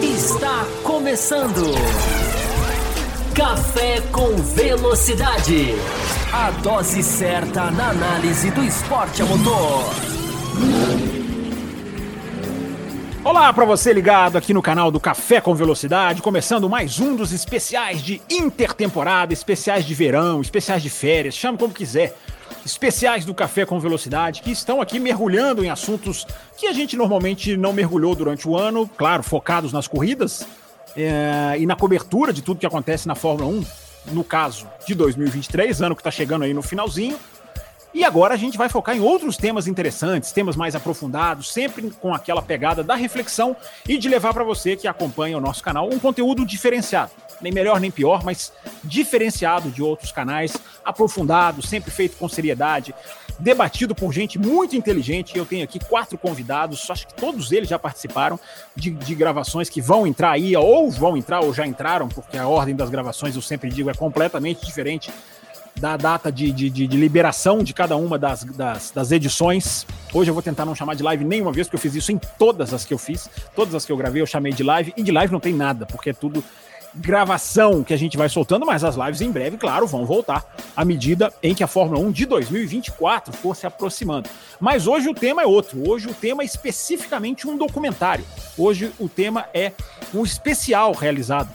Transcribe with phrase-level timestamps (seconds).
[0.00, 1.74] Está começando.
[3.34, 5.74] Café com Velocidade.
[6.32, 9.92] A dose certa na análise do esporte a motor.
[13.24, 17.32] Olá para você ligado aqui no canal do Café com Velocidade, começando mais um dos
[17.32, 22.16] especiais de intertemporada, especiais de verão, especiais de férias, chame como quiser.
[22.68, 27.56] Especiais do Café com Velocidade que estão aqui mergulhando em assuntos que a gente normalmente
[27.56, 30.46] não mergulhou durante o ano, claro, focados nas corridas
[30.94, 33.64] é, e na cobertura de tudo que acontece na Fórmula 1,
[34.12, 37.18] no caso de 2023, ano que está chegando aí no finalzinho.
[37.94, 42.14] E agora a gente vai focar em outros temas interessantes, temas mais aprofundados, sempre com
[42.14, 43.56] aquela pegada da reflexão
[43.88, 47.12] e de levar para você que acompanha o nosso canal um conteúdo diferenciado.
[47.40, 48.52] Nem melhor nem pior, mas
[48.84, 52.94] diferenciado de outros canais, aprofundado, sempre feito com seriedade,
[53.38, 55.38] debatido por gente muito inteligente.
[55.38, 58.38] Eu tenho aqui quatro convidados, acho que todos eles já participaram
[58.74, 62.46] de, de, gravações que vão entrar aí, ou vão entrar, ou já entraram, porque a
[62.46, 65.10] ordem das gravações, eu sempre digo, é completamente diferente
[65.78, 69.86] da data de, de, de, de liberação de cada uma das, das, das, edições.
[70.12, 72.18] Hoje eu vou tentar não chamar de live nenhuma vez, porque eu fiz isso em
[72.38, 73.28] todas as que eu fiz.
[73.54, 75.86] Todas as que eu gravei eu chamei de live, e de live não tem nada,
[75.86, 76.42] porque é tudo
[76.94, 80.44] gravação que a gente vai soltando, mas as lives em breve, claro, vão voltar
[80.76, 84.28] à medida em que a Fórmula 1 de 2024 for se aproximando.
[84.58, 85.88] Mas hoje o tema é outro.
[85.88, 88.24] Hoje o tema é especificamente um documentário.
[88.56, 89.72] Hoje o tema é
[90.14, 91.50] um especial realizado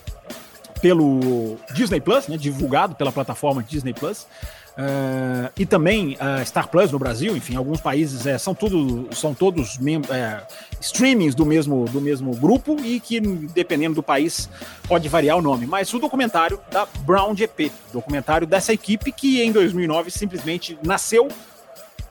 [0.83, 4.27] pelo Disney Plus, né, divulgado pela plataforma Disney Plus.
[4.73, 9.31] Uh, e também uh, Star Plus no Brasil, enfim, alguns países é, são tudo são
[9.31, 9.77] todos
[10.09, 10.41] é,
[10.81, 14.49] streamings do mesmo do mesmo grupo e que dependendo do país
[14.87, 15.67] pode variar o nome.
[15.67, 21.29] Mas o documentário da Brown GP, documentário dessa equipe que em 2009 simplesmente nasceu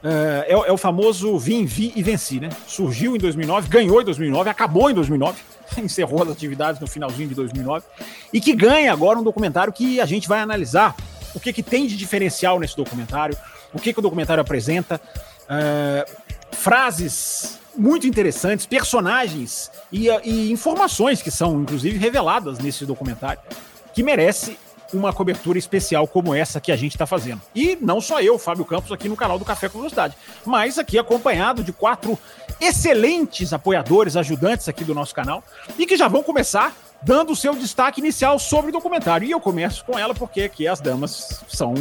[0.02, 2.48] Uh, é, é, o famoso vim, vi e venci, né?
[2.66, 5.40] Surgiu em 2009, ganhou em 2009, acabou em 2009,
[5.80, 7.84] encerrou as atividades no finalzinho de 2009,
[8.32, 10.94] e que ganha agora um documentário que a gente vai analisar
[11.34, 13.36] o que, que tem de diferencial nesse documentário,
[13.72, 15.00] o que, que o documentário apresenta,
[15.44, 23.40] uh, frases muito interessantes, personagens e, e informações que são, inclusive, reveladas nesse documentário,
[23.94, 24.58] que merece
[24.92, 27.40] uma cobertura especial como essa que a gente está fazendo.
[27.54, 30.98] E não só eu, Fábio Campos, aqui no canal do Café com Velocidade, mas aqui
[30.98, 32.18] acompanhado de quatro
[32.60, 35.42] excelentes apoiadores, ajudantes aqui do nosso canal,
[35.78, 39.26] e que já vão começar dando o seu destaque inicial sobre o documentário.
[39.26, 41.74] E eu começo com ela porque aqui as damas são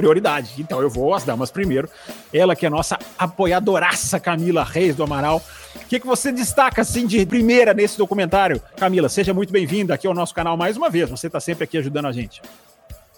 [0.00, 0.54] prioridade.
[0.58, 1.88] Então eu vou às damas primeiro.
[2.32, 5.42] Ela que é nossa apoiadoraça Camila Reis do Amaral.
[5.76, 8.60] O que, que você destaca assim de primeira nesse documentário?
[8.76, 11.10] Camila, seja muito bem-vinda aqui ao nosso canal mais uma vez.
[11.10, 12.40] Você está sempre aqui ajudando a gente.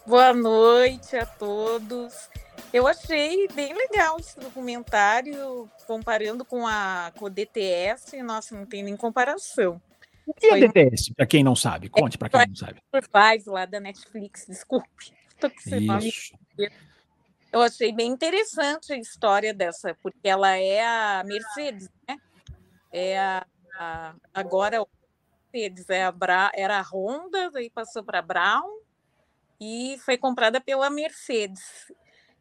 [0.04, 2.28] Boa noite a todos.
[2.72, 8.20] Eu achei bem legal esse documentário, comparando com a com o DTS.
[8.22, 9.80] Nossa, não tem nem comparação.
[10.26, 11.88] O que é DTS, para quem não sabe?
[11.88, 12.80] Conte para quem não sabe.
[13.10, 15.12] Faz lá da Netflix, desculpe.
[15.38, 16.32] Tô com Isso.
[17.52, 22.16] Eu achei bem interessante a história dessa, porque ela é a Mercedes, né?
[22.90, 23.46] É a,
[23.78, 24.86] a agora a
[25.52, 28.80] Mercedes é a Bra, era a Honda, aí passou para a Brown
[29.60, 31.92] e foi comprada pela Mercedes.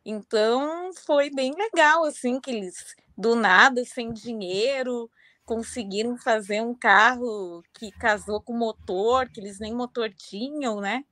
[0.05, 5.09] Então foi bem legal assim que eles do nada, sem dinheiro,
[5.45, 11.03] conseguiram fazer um carro que casou com motor, que eles nem motor tinham, né?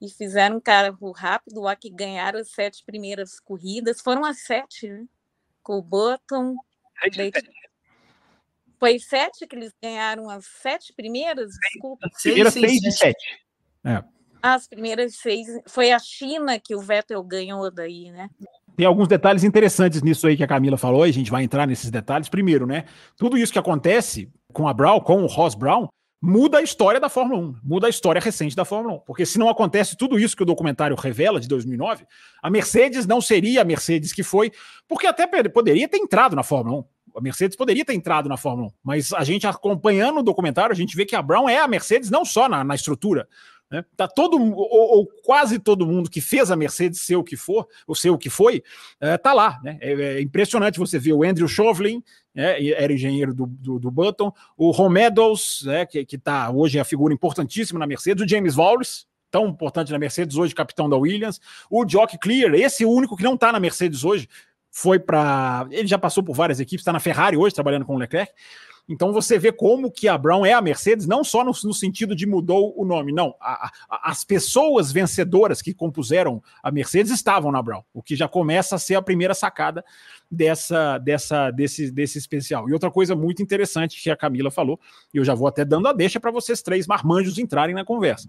[0.00, 4.00] E fizeram um carro rápido lá que ganharam as sete primeiras corridas.
[4.00, 5.06] Foram as sete, né?
[5.62, 6.54] Com o Button.
[7.16, 7.32] Daí...
[8.78, 11.50] Foi sete que eles ganharam as sete primeiras?
[11.72, 12.06] Desculpa.
[12.12, 13.40] As primeiras seis, seis e sete.
[13.84, 14.04] É.
[14.42, 15.46] As primeiras seis.
[15.66, 18.28] Foi a China que o Vettel ganhou daí, né?
[18.76, 21.66] Tem alguns detalhes interessantes nisso aí que a Camila falou, e a gente vai entrar
[21.66, 22.28] nesses detalhes.
[22.28, 22.84] Primeiro, né?
[23.16, 25.88] Tudo isso que acontece com a Brown, com o Ross Brown,
[26.20, 29.00] muda a história da Fórmula 1, muda a história recente da Fórmula 1.
[29.00, 32.06] Porque se não acontece tudo isso que o documentário revela de 2009,
[32.42, 34.52] a Mercedes não seria a Mercedes que foi,
[34.88, 36.84] porque até poderia ter entrado na Fórmula 1.
[37.18, 40.76] A Mercedes poderia ter entrado na Fórmula 1, mas a gente acompanhando o documentário, a
[40.76, 43.26] gente vê que a Brown é a Mercedes não só na, na estrutura,
[43.70, 43.84] né?
[43.96, 47.66] Tá todo ou, ou, quase todo mundo que fez a Mercedes ser o que for,
[47.86, 48.62] ou ser o que foi,
[49.00, 49.60] é, tá lá.
[49.62, 49.78] Né?
[49.80, 52.02] É, é, impressionante você ver o Andrew Chauvelin,
[52.34, 52.64] né?
[52.68, 55.84] era engenheiro do, do, do, Button, o Ron Meadows, né?
[55.86, 59.90] que, que tá hoje é a figura importantíssima na Mercedes, o James Wallace, tão importante
[59.90, 63.50] na Mercedes hoje, capitão da Williams, o Jock Clear, esse é único que não está
[63.50, 64.28] na Mercedes hoje,
[64.70, 65.66] foi para.
[65.70, 68.30] Ele já passou por várias equipes, está na Ferrari hoje, trabalhando com o Leclerc.
[68.88, 72.14] Então você vê como que a Brown é a Mercedes, não só no, no sentido
[72.14, 73.34] de mudou o nome, não.
[73.40, 78.28] A, a, as pessoas vencedoras que compuseram a Mercedes estavam na Brown, o que já
[78.28, 79.84] começa a ser a primeira sacada
[80.30, 82.68] dessa, dessa, desse, desse especial.
[82.68, 84.78] E outra coisa muito interessante que a Camila falou,
[85.12, 88.28] e eu já vou até dando a deixa para vocês três marmanjos entrarem na conversa.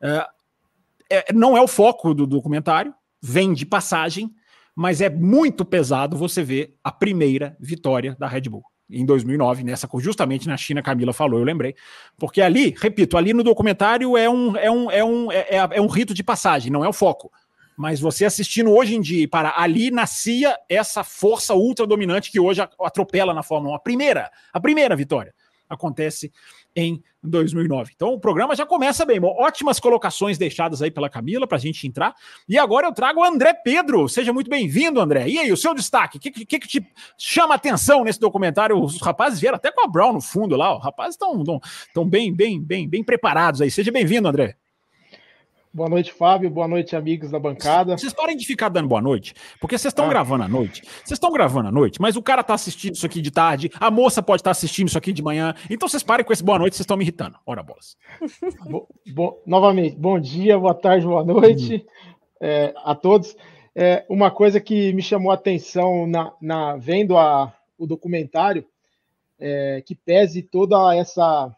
[0.00, 0.26] É,
[1.10, 4.34] é, não é o foco do documentário, vem de passagem,
[4.76, 9.88] mas é muito pesado você ver a primeira vitória da Red Bull em 2009, nessa
[9.98, 11.74] justamente na China, Camila falou, eu lembrei.
[12.18, 15.80] Porque ali, repito, ali no documentário é um, é um, é um, é, é, é
[15.80, 17.32] um rito de passagem, não é o foco.
[17.76, 22.60] Mas você assistindo hoje em dia, para ali nascia essa força ultra dominante que hoje
[22.80, 23.76] atropela na Fórmula 1.
[23.76, 25.34] A primeira, a primeira vitória
[25.74, 26.32] acontece
[26.76, 27.92] em 2009.
[27.94, 29.18] Então o programa já começa bem.
[29.22, 32.14] Ótimas colocações deixadas aí pela Camila para a gente entrar.
[32.48, 34.08] E agora eu trago o André Pedro.
[34.08, 35.28] Seja muito bem-vindo, André.
[35.28, 36.18] E aí, o seu destaque?
[36.18, 36.86] O que, que, que, te
[37.16, 38.80] chama atenção nesse documentário?
[38.80, 40.76] Os rapazes vieram até com a Brown no fundo lá.
[40.76, 43.70] Os rapazes estão bem, bem, bem, bem preparados aí.
[43.70, 44.56] Seja bem-vindo, André.
[45.74, 46.48] Boa noite, Fábio.
[46.48, 47.98] Boa noite, amigos da bancada.
[47.98, 50.08] Vocês parem de ficar dando boa noite, porque vocês estão ah.
[50.08, 50.82] gravando à noite.
[50.82, 53.90] Vocês estão gravando à noite, mas o cara está assistindo isso aqui de tarde, a
[53.90, 55.52] moça pode estar tá assistindo isso aqui de manhã.
[55.68, 57.36] Então vocês parem com esse boa noite, vocês estão me irritando.
[57.44, 57.96] Ora, bolas.
[58.70, 61.84] bo, bo, novamente, bom dia, boa tarde, boa noite
[62.40, 63.36] é, a todos.
[63.74, 68.64] É, uma coisa que me chamou a atenção na, na vendo a, o documentário,
[69.40, 71.52] é, que pese toda essa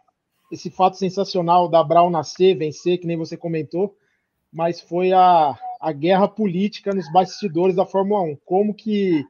[0.51, 3.95] esse fato sensacional da Brown nascer, vencer, que nem você comentou
[4.52, 8.37] mas foi a, a guerra política nos bastidores da Fórmula 1.
[8.44, 9.25] Como que,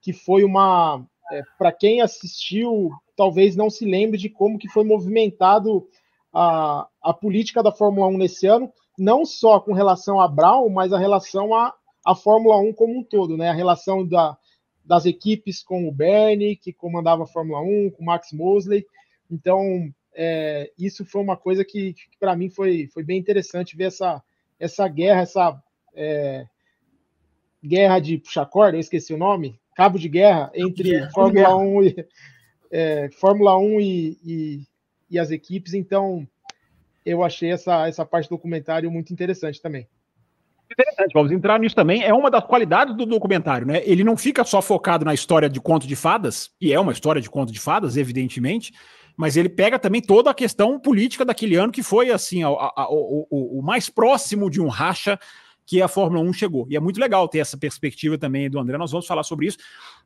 [0.00, 1.04] que foi uma.
[1.30, 5.86] É, Para quem assistiu, talvez não se lembre de como que foi movimentado
[6.32, 10.92] a, a política da Fórmula 1 nesse ano, não só com relação a Brown, mas
[10.92, 13.50] a relação à a, a Fórmula 1 como um todo, né?
[13.50, 14.36] A relação da,
[14.84, 18.86] das equipes com o Bernie, que comandava a Fórmula 1, com o Max Mosley.
[19.30, 23.84] Então, é, isso foi uma coisa que, que para mim foi, foi bem interessante ver
[23.84, 24.22] essa,
[24.58, 25.62] essa guerra, essa
[25.94, 26.46] é,
[27.64, 31.56] guerra de puxa corda, eu esqueci o nome, cabo de guerra entre guerra, Fórmula guerra.
[31.56, 32.06] 1 e
[32.70, 34.62] é, Fórmula 1 e, e,
[35.10, 36.26] e, as equipes, então
[37.04, 39.88] eu achei essa, essa parte do documentário muito interessante também.
[40.70, 42.02] Interessante, vamos entrar nisso também.
[42.02, 43.80] É uma das qualidades do documentário, né?
[43.84, 47.22] Ele não fica só focado na história de conto de fadas, e é uma história
[47.22, 48.74] de conto de fadas, evidentemente,
[49.18, 52.72] mas ele pega também toda a questão política daquele ano, que foi assim, a, a,
[52.82, 53.26] a, o,
[53.58, 55.18] o, mais próximo de um racha
[55.66, 56.68] que a Fórmula 1 chegou.
[56.70, 58.78] E é muito legal ter essa perspectiva também do André.
[58.78, 59.58] Nós vamos falar sobre isso.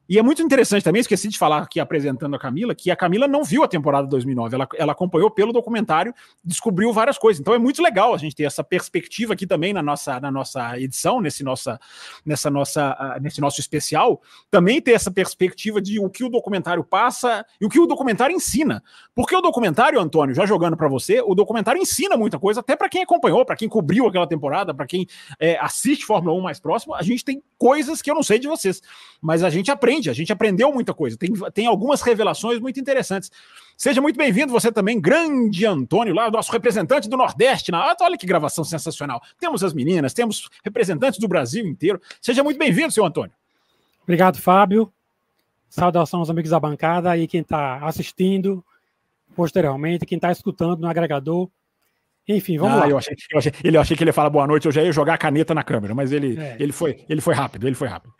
[0.08, 3.28] E é muito interessante também, esqueci de falar aqui apresentando a Camila, que a Camila
[3.28, 6.12] não viu a temporada 2009, ela, ela acompanhou pelo documentário,
[6.44, 7.40] descobriu várias coisas.
[7.40, 10.78] Então é muito legal a gente ter essa perspectiva aqui também na nossa, na nossa
[10.78, 11.80] edição, nesse, nossa,
[12.26, 14.20] nessa nossa, uh, nesse nosso especial,
[14.50, 18.34] também ter essa perspectiva de o que o documentário passa e o que o documentário
[18.34, 18.82] ensina.
[19.14, 22.88] Porque o documentário, Antônio, já jogando para você, o documentário ensina muita coisa, até para
[22.88, 25.06] quem acompanhou, para quem cobriu aquela temporada, para quem
[25.38, 28.48] é, assiste Fórmula 1 mais próximo, a gente tem coisas que eu não sei de
[28.48, 28.82] vocês,
[29.20, 31.16] mas a gente aprende aprende, a gente aprendeu muita coisa.
[31.16, 33.30] Tem, tem algumas revelações muito interessantes.
[33.76, 37.70] Seja muito bem-vindo, você também, grande Antônio, lá, nosso representante do Nordeste.
[37.70, 37.94] Na...
[38.00, 39.20] Olha que gravação sensacional.
[39.38, 42.00] Temos as meninas, temos representantes do Brasil inteiro.
[42.20, 43.32] Seja muito bem-vindo, seu Antônio.
[44.02, 44.92] Obrigado, Fábio.
[45.68, 48.64] Saudação aos amigos da bancada e quem está assistindo
[49.34, 51.48] posteriormente, quem está escutando no agregador.
[52.28, 52.88] Enfim, vamos ah, lá.
[52.88, 54.82] Eu achei, eu, achei, ele, eu achei que ele ia falar boa noite, eu já
[54.82, 56.56] ia jogar a caneta na câmera, mas ele, é.
[56.60, 58.12] ele, foi, ele foi rápido, ele foi rápido.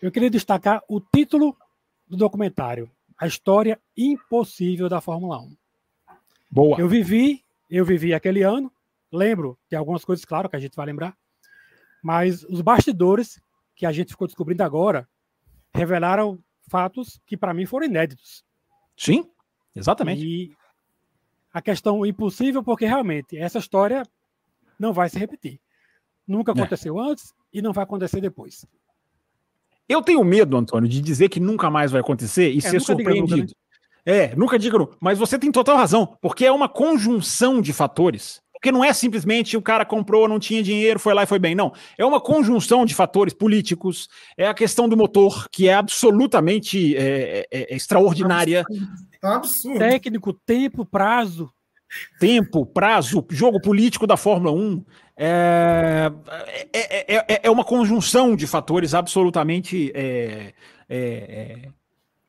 [0.00, 1.56] Eu queria destacar o título
[2.06, 5.56] do documentário, A História Impossível da Fórmula 1.
[6.50, 6.78] Boa.
[6.78, 8.70] Eu vivi, eu vivi aquele ano,
[9.10, 11.16] lembro de algumas coisas, claro, que a gente vai lembrar,
[12.02, 13.40] mas os bastidores
[13.74, 15.08] que a gente ficou descobrindo agora
[15.74, 18.44] revelaram fatos que para mim foram inéditos.
[18.96, 19.30] Sim,
[19.74, 20.24] exatamente.
[20.24, 20.52] E
[21.52, 24.02] a questão impossível, porque realmente essa história
[24.78, 25.58] não vai se repetir.
[26.26, 26.54] Nunca é.
[26.54, 27.10] aconteceu é.
[27.10, 28.66] antes e não vai acontecer depois.
[29.88, 33.36] Eu tenho medo, Antônio, de dizer que nunca mais vai acontecer e é, ser surpreendido.
[33.36, 33.54] Nunca,
[34.06, 34.14] né?
[34.14, 38.40] É, nunca diga, mas você tem total razão, porque é uma conjunção de fatores.
[38.52, 41.54] Porque não é simplesmente o cara comprou, não tinha dinheiro, foi lá e foi bem.
[41.54, 41.72] Não.
[41.98, 44.08] É uma conjunção de fatores políticos.
[44.36, 48.64] É a questão do motor, que é absolutamente é, é, é extraordinária.
[49.22, 49.78] É um absurdo.
[49.78, 51.52] Técnico, tempo, prazo.
[52.18, 54.84] Tempo, prazo, jogo político da Fórmula 1.
[55.16, 56.12] É,
[56.72, 60.52] é, é, é, uma conjunção de fatores absolutamente é,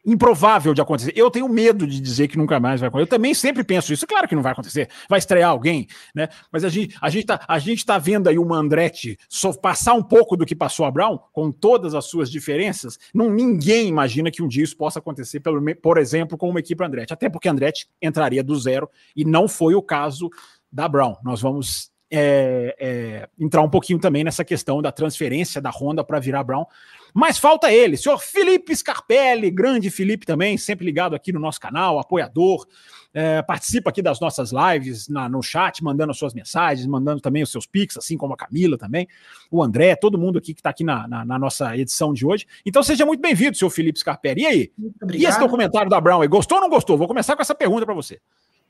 [0.06, 1.12] improvável de acontecer.
[1.14, 3.04] Eu tenho medo de dizer que nunca mais vai acontecer.
[3.04, 4.08] Eu também sempre penso isso.
[4.08, 4.88] Claro que não vai acontecer.
[5.10, 6.30] Vai estrear alguém, né?
[6.50, 9.20] Mas a gente, a gente, tá, a gente tá vendo aí o Andretti
[9.62, 12.98] passar um pouco do que passou a Brown, com todas as suas diferenças.
[13.14, 16.82] Não, ninguém imagina que um dia isso possa acontecer, pelo, por exemplo, com uma equipe
[16.82, 17.12] Andretti.
[17.12, 20.30] Até porque Andretti entraria do zero e não foi o caso
[20.72, 21.18] da Brown.
[21.22, 26.20] Nós vamos é, é, entrar um pouquinho também nessa questão da transferência da Honda para
[26.20, 26.66] virar Brown.
[27.14, 32.00] Mas falta ele, senhor Felipe Scarpelli, grande Felipe também, sempre ligado aqui no nosso canal,
[32.00, 32.68] apoiador,
[33.14, 37.42] é, participa aqui das nossas lives na, no chat, mandando as suas mensagens, mandando também
[37.42, 39.08] os seus pics, assim como a Camila também,
[39.50, 42.46] o André, todo mundo aqui que está aqui na, na, na, nossa edição de hoje.
[42.66, 44.42] Então seja muito bem-vindo, senhor Felipe Scarpelli.
[44.42, 44.72] E aí?
[45.14, 46.98] E esse documentário da Brown, gostou ou não gostou?
[46.98, 48.20] Vou começar com essa pergunta para você.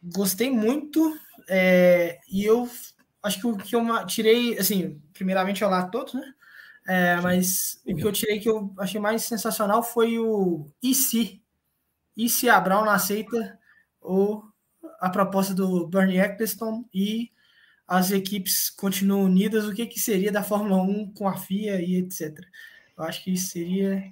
[0.01, 1.13] Gostei muito,
[1.49, 2.69] é, e eu
[3.27, 6.33] acho que o que eu tirei, assim, primeiramente olá a todos, né?
[6.87, 11.43] É, mas o que eu tirei que eu achei mais sensacional foi o e se?
[12.15, 13.59] E se a Brown aceita
[13.99, 14.43] ou
[14.99, 17.29] a proposta do Bernie Eccleston e
[17.87, 21.97] as equipes continuam unidas, o que, que seria da Fórmula 1 com a FIA e
[21.97, 22.37] etc.
[22.97, 24.03] Eu acho que isso seria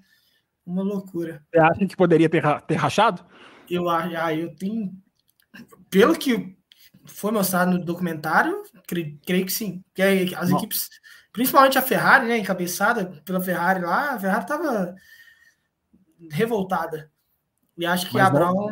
[0.66, 1.44] uma loucura.
[1.52, 3.26] Você acha que poderia ter, ter rachado?
[3.70, 4.94] Eu, ah, eu tenho.
[5.90, 6.58] Pelo que
[7.06, 9.84] foi mostrado no documentário, creio, creio que sim.
[9.94, 10.02] Que
[10.36, 10.58] as Não.
[10.58, 10.90] equipes
[11.36, 12.38] Principalmente a Ferrari, né?
[12.38, 14.96] Encabeçada pela Ferrari lá, a Ferrari estava
[16.32, 17.12] revoltada.
[17.78, 18.70] E acho que mas a não, Brown.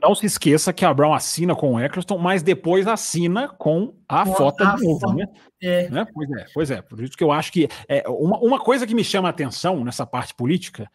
[0.00, 4.24] Não se esqueça que a Brown assina com o Eccleston, mas depois assina com a
[4.24, 5.26] com foto de novo, né?
[5.60, 5.90] É.
[5.90, 6.06] né?
[6.14, 6.80] Pois é, pois é.
[6.80, 9.84] Por isso que eu acho que é uma, uma coisa que me chama a atenção
[9.84, 10.88] nessa parte política,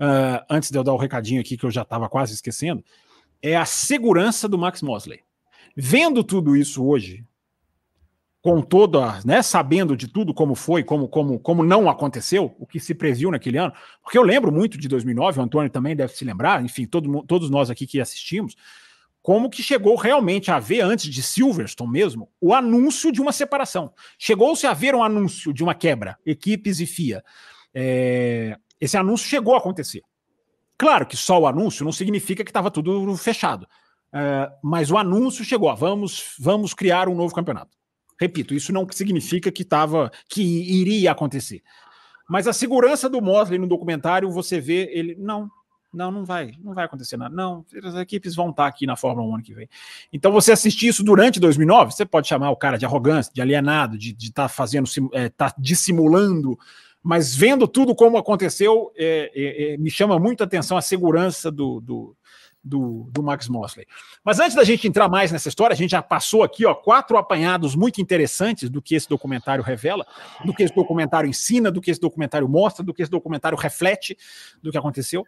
[0.00, 2.82] uh, antes de eu dar o recadinho aqui que eu já estava quase esquecendo,
[3.42, 5.20] é a segurança do Max Mosley.
[5.76, 7.24] Vendo tudo isso hoje,
[8.44, 12.78] com toda, né, sabendo de tudo como foi, como, como, como não aconteceu, o que
[12.78, 16.24] se previu naquele ano, porque eu lembro muito de 2009, o Antônio também deve se
[16.24, 18.54] lembrar, enfim, todo, todos nós aqui que assistimos,
[19.22, 23.90] como que chegou realmente a haver, antes de Silverstone mesmo, o anúncio de uma separação.
[24.18, 27.24] Chegou-se a haver um anúncio de uma quebra, equipes e FIA.
[27.72, 30.02] É, esse anúncio chegou a acontecer.
[30.76, 33.66] Claro que só o anúncio não significa que estava tudo fechado,
[34.14, 37.76] é, mas o anúncio chegou, ó, vamos, vamos criar um novo campeonato.
[38.20, 41.62] Repito, isso não significa que tava, que iria acontecer.
[42.28, 45.16] Mas a segurança do Mosley no documentário, você vê ele.
[45.18, 45.50] Não,
[45.92, 47.34] não, não vai, não vai acontecer nada.
[47.34, 49.68] Não, as equipes vão estar aqui na Fórmula 1 ano que vem.
[50.12, 53.98] Então, você assistir isso durante 2009, você pode chamar o cara de arrogância, de alienado,
[53.98, 56.56] de estar tá fazendo, é, tá dissimulando,
[57.02, 61.50] mas vendo tudo como aconteceu, é, é, é, me chama muito a atenção a segurança
[61.50, 62.16] do, do,
[62.64, 63.86] do, do Max Mosley.
[64.24, 67.18] Mas antes da gente entrar mais nessa história, a gente já passou aqui ó, quatro
[67.18, 70.06] apanhados muito interessantes do que esse documentário revela,
[70.44, 74.16] do que esse documentário ensina, do que esse documentário mostra, do que esse documentário reflete
[74.62, 75.26] do que aconteceu.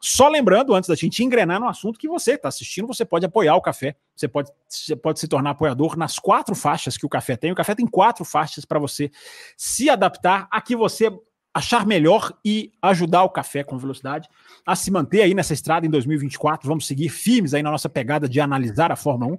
[0.00, 3.56] Só lembrando, antes da gente engrenar no assunto, que você está assistindo, você pode apoiar
[3.56, 7.36] o café, você pode, você pode se tornar apoiador nas quatro faixas que o café
[7.36, 7.50] tem.
[7.50, 9.10] O café tem quatro faixas para você
[9.56, 11.10] se adaptar a que você
[11.56, 14.28] achar melhor e ajudar o café com velocidade
[14.66, 16.68] a se manter aí nessa estrada em 2024.
[16.68, 19.38] Vamos seguir firmes aí na nossa pegada de analisar a Fórmula 1.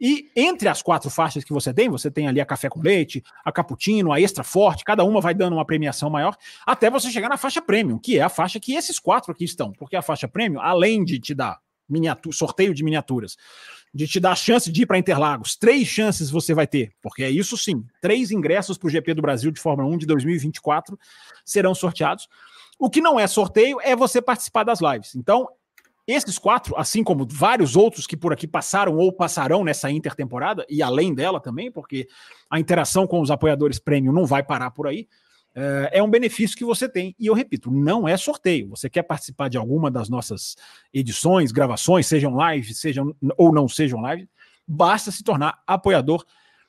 [0.00, 3.22] E entre as quatro faixas que você tem, você tem ali a café com leite,
[3.44, 6.34] a cappuccino, a extra forte, cada uma vai dando uma premiação maior,
[6.66, 9.70] até você chegar na faixa premium, que é a faixa que esses quatro aqui estão.
[9.72, 11.58] Porque a faixa premium, além de te dar
[11.88, 13.36] miniatura, sorteio de miniaturas,
[13.94, 15.56] de te dar a chance de ir para Interlagos.
[15.56, 17.84] Três chances você vai ter, porque é isso sim.
[18.00, 20.98] Três ingressos para o GP do Brasil de Fórmula 1 de 2024
[21.44, 22.28] serão sorteados.
[22.78, 25.14] O que não é sorteio é você participar das lives.
[25.16, 25.48] Então,
[26.06, 30.82] esses quatro, assim como vários outros que por aqui passaram ou passarão nessa intertemporada, e
[30.82, 32.08] além dela também, porque
[32.48, 35.06] a interação com os apoiadores premium não vai parar por aí.
[35.60, 37.16] Eh, é um benefício que você tem.
[37.18, 38.68] E eu repito, não é sorteio.
[38.68, 40.54] Você quer participar de alguma das nossas
[40.94, 44.28] edições, gravações, sejam live, sejam ou não sejam live,
[44.66, 46.24] basta se tornar apoiador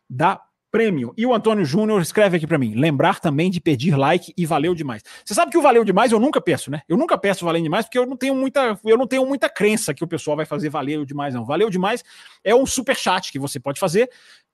[0.10, 0.42] da
[0.72, 1.12] Premium.
[1.18, 4.76] E o Antônio Júnior escreve aqui para mim: lembrar também de pedir like e valeu
[4.76, 5.04] demais.
[5.26, 6.82] Você sabe que o valeu demais eu nunca peço, né?
[6.88, 9.94] Eu nunca peço valeu demais porque eu não tenho muita, eu não tenho muita crença
[9.94, 11.46] que o pessoal vai fazer valeu demais, não.
[11.46, 12.04] Valeu demais
[12.44, 14.10] é um super chat que você pode fazer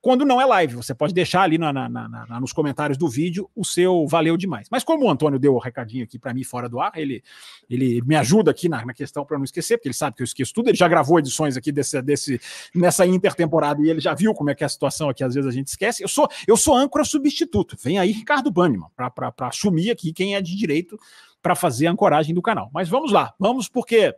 [0.06, 0.76] quando não é live.
[0.76, 4.68] Você pode deixar ali na, na, na, nos comentários do vídeo o seu valeu demais.
[4.70, 7.24] Mas como o Antônio deu o recadinho aqui para mim fora do ar, ele,
[7.68, 10.54] ele me ajuda aqui na, questão para não esquecer, porque ele sabe que eu esqueço
[10.54, 10.70] tudo.
[10.70, 12.40] Ele já gravou edições aqui desse, desse,
[12.76, 15.50] nessa intertemporada e ele já viu como é que é a situação aqui, às vezes
[15.50, 16.04] a gente esquece.
[16.04, 17.76] Eu sou, eu sou âncora substituto.
[17.82, 21.00] Vem aí Ricardo Banniman para assumir aqui quem é de direito
[21.42, 22.70] para fazer a ancoragem do canal.
[22.72, 24.16] Mas vamos lá, vamos porque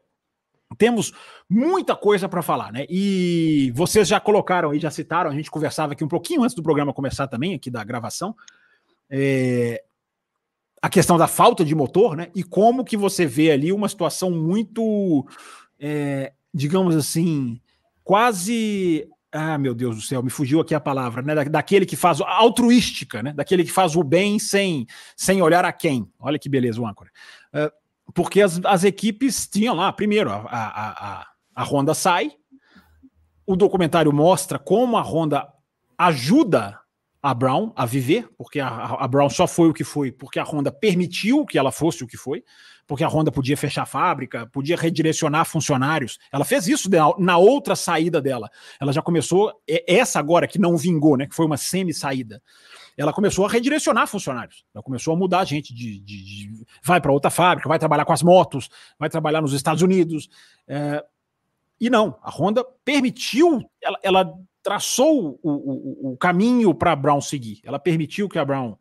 [0.76, 1.14] temos
[1.50, 2.86] muita coisa para falar, né?
[2.90, 6.64] E vocês já colocaram aí, já citaram, a gente conversava aqui um pouquinho antes do
[6.64, 8.36] programa começar também, aqui da gravação.
[9.10, 9.84] É...
[10.82, 12.30] a questão da falta de motor, né?
[12.36, 15.26] E como que você vê ali uma situação muito,
[15.80, 17.62] é, digamos assim,
[18.04, 19.08] quase.
[19.32, 21.36] Ah, meu Deus do céu, me fugiu aqui a palavra, né?
[21.36, 23.34] Da, daquele que faz altruística, né?
[23.34, 26.10] Daquele que faz o bem sem, sem olhar a quem.
[26.20, 27.10] Olha que beleza o âncora.
[27.54, 27.72] Uh,
[28.14, 32.32] porque as, as equipes tinham lá, primeiro, a, a, a, a Honda sai,
[33.46, 35.48] o documentário mostra como a Honda
[35.98, 36.80] ajuda
[37.22, 40.44] a Brown a viver, porque a, a, Brown só foi o que foi, porque a
[40.44, 42.44] Honda permitiu que ela fosse o que foi,
[42.86, 46.18] porque a Honda podia fechar a fábrica, podia redirecionar funcionários.
[46.32, 48.50] Ela fez isso na outra saída dela.
[48.80, 49.52] Ela já começou,
[49.88, 52.42] essa agora que não vingou, né, que foi uma semi-saída.
[52.98, 54.66] Ela começou a redirecionar funcionários.
[54.74, 58.06] Ela começou a mudar a gente de, de, de vai para outra fábrica, vai trabalhar
[58.06, 60.30] com as motos, vai trabalhar nos Estados Unidos.
[60.68, 61.04] É,
[61.80, 67.22] e não, a Honda permitiu, ela, ela traçou o, o, o caminho para a Brown
[67.22, 67.62] seguir.
[67.63, 68.75] Ela permitiu que a Brown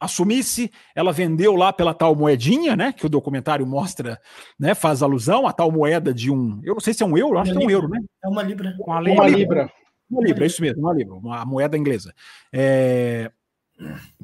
[0.00, 2.92] assumisse, ela vendeu lá pela tal moedinha, né?
[2.92, 4.20] Que o documentário mostra,
[4.58, 4.74] né?
[4.74, 6.60] Faz alusão a tal moeda de um.
[6.64, 8.00] Eu não sei se é um euro, acho que é um euro, né?
[8.24, 8.74] É uma libra.
[8.80, 9.22] Uma libra.
[9.22, 9.72] Uma libra,
[10.14, 12.14] uma libra é isso mesmo, uma libra, uma moeda inglesa.
[12.52, 13.30] É...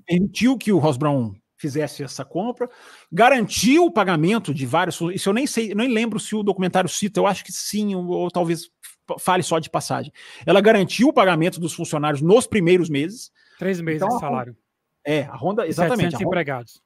[0.06, 2.68] Permitiu que o Ross Brown fizesse essa compra,
[3.12, 4.98] garantiu o pagamento de vários.
[5.12, 8.06] Isso eu nem sei, nem lembro se o documentário cita, eu acho que sim, ou,
[8.08, 8.70] ou talvez
[9.18, 10.12] fale só de passagem.
[10.46, 13.30] Ela garantiu o pagamento dos funcionários nos primeiros meses.
[13.58, 14.56] Três meses então, de salário.
[15.04, 16.14] É, a Honda, exatamente.
[16.14, 16.82] A Honda, empregados.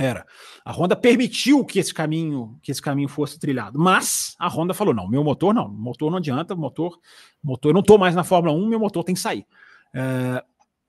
[0.00, 0.24] Era.
[0.64, 4.94] A Honda permitiu que esse caminho, que esse caminho fosse trilhado, mas a Honda falou:
[4.94, 6.98] não, meu motor não, motor não adianta, motor,
[7.44, 9.44] motor, eu não estou mais na Fórmula 1, meu motor tem que sair.
[9.92, 10.42] É,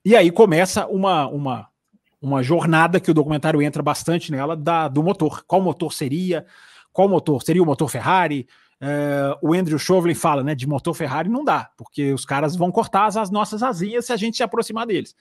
[0.05, 1.67] e aí começa uma, uma,
[2.21, 5.43] uma jornada que o documentário entra bastante nela da, do motor.
[5.45, 6.45] Qual motor seria?
[6.93, 7.43] Qual motor?
[7.43, 8.47] Seria o motor Ferrari?
[8.81, 12.71] Uh, o Andrew Chauvelin fala, né, de motor Ferrari não dá, porque os caras vão
[12.71, 15.15] cortar as, as, nossas asinhas se a gente se aproximar deles.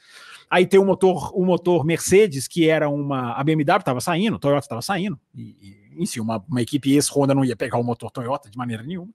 [0.49, 3.35] Aí tem o motor, o motor Mercedes, que era uma.
[3.35, 7.35] A BMW estava saindo, a Toyota estava saindo, e, e, enfim, uma, uma equipe ex-Honda
[7.35, 9.12] não ia pegar o motor Toyota de maneira nenhuma.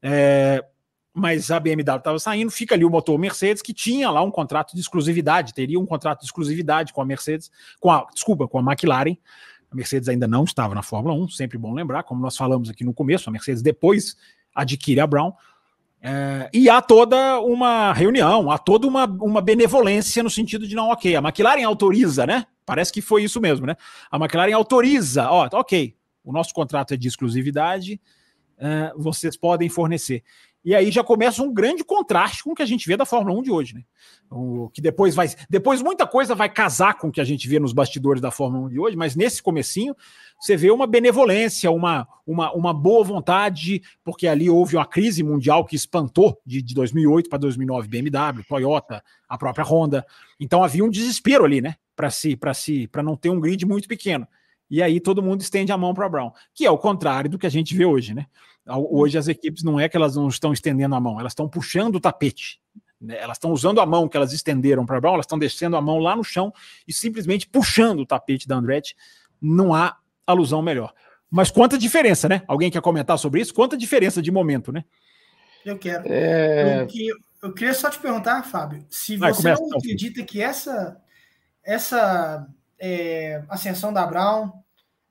[0.00, 0.64] É,
[1.12, 4.72] mas a BMW estava saindo, fica ali o motor Mercedes, que tinha lá um contrato
[4.72, 8.62] de exclusividade, teria um contrato de exclusividade com a Mercedes, com a, desculpa, com a
[8.62, 9.16] McLaren,
[9.70, 12.84] a Mercedes ainda não estava na Fórmula 1, sempre bom lembrar, como nós falamos aqui
[12.84, 14.16] no começo, a Mercedes depois
[14.54, 15.32] adquire a Brown.
[16.02, 20.88] É, e há toda uma reunião, há toda uma, uma benevolência no sentido de não,
[20.88, 22.46] ok, a McLaren autoriza, né?
[22.64, 23.76] Parece que foi isso mesmo, né?
[24.10, 28.00] A McLaren autoriza, ó, ok, o nosso contrato é de exclusividade,
[28.58, 30.22] é, vocês podem fornecer.
[30.62, 33.38] E aí já começa um grande contraste com o que a gente vê da Fórmula
[33.38, 33.82] 1 de hoje, né?
[34.30, 35.28] O que depois vai.
[35.48, 38.66] Depois muita coisa vai casar com o que a gente vê nos bastidores da Fórmula
[38.66, 39.96] 1 de hoje, mas nesse comecinho
[40.38, 45.64] você vê uma benevolência, uma, uma, uma boa vontade, porque ali houve uma crise mundial
[45.64, 50.06] que espantou de, de 2008 para 2009 BMW, Toyota, a própria Honda.
[50.38, 51.76] Então havia um desespero ali, né?
[51.96, 54.26] Para si, para si, para não ter um grid muito pequeno.
[54.70, 57.46] E aí todo mundo estende a mão para Brown, que é o contrário do que
[57.46, 58.26] a gente vê hoje, né?
[58.76, 61.96] Hoje as equipes não é que elas não estão estendendo a mão, elas estão puxando
[61.96, 62.60] o tapete.
[63.00, 63.18] Né?
[63.18, 65.98] Elas estão usando a mão que elas estenderam para Brown, elas estão descendo a mão
[65.98, 66.52] lá no chão
[66.86, 68.94] e simplesmente puxando o tapete da Andretti.
[69.40, 70.92] Não há alusão melhor.
[71.30, 72.42] Mas quanta diferença, né?
[72.46, 73.54] Alguém quer comentar sobre isso?
[73.54, 74.84] Quanta diferença de momento, né?
[75.64, 76.02] Eu quero.
[76.06, 76.82] É...
[76.82, 81.00] Eu, eu, queria só te perguntar, Fábio, se Vai, você começa, não acredita que essa,
[81.62, 82.46] essa
[82.78, 84.50] é, ascensão da Brown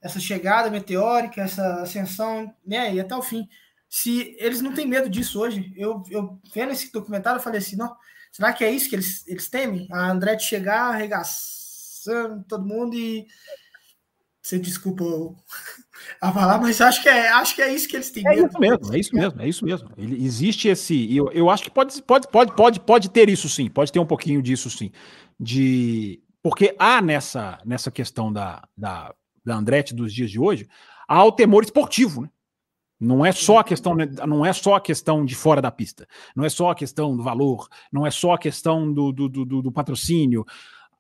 [0.02, 3.48] essa chegada meteórica, essa ascensão, né, e até o fim.
[3.90, 7.76] Se eles não têm medo disso hoje, eu, eu vendo esse documentário, eu falei assim,
[7.76, 7.96] não,
[8.32, 9.88] será que é isso que eles, eles temem?
[9.92, 13.28] A Andretti chegar arregaçando todo mundo e
[14.42, 15.04] você desculpa
[16.22, 18.48] a falar, mas acho que é, acho que é isso que eles têm é medo.
[18.48, 19.90] Isso mesmo, é isso mesmo, é isso mesmo.
[19.98, 23.70] Ele, existe esse, eu, eu acho que pode, pode, pode, pode, pode ter isso sim,
[23.70, 24.92] pode ter um pouquinho disso sim,
[25.40, 29.14] de porque há nessa, nessa questão da, da
[29.50, 30.68] da Andretti dos dias de hoje,
[31.08, 32.30] há o temor esportivo, né?
[33.00, 33.96] Não é só a questão,
[34.28, 37.24] não é só a questão de fora da pista, não é só a questão do
[37.24, 40.46] valor, não é só a questão do, do, do, do patrocínio.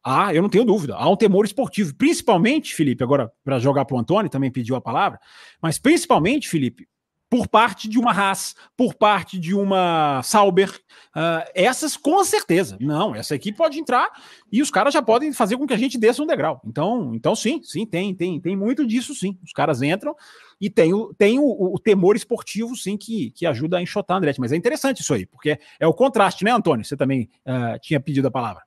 [0.02, 3.98] Ah, eu não tenho dúvida, há um temor esportivo, principalmente, Felipe, agora para jogar para
[3.98, 5.20] o Antônio, também pediu a palavra,
[5.62, 6.88] mas principalmente, Felipe,
[7.30, 10.70] por parte de uma Haas, por parte de uma Sauber.
[11.16, 12.78] Uh, essas com certeza.
[12.82, 14.10] Não, essa aqui pode entrar
[14.52, 16.60] e os caras já podem fazer com que a gente desça um degrau.
[16.66, 19.38] Então, então sim, sim, tem, tem, tem muito disso, sim.
[19.44, 20.16] Os caras entram
[20.60, 24.40] e tem o, tem o, o temor esportivo, sim, que, que ajuda a enxotar Andretti.
[24.40, 26.84] Mas é interessante isso aí, porque é o contraste, né, Antônio?
[26.84, 28.64] Você também uh, tinha pedido a palavra.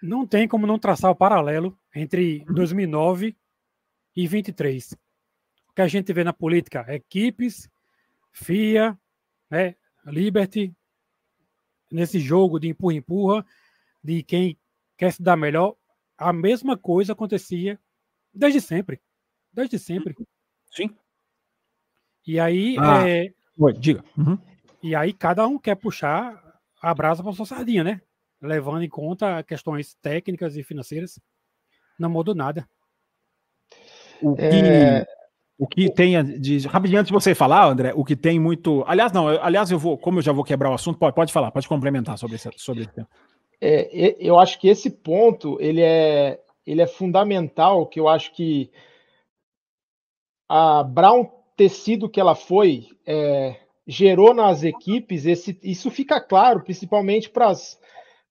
[0.00, 3.36] Não tem como não traçar o paralelo entre 2009
[4.14, 5.03] e 23
[5.74, 7.68] que a gente vê na política, equipes,
[8.32, 8.98] FIA,
[9.50, 9.74] né,
[10.06, 10.74] Liberty,
[11.90, 13.44] nesse jogo de empurra-empurra,
[14.02, 14.58] de quem
[14.96, 15.76] quer se dar melhor,
[16.16, 17.78] a mesma coisa acontecia
[18.32, 19.00] desde sempre.
[19.52, 20.14] Desde sempre.
[20.70, 20.94] Sim.
[22.26, 22.76] E aí.
[22.78, 23.32] Ah, é...
[23.58, 24.04] Oi, diga.
[24.16, 24.38] Uhum.
[24.82, 26.42] E aí cada um quer puxar
[26.80, 28.00] a brasa para sua sardinha, né?
[28.40, 31.18] Levando em conta questões técnicas e financeiras.
[31.98, 32.68] Não mudou nada.
[34.20, 35.06] O que, é...
[35.58, 36.66] o que tem de.
[36.66, 38.84] Rapidinho, antes de você falar, André, o que tem muito.
[38.86, 41.50] Aliás, não, aliás, eu vou, como eu já vou quebrar o assunto, pode, pode falar,
[41.50, 43.08] pode complementar sobre esse, sobre esse tema.
[43.60, 48.70] É, eu acho que esse ponto ele é, ele é fundamental, que eu acho que
[50.48, 56.62] a Brown ter sido que ela foi é, gerou nas equipes, esse, isso fica claro,
[56.62, 57.48] principalmente para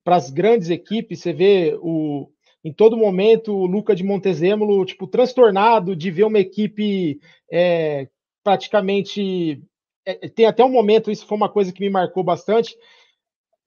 [0.05, 1.21] as grandes equipes.
[1.21, 2.29] Você vê o,
[2.63, 7.19] em todo momento o Luca de Montezemolo tipo, transtornado de ver uma equipe
[7.51, 8.07] é,
[8.43, 9.61] praticamente.
[10.05, 12.77] É, tem até um momento, isso foi uma coisa que me marcou bastante.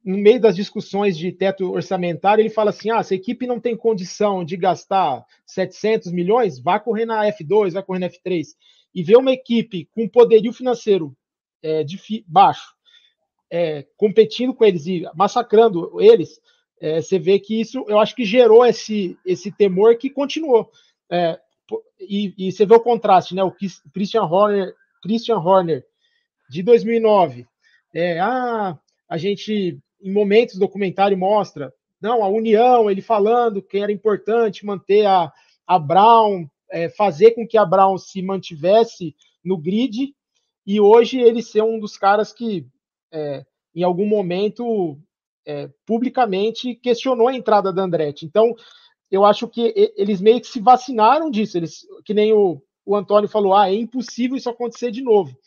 [0.05, 3.61] No meio das discussões de teto orçamentário, ele fala assim: ah, se a equipe não
[3.61, 8.47] tem condição de gastar 700 milhões, vá correr na F2, vai correr na F3.
[8.95, 11.15] E ver uma equipe com poderio financeiro
[11.63, 12.75] é, de baixo,
[13.51, 16.41] é, competindo com eles e massacrando eles,
[16.81, 20.71] é, você vê que isso, eu acho que gerou esse, esse temor que continuou.
[21.11, 21.39] É,
[22.01, 23.43] e, e, você vê o contraste, né?
[23.43, 23.55] O
[23.93, 25.85] Christian Horner, Christian Horner
[26.51, 27.47] de 2009,
[27.95, 33.79] é, ah, a gente em momentos do documentário mostra, não, a união, ele falando que
[33.79, 35.33] era importante manter a,
[35.67, 40.15] a Brown, é, fazer com que a Brown se mantivesse no grid,
[40.67, 42.67] e hoje ele ser um dos caras que,
[43.11, 44.99] é, em algum momento,
[45.47, 48.27] é, publicamente questionou a entrada da Andretti.
[48.27, 48.55] Então,
[49.11, 51.57] eu acho que eles meio que se vacinaram disso.
[51.57, 55.39] Eles, que nem o, o Antônio falou, ah, é impossível isso acontecer de novo.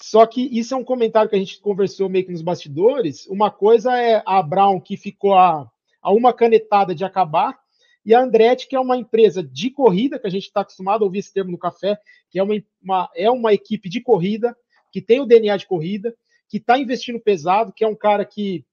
[0.00, 3.26] Só que isso é um comentário que a gente conversou meio que nos bastidores.
[3.26, 5.68] Uma coisa é a Brown, que ficou a,
[6.00, 7.58] a uma canetada de acabar,
[8.04, 11.06] e a Andretti, que é uma empresa de corrida, que a gente está acostumado a
[11.06, 11.98] ouvir esse termo no café,
[12.30, 14.56] que é uma, uma, é uma equipe de corrida,
[14.92, 16.14] que tem o DNA de corrida,
[16.48, 18.64] que está investindo pesado, que é um cara que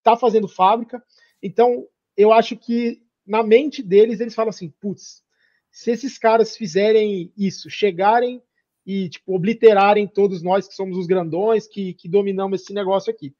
[0.00, 1.02] está fazendo fábrica.
[1.42, 1.86] Então,
[2.16, 5.22] eu acho que na mente deles, eles falam assim: putz,
[5.70, 8.42] se esses caras fizerem isso, chegarem
[8.84, 13.34] e tipo, obliterarem todos nós que somos os grandões, que, que dominamos esse negócio aqui.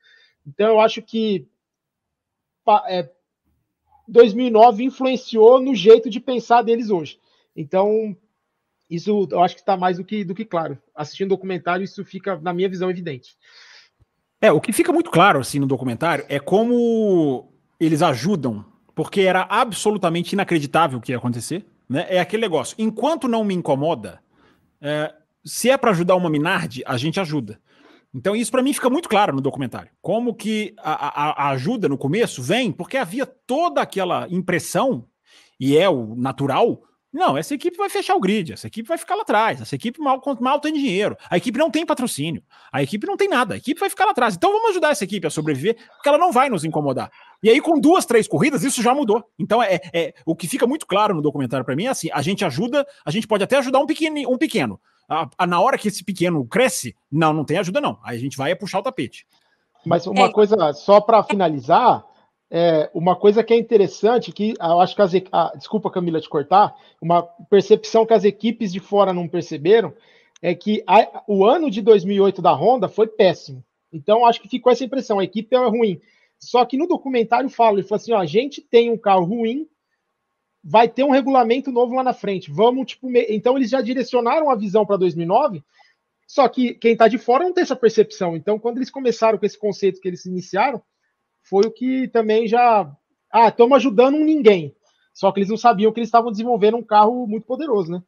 [0.47, 1.49] Então, eu acho que
[2.89, 3.11] é,
[4.07, 7.19] 2009 influenciou no jeito de pensar deles hoje.
[7.57, 8.17] Então,
[8.89, 10.81] isso eu acho que está mais do que, do que claro.
[10.95, 13.37] Assistindo documentário, isso fica, na minha visão, evidente.
[14.41, 19.47] É, o que fica muito claro assim no documentário é como eles ajudam, porque era
[19.49, 21.67] absolutamente inacreditável o que ia acontecer.
[21.89, 22.07] Né?
[22.09, 22.75] É aquele negócio.
[22.79, 24.21] Enquanto não me incomoda,
[24.81, 25.13] é,
[25.45, 27.61] se é para ajudar uma Minardi, a gente ajuda.
[28.15, 29.91] Então isso para mim fica muito claro no documentário.
[30.01, 35.05] Como que a, a, a, ajuda no começo vem porque havia toda aquela impressão,
[35.59, 39.17] e é o natural, não, essa equipe vai fechar o grid, essa equipe vai ficar
[39.17, 42.43] lá atrás, essa equipe mal, mal tem dinheiro, a equipe não tem patrocínio,
[42.73, 44.37] a equipe não tem nada, a equipe vai ficar lá atrás.
[44.37, 47.11] Então vamos ajudar essa equipe a sobreviver, porque ela não vai nos incomodar.
[47.43, 49.25] E aí, com duas, três corridas, isso já mudou.
[49.39, 52.23] Então, é, é o que fica muito claro no documentário para mim é assim: a
[52.23, 54.31] gente ajuda, a gente pode até ajudar um pequeno.
[54.31, 54.81] Um pequeno.
[55.09, 57.99] A, a, na hora que esse pequeno cresce, não, não tem ajuda, não.
[58.05, 59.27] Aí a gente vai puxar o tapete.
[59.85, 60.33] Mas uma é.
[60.33, 62.05] coisa, só para finalizar,
[62.51, 66.29] é, uma coisa que é interessante, que eu acho que as ah, desculpa, Camila, te
[66.29, 69.95] cortar, uma percepção que as equipes de fora não perceberam
[70.43, 73.65] é que a, o ano de 2008 da Honda foi péssimo.
[73.93, 76.01] Então, acho que ficou essa impressão, a equipe é ruim.
[76.39, 79.69] Só que no documentário fala, ele falou assim: ó, a gente tem um carro ruim,
[80.65, 82.51] vai ter um regulamento novo lá na frente.
[82.51, 83.27] Vamos, tipo, me...
[83.29, 85.63] então eles já direcionaram a visão para 2009.
[86.27, 88.37] Só que quem está de fora não tem essa percepção.
[88.37, 90.81] Então, quando eles começaram com esse conceito que eles iniciaram,
[91.51, 92.89] foi o que também já.
[93.31, 94.75] Ah, estamos ajudando um ninguém.
[95.13, 98.03] Só que eles não sabiam que eles estavam desenvolvendo um carro muito poderoso, né?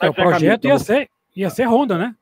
[0.00, 2.14] É, o projeto ia ser, ia ser Honda, né?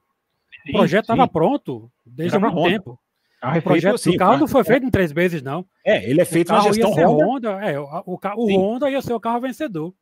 [0.69, 2.71] O projeto estava pronto desde há muito Honda.
[2.71, 2.99] tempo.
[3.41, 5.65] Ah, o projeto sim, do carro não foi feito em três meses, não.
[5.85, 7.25] É, ele é feito na gestão Honda.
[7.25, 7.51] Honda.
[7.65, 9.95] É, o, o, o Honda ia ser o carro vencedor.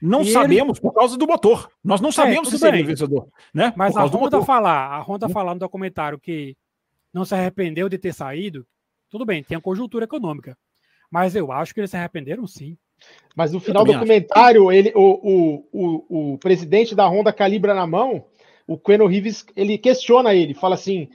[0.00, 0.82] Não e sabemos ele...
[0.82, 1.70] por causa do motor.
[1.82, 3.72] Nós não é, sabemos é, se seria vencedor, né?
[3.76, 6.56] Mas a Honda falar, a Honda falar no documentário que
[7.12, 8.66] não se arrependeu de ter saído,
[9.10, 10.56] tudo bem, tem a conjuntura econômica.
[11.10, 12.76] Mas eu acho que eles se arrependeram sim.
[13.34, 17.86] Mas no final do documentário, ele, o, o, o, o, presidente da Honda calibra na
[17.86, 18.24] mão,
[18.66, 21.08] o Queno Rives, ele questiona ele, fala assim,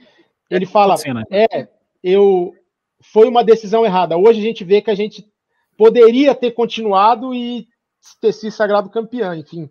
[0.50, 0.94] ele fala,
[1.30, 1.68] é,
[2.02, 2.54] eu
[3.00, 4.16] foi uma decisão errada.
[4.16, 5.30] Hoje a gente vê que a gente
[5.76, 7.68] poderia ter continuado e
[8.20, 9.68] ter sido sagrado campeão, enfim.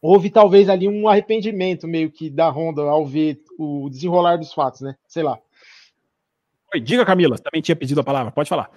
[0.00, 4.80] Houve talvez ali um arrependimento meio que da Honda ao ver o desenrolar dos fatos,
[4.80, 4.96] né?
[5.06, 5.38] Sei lá.
[6.74, 8.70] Oi, diga, Camila, também tinha pedido a palavra, pode falar.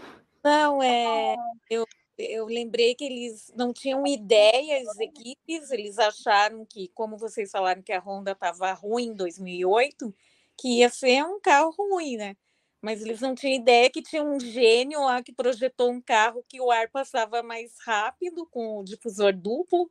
[0.43, 1.35] Não, é.
[1.69, 1.85] Eu
[2.17, 7.81] eu lembrei que eles não tinham ideia, as equipes, eles acharam que, como vocês falaram
[7.81, 10.13] que a Honda estava ruim em 2008,
[10.57, 12.37] que ia ser um carro ruim, né?
[12.81, 16.61] Mas eles não tinham ideia que tinha um gênio lá que projetou um carro que
[16.61, 19.89] o ar passava mais rápido com o difusor duplo,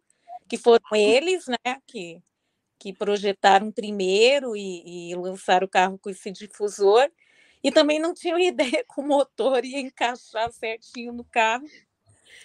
[0.48, 1.80] que foram eles, né?
[1.86, 2.22] Que,
[2.78, 7.10] que projetaram primeiro e, e lançaram o carro com esse difusor.
[7.64, 11.66] E também não tinham ideia que o motor ia encaixar certinho no carro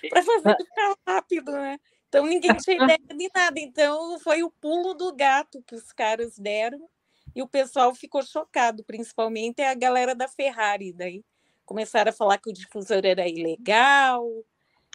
[0.10, 1.78] para fazer ficar rápido, né?
[2.08, 3.60] Então ninguém tinha ideia de nada.
[3.60, 6.90] Então foi o pulo do gato que os caras deram
[7.36, 10.94] e o pessoal ficou chocado, principalmente a galera da Ferrari.
[10.94, 11.24] Daí
[11.66, 14.26] começaram a falar que o difusor era ilegal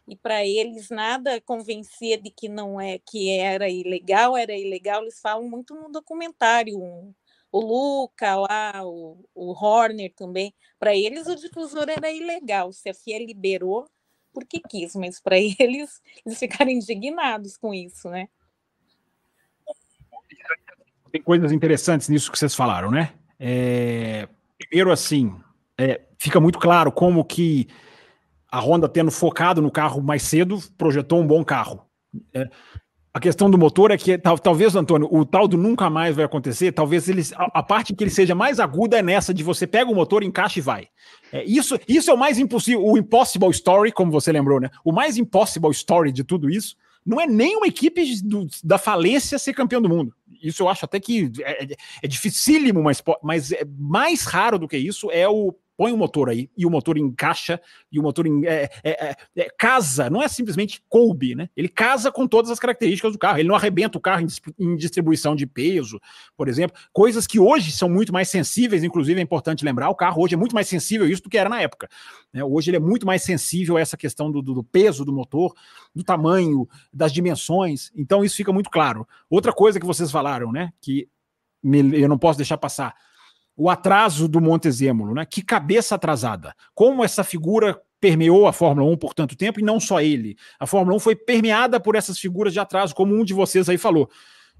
[0.09, 5.03] e para eles nada convencia de que não é que era ilegal, era ilegal.
[5.03, 7.15] Eles falam muito no documentário.
[7.55, 10.53] O Luca lá, o, o Horner também.
[10.77, 12.73] Para eles o difusor era ilegal.
[12.73, 13.89] Se a FIA liberou,
[14.33, 18.27] porque quis, mas para eles, eles ficaram indignados com isso, né?
[21.13, 23.15] Tem coisas interessantes nisso que vocês falaram, né?
[23.39, 25.33] É, primeiro, assim,
[25.79, 27.69] é, fica muito claro como que
[28.51, 31.87] a Honda, tendo focado no carro mais cedo, projetou um bom carro.
[32.35, 32.51] É,
[33.15, 36.25] a questão do motor é que tal, talvez, Antônio, o tal do nunca mais vai
[36.25, 39.69] acontecer, talvez eles, a, a, parte que ele seja mais aguda é nessa de você
[39.69, 40.89] pega o motor, encaixa e vai.
[41.33, 44.69] É, isso, isso é o mais impossível, o impossible story, como você lembrou, né?
[44.85, 49.39] O mais impossible story de tudo isso não é nem uma equipe do, da falência
[49.39, 50.13] ser campeão do mundo.
[50.43, 54.67] Isso eu acho até que é, é, é dificílimo, mas, mas é mais raro do
[54.67, 57.61] que isso é o põe o motor aí e o motor encaixa
[57.91, 61.49] e o motor em, é, é, é, é, casa, não é simplesmente coube, né?
[61.57, 63.39] Ele casa com todas as características do carro.
[63.39, 66.01] Ele não arrebenta o carro em, em, distribuição de peso,
[66.37, 66.77] por exemplo.
[66.93, 70.37] Coisas que hoje são muito mais sensíveis, inclusive é importante lembrar, o carro hoje é
[70.39, 71.89] muito mais sensível a isso do que era na época.
[72.33, 72.45] Né?
[72.45, 75.55] Hoje ele é muito mais sensível a essa questão do, do, do peso do motor,
[75.95, 77.91] do tamanho, das dimensões.
[77.97, 79.07] Então isso fica muito claro.
[79.29, 80.73] Outra coisa que vocês falaram, né?
[80.81, 81.09] Que
[81.63, 82.95] me, eu não posso deixar passar
[83.57, 85.25] o atraso do Montezemolo, né?
[85.25, 86.55] Que cabeça atrasada.
[86.75, 90.37] Como essa figura permeou a Fórmula 1 por tanto tempo, e não só ele.
[90.59, 93.79] A Fórmula 1 foi permeada por essas figuras de atraso, como um de vocês aí
[93.79, 94.11] falou.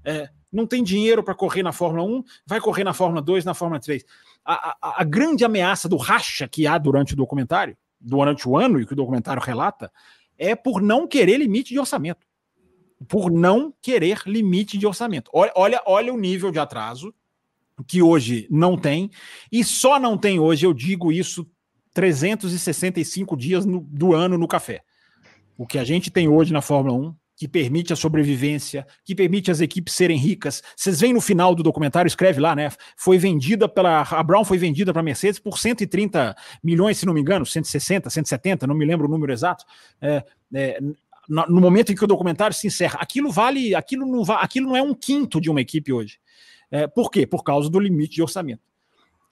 [0.03, 3.53] É, não tem dinheiro para correr na Fórmula 1, vai correr na Fórmula 2, na
[3.53, 4.03] Fórmula 3.
[4.43, 8.79] A, a, a, grande ameaça do racha que há durante o documentário, durante o ano
[8.79, 9.91] e que o documentário relata,
[10.37, 12.25] é por não querer limite de orçamento.
[13.07, 15.29] Por não querer limite de orçamento.
[15.33, 17.13] Olha, olha, olha o nível de atraso
[17.83, 19.09] que hoje não tem,
[19.51, 21.45] e só não tem hoje, eu digo isso
[21.93, 24.81] 365 dias no, do ano no café.
[25.57, 29.51] O que a gente tem hoje na Fórmula 1, que permite a sobrevivência, que permite
[29.51, 30.63] as equipes serem ricas.
[30.75, 32.69] Vocês veem no final do documentário, escreve lá, né?
[32.95, 34.01] Foi vendida pela.
[34.01, 38.09] A Brown foi vendida para a Mercedes por 130 milhões, se não me engano, 160,
[38.09, 39.65] 170, não me lembro o número exato.
[40.01, 40.79] É, é,
[41.27, 44.81] no momento em que o documentário se encerra, aquilo vale, aquilo não, aquilo não é
[44.81, 46.19] um quinto de uma equipe hoje.
[46.75, 47.25] É, por quê?
[47.25, 48.61] Por causa do limite de orçamento.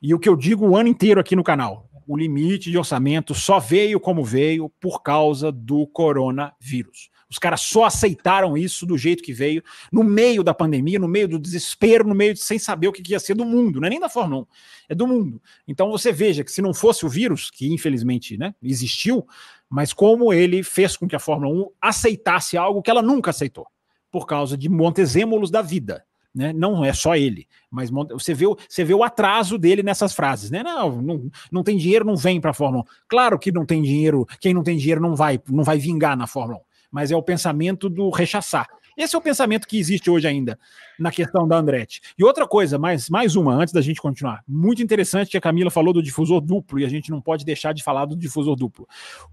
[0.01, 3.35] E o que eu digo o ano inteiro aqui no canal: o limite de orçamento
[3.35, 7.09] só veio como veio por causa do coronavírus.
[7.29, 11.27] Os caras só aceitaram isso do jeito que veio, no meio da pandemia, no meio
[11.27, 13.89] do desespero, no meio de sem saber o que ia ser do mundo, não é
[13.89, 14.47] nem da Fórmula 1,
[14.89, 15.41] é do mundo.
[15.67, 19.27] Então você veja que se não fosse o vírus, que infelizmente né, existiu,
[19.69, 23.67] mas como ele fez com que a Fórmula 1 aceitasse algo que ela nunca aceitou,
[24.09, 26.05] por causa de montezêmolos da vida.
[26.33, 26.51] Né?
[26.51, 30.63] Não é só ele, mas você vê, você vê o atraso dele nessas frases, né?
[30.63, 32.87] Não, não, não tem dinheiro, não vem para a Fórmula 1.
[33.07, 36.25] Claro que não tem dinheiro, quem não tem dinheiro não vai, não vai vingar na
[36.25, 38.67] Fórmula 1, mas é o pensamento do rechaçar.
[38.97, 40.57] Esse é o pensamento que existe hoje ainda
[40.99, 42.01] na questão da Andretti.
[42.17, 44.43] E outra coisa, mais, mais uma, antes da gente continuar.
[44.47, 47.73] Muito interessante que a Camila falou do difusor duplo, e a gente não pode deixar
[47.73, 48.87] de falar do difusor duplo.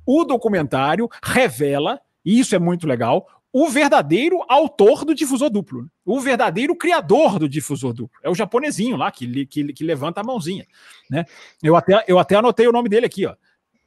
[0.07, 5.89] O documentário revela, e isso é muito legal, o verdadeiro autor do difusor duplo, né?
[6.05, 8.19] o verdadeiro criador do difusor duplo.
[8.23, 10.67] É o japonesinho lá que, que, que levanta a mãozinha.
[11.11, 11.25] Né?
[11.63, 13.35] Eu, até, eu até anotei o nome dele aqui, ó.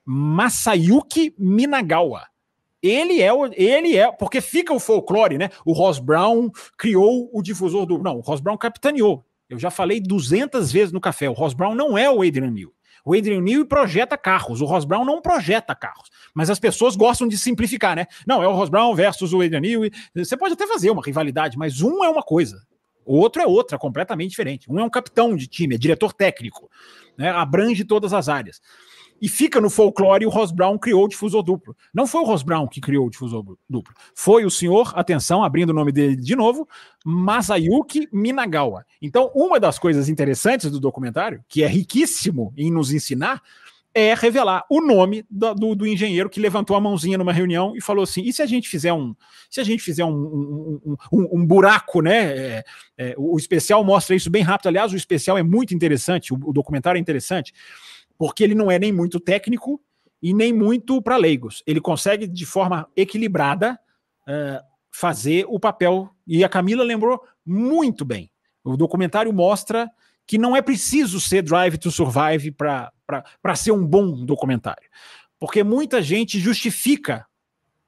[0.05, 2.27] Masayuki Minagawa.
[2.81, 5.49] Ele é, o, ele é, porque fica o folclore, né?
[5.65, 8.03] O Ross Brown criou o difusor duplo.
[8.03, 9.25] Não, o Ross Brown capitaneou.
[9.49, 11.29] Eu já falei 200 vezes no café.
[11.29, 12.73] O Ross Brown não é o Adrian Newey.
[13.05, 16.09] O Adrian Newey projeta carros, o Ross Brown não projeta carros.
[16.33, 18.07] Mas as pessoas gostam de simplificar, né?
[18.25, 19.91] Não, é o Ross Brown versus o Adrian Newey.
[20.15, 22.65] Você pode até fazer uma rivalidade, mas um é uma coisa,
[23.05, 24.71] o outro é outra, completamente diferente.
[24.71, 26.69] Um é um capitão de time, é diretor técnico,
[27.17, 27.29] né?
[27.29, 28.61] abrange todas as áreas
[29.23, 31.73] e fica no folclore o Ross Brown criou o difusor duplo.
[31.93, 33.95] Não foi o Ross Brown que criou o difusor duplo.
[34.13, 36.67] Foi o senhor, atenção, abrindo o nome dele de novo,
[37.05, 38.85] Masayuki Minagawa.
[39.01, 43.41] Então, uma das coisas interessantes do documentário, que é riquíssimo em nos ensinar,
[43.93, 47.81] é revelar o nome do, do, do, engenheiro que levantou a mãozinha numa reunião e
[47.81, 49.15] falou assim: e se a gente fizer um,
[49.49, 52.37] se a gente fizer um, um, um, um buraco, né?
[52.37, 52.63] É,
[52.97, 54.67] é, o especial mostra isso bem rápido.
[54.67, 57.53] Aliás, o especial é muito interessante, o, o documentário é interessante,
[58.23, 59.81] porque ele não é nem muito técnico
[60.21, 61.61] e nem muito para leigos.
[61.67, 63.77] Ele consegue, de forma equilibrada,
[64.21, 66.09] uh, fazer o papel.
[66.25, 68.31] E a Camila lembrou muito bem.
[68.63, 69.91] O documentário mostra
[70.25, 74.89] que não é preciso ser Drive to Survive para ser um bom documentário.
[75.37, 77.25] Porque muita gente justifica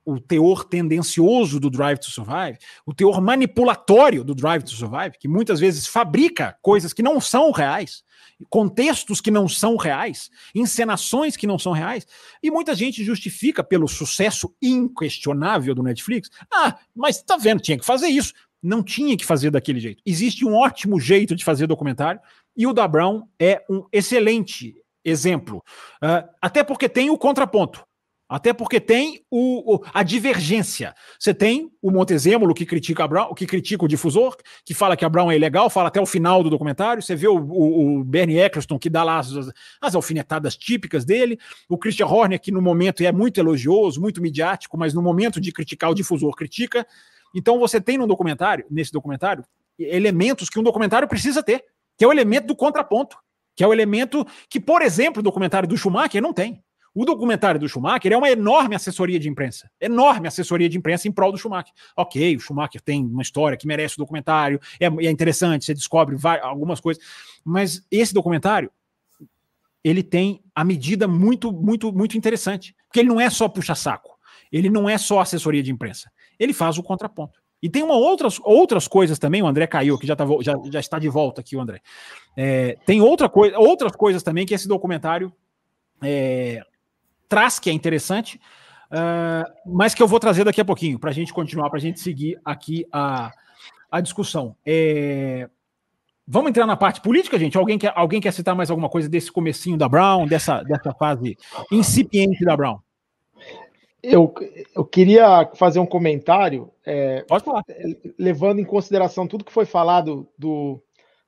[0.05, 5.27] o teor tendencioso do Drive to Survive, o teor manipulatório do Drive to Survive, que
[5.27, 8.03] muitas vezes fabrica coisas que não são reais,
[8.49, 12.05] contextos que não são reais, encenações que não são reais,
[12.43, 16.29] e muita gente justifica pelo sucesso inquestionável do Netflix.
[16.53, 18.33] Ah, mas tá vendo, tinha que fazer isso
[18.65, 20.01] não tinha que fazer daquele jeito.
[20.03, 22.19] Existe um ótimo jeito de fazer documentário
[22.57, 25.63] e o da Brown é um excelente exemplo.
[26.01, 27.85] Uh, até porque tem o contraponto.
[28.35, 30.93] Até porque tem o, o, a divergência.
[31.17, 35.05] Você tem o Montezemolo que critica a Brown, que critica o difusor, que fala que
[35.05, 37.01] a Brown é ilegal, fala até o final do documentário.
[37.01, 39.29] Você vê o, o, o Bernie Eccleston que dá lá as,
[39.79, 41.39] as, alfinetadas típicas dele.
[41.69, 45.53] O Christian Horner, que no momento é muito elogioso, muito midiático, mas no momento de
[45.53, 46.85] criticar o difusor, critica.
[47.33, 49.45] Então você tem no documentário, nesse documentário,
[49.79, 51.63] elementos que um documentário precisa ter,
[51.97, 53.15] que é o elemento do contraponto,
[53.55, 56.61] que é o elemento que, por exemplo, o documentário do Schumacher não tem.
[56.95, 59.69] O documentário do Schumacher é uma enorme assessoria de imprensa.
[59.79, 61.73] Enorme assessoria de imprensa em prol do Schumacher.
[61.95, 66.15] Ok, o Schumacher tem uma história que merece o documentário, é, é interessante, você descobre
[66.15, 67.03] várias, algumas coisas.
[67.43, 68.71] Mas esse documentário,
[69.83, 72.73] ele tem a medida muito, muito, muito interessante.
[72.87, 74.15] Porque ele não é só puxa-saco.
[74.51, 77.39] Ele não é só assessoria de imprensa ele faz o contraponto.
[77.61, 80.79] E tem uma outras, outras coisas também, o André caiu, que já, tá, já, já
[80.79, 81.81] está de volta aqui, o André.
[82.37, 85.33] É, tem outra coisa, outras coisas também que esse documentário
[86.03, 86.61] é,
[87.27, 88.39] traz, que é interessante,
[88.91, 91.81] uh, mas que eu vou trazer daqui a pouquinho, para a gente continuar, para a
[91.81, 93.31] gente seguir aqui a,
[93.91, 94.55] a discussão.
[94.65, 95.49] É,
[96.27, 97.57] vamos entrar na parte política, gente?
[97.57, 101.37] Alguém quer, alguém quer citar mais alguma coisa desse comecinho da Brown, dessa, dessa fase
[101.71, 102.79] incipiente da Brown?
[104.01, 104.31] Eu,
[104.75, 106.69] eu queria fazer um comentário.
[106.85, 107.63] É, Pode falar.
[108.19, 110.79] Levando em consideração tudo que foi falado do,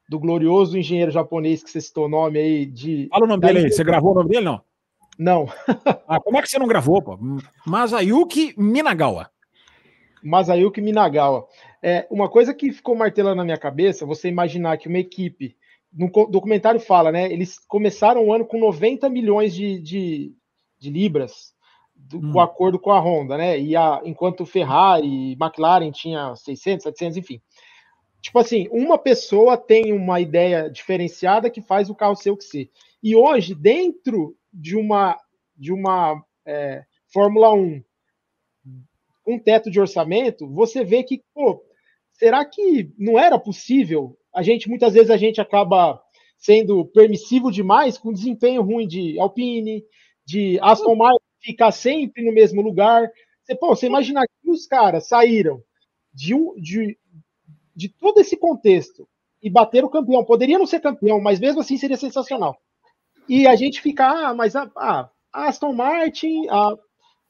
[0.07, 3.07] do glorioso engenheiro japonês que você citou o nome aí de.
[3.09, 3.71] Fala o nome dele aí.
[3.71, 4.61] Você gravou o nome dele, não?
[5.17, 5.47] Não.
[6.07, 7.17] ah, como é que você não gravou, pô?
[7.65, 9.29] Masayuki Minagawa.
[10.23, 11.47] Masayuki Minagawa.
[11.81, 15.55] É, uma coisa que ficou martelando na minha cabeça, você imaginar que uma equipe,
[15.91, 17.31] no documentário fala, né?
[17.31, 20.35] Eles começaram o ano com 90 milhões de, de,
[20.77, 21.53] de libras
[21.95, 22.33] do, hum.
[22.35, 23.59] o acordo com a Honda, né?
[23.59, 27.41] E a, enquanto Ferrari e McLaren tinha 600, 700, enfim.
[28.21, 32.43] Tipo assim, uma pessoa tem uma ideia diferenciada que faz o carro ser o que
[32.43, 32.69] ser.
[33.01, 35.17] E hoje, dentro de uma
[35.55, 37.81] de uma é, Fórmula 1
[39.23, 41.61] com teto de orçamento, você vê que, pô,
[42.13, 44.17] será que não era possível?
[44.33, 46.01] A gente muitas vezes a gente acaba
[46.37, 49.83] sendo permissivo demais com desempenho ruim de Alpine,
[50.25, 53.09] de Aston Martin ficar sempre no mesmo lugar.
[53.43, 55.61] Você, pô, você imagina que os caras saíram
[56.13, 56.97] de, um, de,
[57.75, 59.07] de todo esse contexto
[59.41, 60.23] e bateram o campeão.
[60.23, 62.57] Poderia não ser campeão, mas mesmo assim seria sensacional.
[63.27, 66.75] E a gente fica, ah, mas a, a Aston Martin a,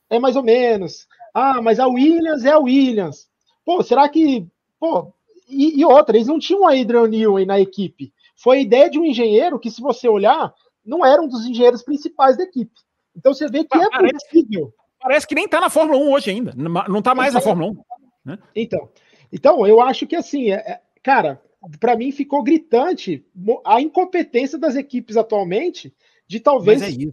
[0.10, 1.08] é mais ou menos.
[1.34, 3.28] Ah, mas a Williams é a Williams.
[3.66, 4.48] Pô, será que.
[4.80, 5.14] Pô,
[5.48, 8.14] e, e outra, eles não tinham a Adrian Newey na equipe.
[8.36, 10.54] Foi a ideia de um engenheiro que, se você olhar,
[10.86, 12.72] não era um dos engenheiros principais da equipe.
[13.16, 14.74] Então você vê que é parece, é possível.
[15.00, 16.54] Parece que nem está na Fórmula 1 hoje ainda.
[16.56, 17.78] Não está mais na Fórmula 1.
[18.26, 18.40] Né?
[18.56, 18.90] Então,
[19.32, 21.42] então, eu acho que assim, é, é cara,
[21.80, 23.25] para mim ficou gritante
[23.65, 25.93] a incompetência das equipes atualmente
[26.27, 27.10] de talvez é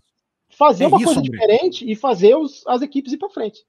[0.48, 1.30] fazer é uma isso, coisa André.
[1.32, 3.60] diferente e fazer os, as equipes ir para frente.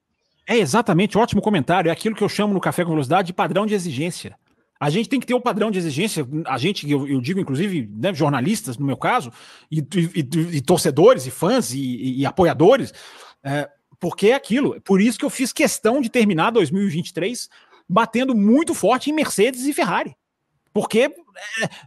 [0.46, 1.88] É exatamente, ótimo comentário.
[1.88, 4.38] É aquilo que eu chamo no Café com Velocidade de padrão de exigência.
[4.78, 7.88] A gente tem que ter um padrão de exigência, a gente, eu, eu digo inclusive
[7.92, 9.32] né, jornalistas, no meu caso,
[9.70, 12.92] e, e, e torcedores, e fãs, e, e apoiadores,
[13.42, 13.68] é,
[13.98, 14.78] porque é aquilo.
[14.82, 17.48] Por isso que eu fiz questão de terminar 2023
[17.88, 20.14] batendo muito forte em Mercedes e Ferrari.
[20.76, 21.10] Porque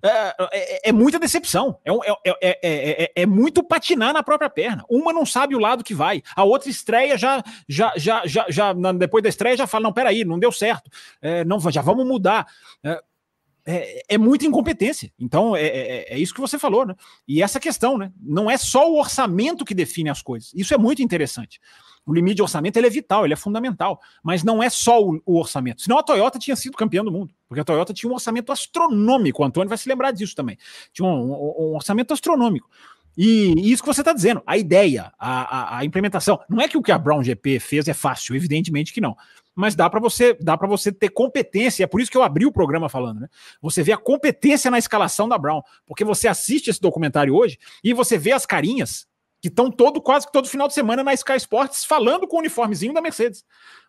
[0.03, 1.77] é, é, é, é muita decepção.
[1.85, 4.83] É, é, muito patinar na própria perna.
[4.89, 6.23] Uma não sabe o lado que vai.
[6.35, 10.25] A outra estreia já, já, já, já, já depois da estreia já fala: não, peraí,
[10.25, 10.89] não deu certo.
[11.45, 12.47] não, já vamos mudar.
[13.71, 15.11] É, é, muita incompetência.
[15.19, 16.95] Então, é, é, é, isso que você falou, né?
[17.27, 18.11] E essa questão, né?
[18.19, 20.51] Não é só o orçamento que define as coisas.
[20.55, 21.59] Isso é muito interessante.
[22.03, 25.21] O limite de orçamento ele é vital, ele é fundamental, mas não é só o,
[25.23, 25.83] o, orçamento.
[25.83, 29.43] Senão a Toyota tinha sido campeã do mundo, porque a Toyota tinha um orçamento astronômico.
[29.43, 30.57] O Antônio vai se lembrar disso também.
[30.91, 32.67] Tinha um, um, um orçamento astronômico.
[33.15, 36.39] E, e isso que você está dizendo, a ideia, a, a, a, implementação.
[36.49, 39.15] Não é que o que a Brown GP fez é fácil, evidentemente que não.
[39.55, 41.83] Mas dá para você, dá para você ter competência.
[41.83, 43.27] É por isso que eu abri o programa falando, né?
[43.61, 47.93] Você vê a competência na escalação da Brown, porque você assiste esse documentário hoje e
[47.93, 49.07] você vê as carinhas
[49.41, 52.39] que estão todo quase que todo final de semana na Sky Sports falando com o
[52.39, 53.43] uniformezinho da Mercedes.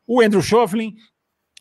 [0.07, 0.97] O Andrew Shovlin,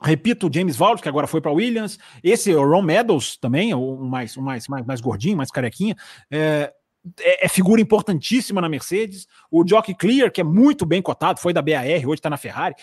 [0.01, 1.99] Repito, o James Vaught, que agora foi para Williams.
[2.23, 5.93] Esse, o Ron Meadows também, o mais, o mais, mais, mais gordinho, mais carequinha.
[6.31, 6.73] É,
[7.19, 9.27] é, é, figura importantíssima na Mercedes.
[9.51, 12.75] O Jockey Clear, que é muito bem cotado, foi da BAR, hoje está na Ferrari.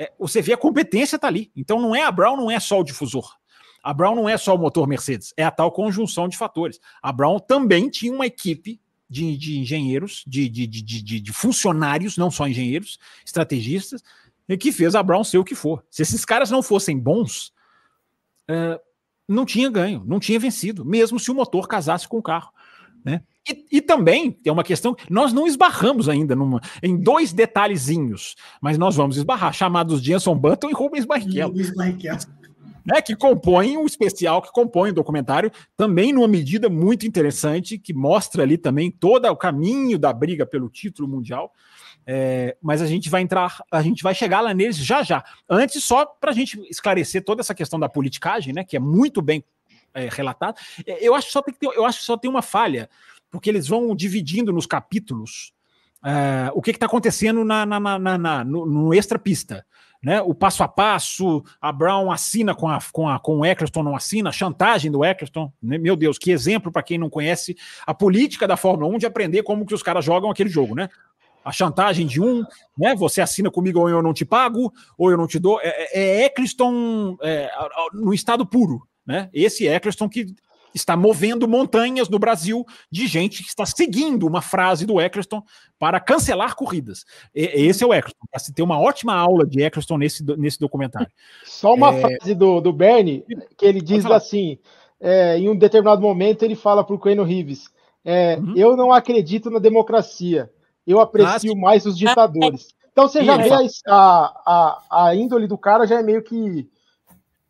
[0.00, 1.52] É, você vê a competência tá ali.
[1.54, 3.36] Então não é a Brown, não é só o difusor.
[3.82, 6.80] A Brown não é só o motor Mercedes, é a tal conjunção de fatores.
[7.02, 12.30] A Brown também tinha uma equipe de, de engenheiros, de, de, de, de funcionários, não
[12.30, 14.02] só engenheiros, estrategistas,
[14.58, 15.84] que fez a Brown ser o que for.
[15.90, 17.52] Se esses caras não fossem bons,
[18.48, 18.80] é,
[19.28, 22.50] não tinha ganho, não tinha vencido, mesmo se o motor casasse com o carro.
[23.04, 23.22] Né?
[23.48, 28.76] E, e, também tem uma questão, nós não esbarramos ainda numa, em dois detalhezinhos, mas
[28.76, 31.50] nós vamos esbarrar, chamados Jenson Button e Rubens Barrichello.
[31.50, 32.40] Rubens Barrichello.
[32.84, 37.92] Né, que compõem o especial, que compõe o documentário, também numa medida muito interessante, que
[37.92, 41.52] mostra ali também todo o caminho da briga pelo título mundial.
[42.06, 45.22] É, mas a gente vai entrar, a gente vai chegar lá neles já já.
[45.48, 49.20] Antes, só para a gente esclarecer toda essa questão da politicagem, né, que é muito
[49.20, 49.44] bem
[49.92, 50.58] é, relatado.
[50.86, 52.88] É, eu acho só tem eu acho que só tem uma falha,
[53.30, 55.52] porque eles vão dividindo nos capítulos
[56.04, 59.64] é, o que está acontecendo na, na, na, na no, no extra pista.
[60.02, 63.82] Né, o passo a passo, a Brown assina com, a, com, a, com o Eccleston,
[63.82, 65.52] não assina, a chantagem do Eccleston.
[65.62, 67.54] Né, meu Deus, que exemplo para quem não conhece
[67.86, 70.88] a política da Fórmula 1 de aprender como que os caras jogam aquele jogo, né?
[71.44, 72.42] A chantagem de um,
[72.78, 72.94] né?
[72.94, 75.60] Você assina comigo ou eu não te pago, ou eu não te dou.
[75.60, 77.50] É, é, é Eccleston é,
[77.92, 79.28] no estado puro, né?
[79.34, 80.34] Esse Eccleston que
[80.74, 85.42] está movendo montanhas no Brasil de gente que está seguindo uma frase do Eccleston
[85.78, 87.04] para cancelar corridas.
[87.34, 88.26] E, esse é o Eccleston.
[88.38, 91.10] Se tem uma ótima aula de Eccleston nesse, nesse documentário.
[91.44, 92.00] Só uma é...
[92.00, 93.24] frase do, do Bernie,
[93.56, 94.58] que ele diz assim:
[95.00, 97.70] é, em um determinado momento, ele fala para o Queno Rives:
[98.04, 98.54] é, uhum.
[98.56, 100.50] Eu não acredito na democracia,
[100.86, 102.68] eu aprecio ah, mais os ditadores.
[102.92, 103.50] Então você já vê
[103.86, 106.68] a, a, a índole do cara, já é meio que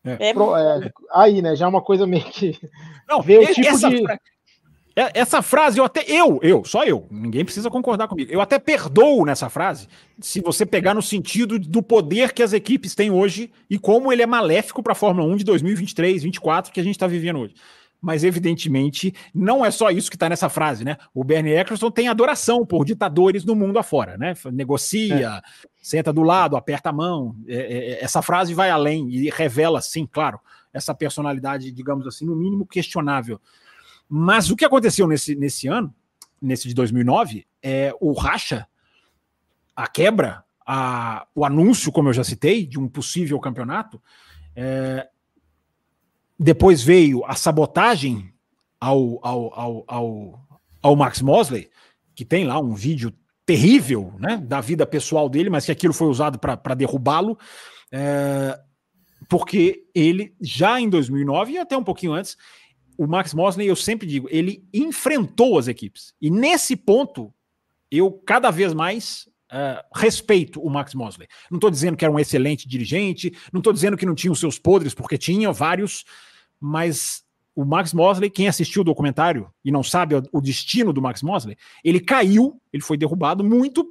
[0.04, 0.32] é.
[0.32, 1.54] Pro, é, aí, né?
[1.56, 2.58] Já é uma coisa meio que.
[3.08, 4.04] Não, ver o tipo essa, de.
[4.96, 6.04] É, essa frase, eu até.
[6.06, 7.06] Eu, eu, só eu.
[7.10, 8.30] Ninguém precisa concordar comigo.
[8.32, 9.88] Eu até perdoo nessa frase,
[10.20, 14.22] se você pegar no sentido do poder que as equipes têm hoje e como ele
[14.22, 17.54] é maléfico para a Fórmula 1 de 2023, 2024, que a gente está vivendo hoje
[18.00, 20.96] mas evidentemente não é só isso que está nessa frase, né?
[21.14, 24.34] O Bernie Eccleston tem adoração por ditadores no mundo afora, né?
[24.52, 25.68] Negocia, é.
[25.80, 27.34] Senta do lado, aperta a mão.
[27.46, 30.38] É, é, é, essa frase vai além e revela, sim, claro,
[30.72, 33.40] essa personalidade, digamos assim, no mínimo questionável.
[34.08, 35.94] Mas o que aconteceu nesse, nesse ano,
[36.40, 38.66] nesse de 2009, é o racha,
[39.74, 44.00] a quebra, a, o anúncio, como eu já citei, de um possível campeonato,
[44.54, 45.08] é,
[46.38, 48.32] depois veio a sabotagem
[48.80, 50.48] ao, ao, ao, ao,
[50.82, 51.70] ao Max Mosley,
[52.14, 53.12] que tem lá um vídeo
[53.50, 57.36] terrível né, da vida pessoal dele, mas que aquilo foi usado para derrubá-lo,
[57.90, 58.56] é,
[59.28, 62.36] porque ele, já em 2009 e até um pouquinho antes,
[62.96, 66.14] o Max Mosley, eu sempre digo, ele enfrentou as equipes.
[66.22, 67.34] E nesse ponto,
[67.90, 71.26] eu cada vez mais Uh, respeito o Max Mosley.
[71.50, 74.38] Não estou dizendo que era um excelente dirigente, não estou dizendo que não tinha os
[74.38, 76.04] seus podres, porque tinha vários,
[76.60, 77.24] mas
[77.54, 81.56] o Max Mosley, quem assistiu o documentário e não sabe o destino do Max Mosley,
[81.84, 83.86] ele caiu, ele foi derrubado muito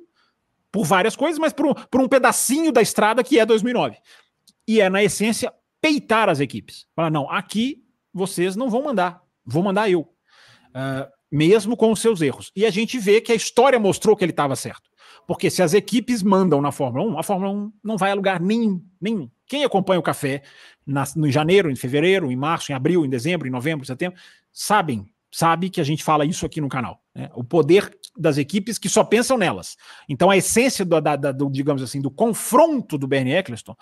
[0.72, 3.98] por várias coisas, mas por um, por um pedacinho da estrada que é 2009.
[4.68, 6.86] E é, na essência, peitar as equipes.
[6.96, 7.84] Falar, não, aqui
[8.14, 10.02] vocês não vão mandar, vou mandar eu.
[10.02, 12.52] Uh, mesmo com os seus erros.
[12.56, 14.89] E a gente vê que a história mostrou que ele estava certo.
[15.28, 18.40] Porque se as equipes mandam na Fórmula 1, a Fórmula 1 não vai a lugar
[18.40, 19.30] nenhum, nenhum.
[19.46, 20.44] Quem acompanha o café
[20.86, 24.20] na, em janeiro, em fevereiro, em março, em abril, em dezembro, em novembro, em setembro,
[24.52, 27.02] sabem, sabe que a gente fala isso aqui no canal.
[27.16, 27.30] Né?
[27.34, 29.78] O poder das equipes que só pensam nelas.
[30.08, 33.76] Então a essência do, da, da, do digamos assim, do confronto do Bernie Eccleston,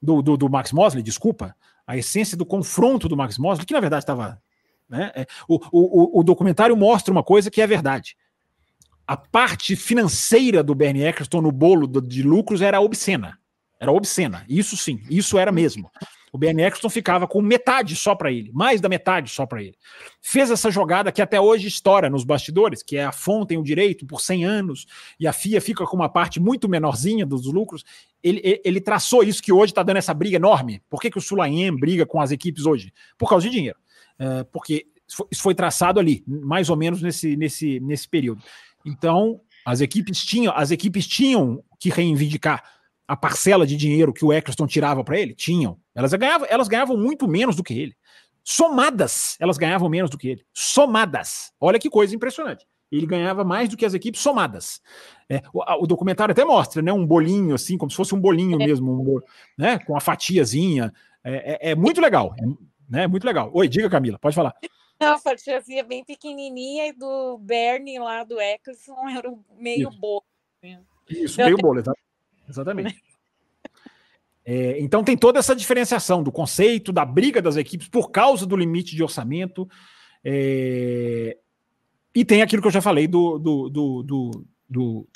[0.00, 1.56] do, do, do, Max Mosley, desculpa,
[1.86, 4.40] a essência do confronto do Max Mosley, que na verdade estava.
[4.88, 5.10] Né?
[5.14, 8.16] É, o, o, o documentário mostra uma coisa que é verdade.
[9.06, 13.38] A parte financeira do Bernie Eccleston no bolo de lucros era obscena.
[13.78, 14.44] Era obscena.
[14.48, 15.90] Isso sim, isso era mesmo.
[16.34, 19.76] O Ben Eccleston ficava com metade só para ele, mais da metade só para ele.
[20.20, 23.62] Fez essa jogada que até hoje estoura nos bastidores, que é a FON tem o
[23.62, 24.86] direito por 100 anos
[25.20, 27.84] e a FIA fica com uma parte muito menorzinha dos lucros.
[28.20, 30.82] Ele, ele, ele traçou isso que hoje está dando essa briga enorme.
[30.90, 32.92] Por que, que o Sulaim briga com as equipes hoje?
[33.16, 33.78] Por causa de dinheiro.
[34.18, 34.86] É, porque
[35.30, 38.42] Isso foi traçado ali, mais ou menos nesse, nesse, nesse período.
[38.84, 42.62] Então, as equipes tinham, as equipes tinham que reivindicar
[43.06, 45.34] a parcela de dinheiro que o Eccleston tirava para ele?
[45.34, 45.78] Tinham.
[45.94, 47.96] Elas ganhavam, elas ganhavam muito menos do que ele.
[48.42, 50.44] Somadas, elas ganhavam menos do que ele.
[50.52, 51.52] Somadas.
[51.60, 52.66] Olha que coisa impressionante.
[52.92, 54.80] Ele ganhava mais do que as equipes somadas.
[55.28, 56.92] É, o, o, documentário até mostra, né?
[56.92, 58.66] Um bolinho, assim, como se fosse um bolinho é.
[58.66, 59.20] mesmo, um,
[59.58, 59.78] né?
[59.78, 60.92] Com a fatiazinha.
[61.24, 62.34] É, é, é muito legal.
[62.38, 62.44] É,
[62.88, 63.06] né?
[63.06, 63.50] Muito legal.
[63.52, 64.54] Oi, diga, Camila, pode falar.
[65.00, 69.98] Não, a fatiazinha bem pequenininha e do Bernie lá do Eccleston era meio Isso.
[69.98, 70.24] bolo.
[71.08, 71.82] Isso, meio bolo,
[72.48, 73.02] exatamente.
[74.46, 78.56] É, então tem toda essa diferenciação do conceito, da briga das equipes por causa do
[78.56, 79.66] limite de orçamento.
[80.22, 81.38] É,
[82.14, 85.08] e tem aquilo que eu já falei do, do, do, do, do,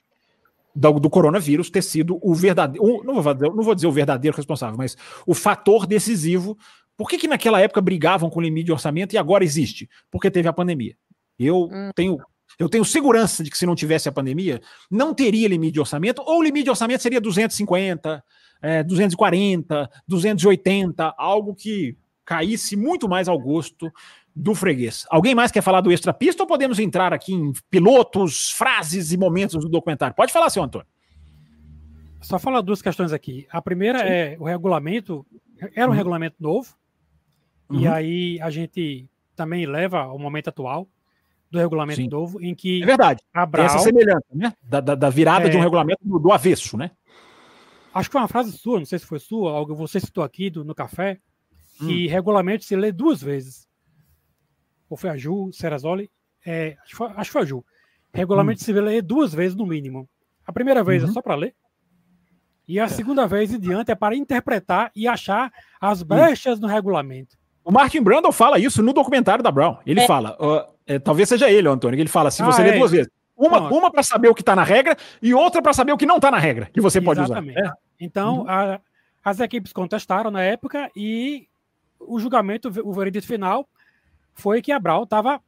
[0.74, 3.02] do, do coronavírus ter sido o verdadeiro.
[3.04, 6.56] não, vou, não vou dizer o verdadeiro responsável, mas o fator decisivo.
[6.98, 9.88] Por que, que naquela época brigavam com limite de orçamento e agora existe?
[10.10, 10.96] Porque teve a pandemia.
[11.38, 11.90] Eu hum.
[11.94, 12.18] tenho
[12.58, 16.20] eu tenho segurança de que se não tivesse a pandemia, não teria limite de orçamento,
[16.26, 18.24] ou o limite de orçamento seria 250,
[18.60, 23.92] é, 240, 280, algo que caísse muito mais ao gosto
[24.34, 25.06] do freguês.
[25.08, 29.16] Alguém mais quer falar do extra pista ou podemos entrar aqui em pilotos, frases e
[29.16, 30.16] momentos do documentário?
[30.16, 30.86] Pode falar, senhor Antônio.
[32.20, 33.46] Só falar duas questões aqui.
[33.50, 34.04] A primeira Sim.
[34.06, 35.24] é o regulamento,
[35.76, 35.96] era um uhum.
[35.96, 36.74] regulamento novo,
[37.70, 37.80] uhum.
[37.80, 40.88] e aí a gente também leva ao momento atual
[41.50, 42.08] do regulamento Sim.
[42.08, 42.82] novo, em que.
[42.82, 43.22] É verdade.
[43.48, 44.52] Brau, essa semelhança, né?
[44.62, 46.90] Da, da, da virada é, de um regulamento do, do, avesso, né?
[47.94, 50.50] Acho que foi uma frase sua, não sei se foi sua, algo você citou aqui
[50.50, 51.18] do, no café,
[51.78, 52.10] que hum.
[52.10, 53.68] regulamento se lê duas vezes
[54.88, 56.10] ou foi a Ju Serrazoli,
[56.44, 57.64] é, acho, que foi, acho que foi a Ju.
[58.12, 58.64] Regulamento hum.
[58.64, 60.08] se lê duas vezes no mínimo.
[60.46, 61.10] A primeira vez é uhum.
[61.10, 61.54] é só para ler,
[62.66, 62.88] e a é.
[62.88, 66.62] segunda vez em diante é para interpretar e achar as brechas hum.
[66.62, 67.37] no regulamento.
[67.68, 69.76] O Martin Brandon fala isso no documentário da Brown.
[69.84, 70.06] Ele é.
[70.06, 72.78] fala, uh, é, talvez seja ele, Antônio, ele fala, se assim, ah, você lê é.
[72.78, 73.12] duas vezes.
[73.36, 76.06] Uma, uma para saber o que está na regra e outra para saber o que
[76.06, 77.60] não está na regra, que você pode Exatamente.
[77.60, 77.68] usar.
[77.68, 77.72] É.
[78.00, 78.48] Então, uhum.
[78.48, 78.80] a,
[79.22, 81.46] as equipes contestaram na época e
[82.00, 83.68] o julgamento, o veredito final,
[84.32, 85.38] foi que a Brau tava,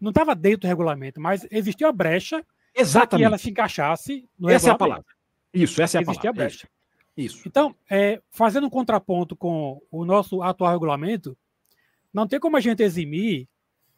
[0.00, 2.44] não estava dentro do regulamento, mas existia a brecha
[2.92, 4.66] para que ela se encaixasse no essa regulamento.
[4.66, 5.04] Essa é a palavra.
[5.54, 6.42] Isso, essa é a existia palavra.
[6.42, 6.68] a brecha.
[7.16, 7.46] Isso.
[7.46, 11.38] Então, é, fazendo um contraponto com o nosso atual regulamento,
[12.14, 13.48] não tem como a gente eximir,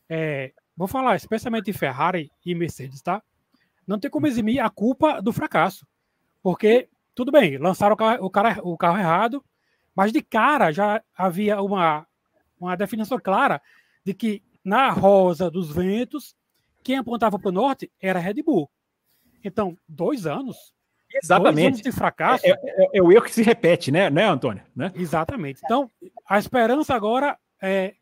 [0.08, 3.22] é, vou falar especialmente Ferrari e Mercedes, tá?
[3.86, 5.86] Não tem como eximir a culpa do fracasso.
[6.42, 9.44] Porque, tudo bem, lançaram o carro, o, cara, o carro errado,
[9.94, 12.06] mas de cara já havia uma,
[12.58, 13.60] uma definição clara
[14.02, 16.34] de que na rosa dos ventos,
[16.82, 18.70] quem apontava para o norte era Red Bull.
[19.44, 20.74] Então, dois anos.
[21.22, 21.54] Exatamente.
[21.54, 22.46] Dois anos de fracasso.
[22.46, 24.64] É, é, é, o erro que se repete, né, né Antônio?
[24.74, 24.90] Né?
[24.94, 25.60] Exatamente.
[25.64, 25.90] Então,
[26.28, 27.94] a esperança agora é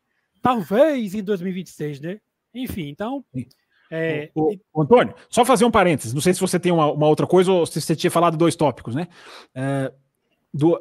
[0.44, 2.18] talvez em 2026, né?
[2.54, 3.24] Enfim, então.
[3.90, 4.30] É...
[4.34, 6.12] O, o, Antônio, só fazer um parênteses.
[6.12, 8.54] Não sei se você tem uma, uma outra coisa ou se você tinha falado dois
[8.54, 9.08] tópicos, né?
[9.54, 9.90] É,
[10.52, 10.78] do,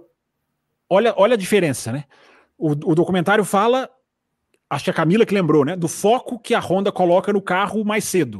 [0.89, 2.03] olha, olha a diferença, né?
[2.57, 3.89] O, o documentário fala
[4.69, 5.77] acho que a Camila que lembrou, né?
[5.77, 8.39] Do foco que a Honda coloca no carro mais cedo.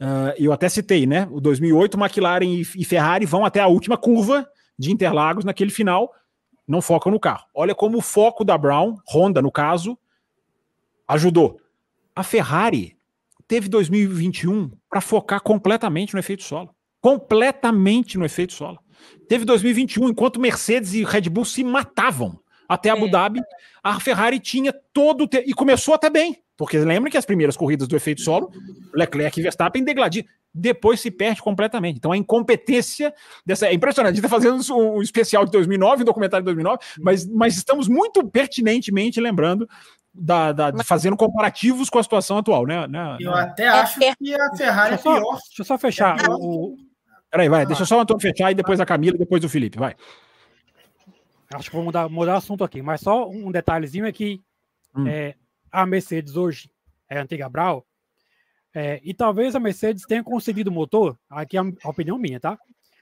[0.00, 1.28] Uh, eu até citei, né?
[1.30, 4.48] O 2008, McLaren e, e, Ferrari vão até a última curva
[4.78, 6.12] de Interlagos naquele final,
[6.66, 7.44] não focam no carro.
[7.54, 9.98] Olha como o foco da Brown, Honda no caso,
[11.08, 11.58] ajudou.
[12.14, 12.96] A Ferrari
[13.48, 16.70] teve 2021 para focar completamente no efeito solo.
[17.00, 18.78] Completamente no efeito solo.
[19.28, 22.38] Teve 2021 enquanto Mercedes e Red Bull se matavam
[22.68, 23.10] até Abu é.
[23.10, 23.40] Dhabi,
[23.82, 25.38] a Ferrari tinha todo o te...
[25.46, 28.50] e começou até bem, porque lembra que as primeiras corridas do efeito solo,
[28.94, 30.26] Leclerc e Verstappen degladiam,
[30.58, 31.96] depois se perde completamente.
[31.96, 33.14] Então a incompetência
[33.46, 34.12] dessa é impressionante.
[34.12, 37.88] A gente está fazendo um especial de 2009, um documentário de 2009, mas, mas estamos
[37.88, 39.68] muito pertinentemente lembrando
[40.12, 40.86] da, da mas...
[40.86, 42.86] fazendo comparativos com a situação atual, né?
[42.88, 43.42] né eu né?
[43.42, 45.20] até acho é, que a Ferrari é pior.
[45.20, 46.18] Deixa eu só fechar.
[46.18, 46.76] É o...
[47.30, 49.78] Peraí, vai, deixa só o Antônio fechar e depois a Camila e depois o Felipe,
[49.78, 49.94] vai.
[51.54, 54.42] Acho que vou mudar, mudar o assunto aqui, mas só um detalhezinho é que
[54.94, 55.06] hum.
[55.06, 55.34] é,
[55.70, 56.70] a Mercedes hoje
[57.08, 57.86] é a antiga Brau,
[58.74, 62.58] é, e talvez a Mercedes tenha conseguido o motor, aqui é a opinião minha, tá?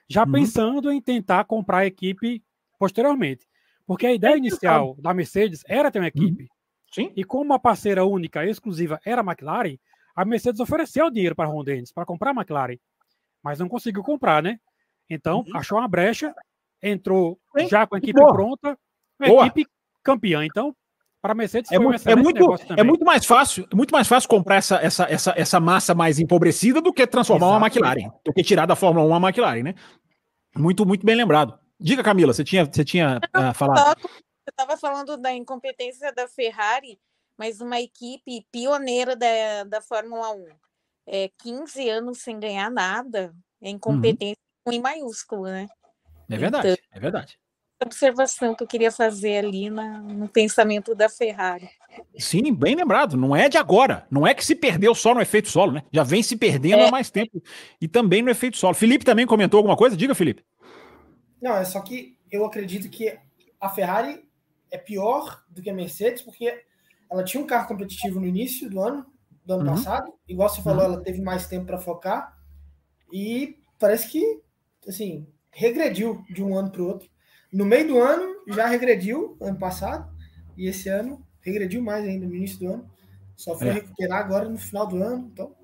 [0.08, 0.32] Já uhum.
[0.32, 2.42] pensando em tentar comprar a equipe
[2.78, 3.46] posteriormente.
[3.86, 6.42] Porque a ideia é inicial da Mercedes era ter uma equipe.
[6.44, 6.48] Uhum.
[6.92, 7.12] Sim.
[7.16, 9.76] E como a parceira única, exclusiva, era a McLaren,
[10.14, 12.78] a Mercedes ofereceu dinheiro para a Honda para comprar a McLaren.
[13.42, 14.58] Mas não conseguiu comprar, né?
[15.10, 15.56] Então, uhum.
[15.56, 16.34] achou uma brecha
[16.82, 17.38] entrou
[17.68, 18.32] já com a equipe Boa.
[18.32, 18.78] pronta,
[19.20, 19.66] a equipe
[20.02, 20.44] campeã.
[20.44, 20.74] Então,
[21.26, 24.28] para a Mercedes é, muito, é muito, é muito mais fácil, é muito mais fácil
[24.28, 27.58] comprar essa, essa, essa, essa massa mais empobrecida do que transformar Exato.
[27.58, 29.74] uma McLaren, do que tirar da Fórmula 1 uma McLaren, né?
[30.56, 31.58] Muito, muito bem lembrado.
[31.80, 34.00] Diga, Camila, você tinha, você tinha uh, falado.
[34.00, 36.96] Você estava falando da incompetência da Ferrari,
[37.36, 40.46] mas uma equipe pioneira da, da Fórmula 1.
[41.08, 43.74] É, 15 anos sem ganhar nada é uhum.
[43.74, 44.72] incompetência uhum.
[44.72, 45.66] em maiúsculo, né?
[46.30, 47.38] É verdade, então, é verdade.
[47.84, 51.68] Observação que eu queria fazer ali na, no pensamento da Ferrari.
[52.18, 53.16] Sim, bem lembrado.
[53.16, 54.06] Não é de agora.
[54.10, 55.82] Não é que se perdeu só no efeito solo, né?
[55.92, 56.88] Já vem se perdendo é.
[56.88, 57.42] há mais tempo.
[57.80, 58.74] E também no efeito solo.
[58.74, 59.96] Felipe também comentou alguma coisa?
[59.96, 60.42] Diga, Felipe.
[61.40, 63.18] Não, é só que eu acredito que
[63.60, 64.24] a Ferrari
[64.70, 66.62] é pior do que a Mercedes, porque
[67.10, 69.06] ela tinha um carro competitivo no início do ano,
[69.44, 69.76] do ano uhum.
[69.76, 70.12] passado.
[70.26, 70.94] Igual você falou, uhum.
[70.94, 72.36] ela teve mais tempo para focar.
[73.12, 74.40] E parece que,
[74.88, 77.08] assim, regrediu de um ano para o outro.
[77.52, 80.14] No meio do ano, já regrediu, ano passado.
[80.56, 82.90] E esse ano, regrediu mais ainda no início do ano.
[83.36, 83.72] Só foi é.
[83.72, 85.30] recuperar agora no final do ano.
[85.32, 85.54] Então,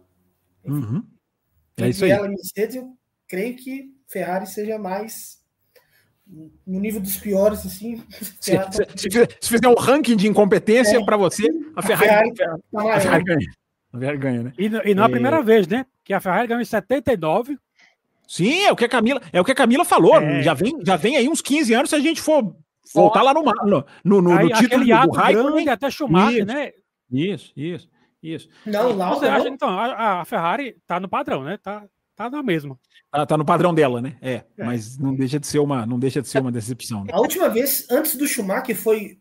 [0.65, 1.05] uhum.
[1.79, 2.11] é isso aí.
[2.11, 5.43] ela Mercedes, eu creio que Ferrari seja mais
[6.67, 8.03] no nível dos piores, assim.
[8.41, 12.35] Se, se, se, se fizer um ranking de incompetência é, para você, a Ferrari, a
[12.35, 13.47] Ferrari, a Ferrari ganha.
[13.93, 14.53] A Ferrari ganha, né?
[14.59, 15.85] E, e não é a primeira vez, né?
[16.05, 17.59] Que a Ferrari ganhou em 79.
[18.27, 20.17] Sim, é o que a Camila, é o que a Camila falou.
[20.17, 20.43] É.
[20.43, 22.55] Já, vem, já vem aí uns 15 anos se a gente for
[22.95, 25.69] voltar lá no, no, no, no, no título do Raikkonen.
[25.69, 26.73] até Schumacher, isso, né?
[27.11, 27.89] Isso, isso,
[28.23, 28.49] isso.
[28.65, 31.59] Não, lá você acha, então, a, a, Ferrari tá no padrão, né?
[31.63, 31.85] Tá,
[32.17, 32.79] tá na mesma.
[33.11, 34.17] Tá, tá no padrão dela, né?
[34.23, 37.05] É, é, mas não deixa de ser uma, não deixa de ser uma decepção.
[37.05, 37.11] Né?
[37.13, 39.19] A última vez antes do Schumacher foi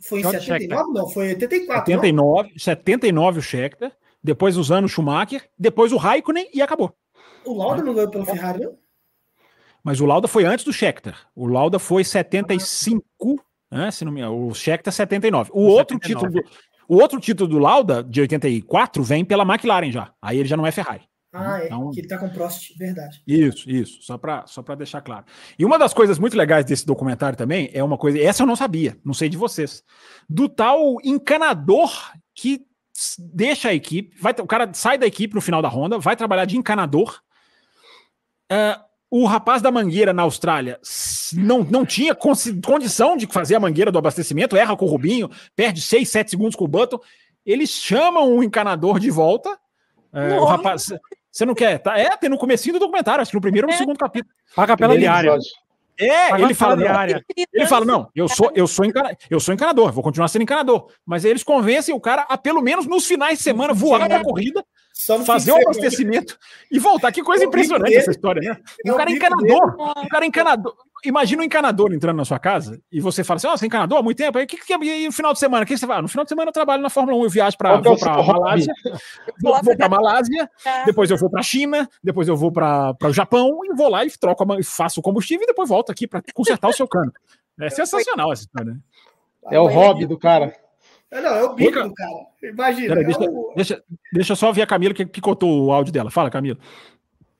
[0.00, 1.86] foi em 79, não, foi 84.
[1.86, 2.58] 79, não?
[2.58, 3.92] 79 o Scheckter,
[4.22, 6.94] depois os anos Schumacher, depois o Raikkonen e acabou.
[7.50, 8.76] O Lauda não ganhou pelo Ferrari, não?
[9.82, 11.16] Mas o Lauda foi antes do Scheckter.
[11.34, 13.02] O Lauda foi 75,
[13.70, 15.50] né, se não me engano, o Scheckter 79.
[15.52, 15.78] O 79.
[15.78, 16.44] outro título do,
[16.88, 20.12] o outro título do Lauda de 84 vem pela McLaren já.
[20.20, 21.02] Aí ele já não é Ferrari.
[21.32, 23.22] Ah, é, então, que ele tá com Prost, verdade.
[23.26, 25.26] Isso, isso, só para só deixar claro.
[25.58, 28.56] E uma das coisas muito legais desse documentário também é uma coisa, essa eu não
[28.56, 29.84] sabia, não sei de vocês,
[30.28, 31.90] do tal encanador
[32.34, 32.66] que
[33.18, 36.46] deixa a equipe, vai, o cara sai da equipe no final da ronda, vai trabalhar
[36.46, 37.20] de encanador.
[38.50, 40.78] Uh, o rapaz da mangueira na Austrália
[41.32, 45.80] não, não tinha condição de fazer a mangueira do abastecimento, erra com o Rubinho, perde
[45.80, 47.00] 6, 7 segundos com o Button.
[47.44, 49.50] Eles chamam o encanador de volta.
[50.12, 50.92] Uh, o rapaz,
[51.30, 51.78] você não quer?
[51.78, 51.98] Tá?
[51.98, 53.78] É, tem no comecinho do documentário, acho que no primeiro ou no é.
[53.78, 54.34] segundo capítulo.
[54.54, 55.38] Paga pela diária.
[56.00, 57.24] É, ele fala, diária.
[57.52, 60.88] ele fala, não, eu sou, eu sou, encana, eu sou encanador, vou continuar sendo encanador.
[61.04, 64.22] Mas aí eles convencem o cara a, pelo menos nos finais de semana, voar na
[64.22, 64.64] corrida,
[65.24, 66.38] fazer o abastecimento
[66.70, 67.12] e voltar.
[67.12, 68.92] Que coisa impressionante essa história, né?
[68.92, 70.74] O cara é encanador, o cara é encanador
[71.04, 74.02] imagina um encanador entrando na sua casa e você fala assim: você é encanador há
[74.02, 74.38] muito tempo?
[74.38, 75.64] Aí o que, que e no final de semana?
[75.64, 76.00] O que você vai?
[76.02, 78.72] no final de semana eu trabalho na Fórmula 1, eu viajo para vou para Malásia,
[79.40, 80.84] vou, vou para Malásia, é.
[80.84, 84.10] depois eu vou para China, depois eu vou para o Japão e vou lá e
[84.10, 87.12] troco, faço o combustível e depois volto aqui para consertar o seu cano.
[87.60, 88.72] É sensacional essa história.
[88.72, 88.78] Né?
[89.50, 90.54] É o hobby do cara.
[91.10, 92.26] É, não, é o bico do cara.
[92.42, 92.88] Imagina.
[92.88, 93.52] Pera, é deixa, o...
[93.56, 96.10] deixa, deixa, eu só ver a Camila que picotou o áudio dela.
[96.10, 96.58] Fala, Camila.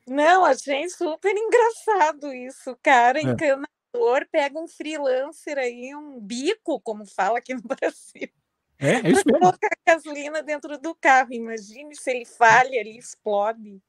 [0.07, 3.19] Não, achei super engraçado isso, cara.
[3.19, 3.23] É.
[3.23, 8.29] Encanador pega um freelancer aí, um bico, como fala aqui no Brasil.
[8.79, 9.41] É, é isso mesmo.
[9.41, 11.33] Colocar gasolina dentro do carro.
[11.33, 13.83] Imagine se ele falha ali, explode.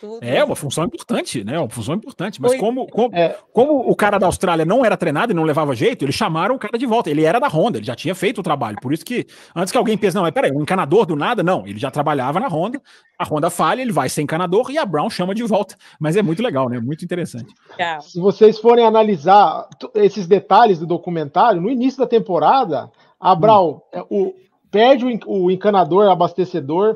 [0.00, 0.22] Tudo.
[0.22, 1.58] É uma função importante, né?
[1.58, 2.40] Uma função importante.
[2.40, 3.36] Mas como, como, é.
[3.52, 6.58] como o cara da Austrália não era treinado e não levava jeito, eles chamaram o
[6.58, 7.10] cara de volta.
[7.10, 8.76] Ele era da Honda, ele já tinha feito o trabalho.
[8.80, 11.66] Por isso que, antes que alguém pense, não, mas peraí, um encanador do nada, não.
[11.66, 12.80] Ele já trabalhava na Honda,
[13.18, 15.76] a Honda falha, ele vai ser encanador e a Brown chama de volta.
[15.98, 16.78] Mas é muito legal, né?
[16.78, 17.52] Muito interessante.
[18.00, 24.04] Se vocês forem analisar esses detalhes do documentário, no início da temporada, a Brown, hum.
[24.10, 24.34] o,
[24.70, 26.94] perde o encanador, abastecedor.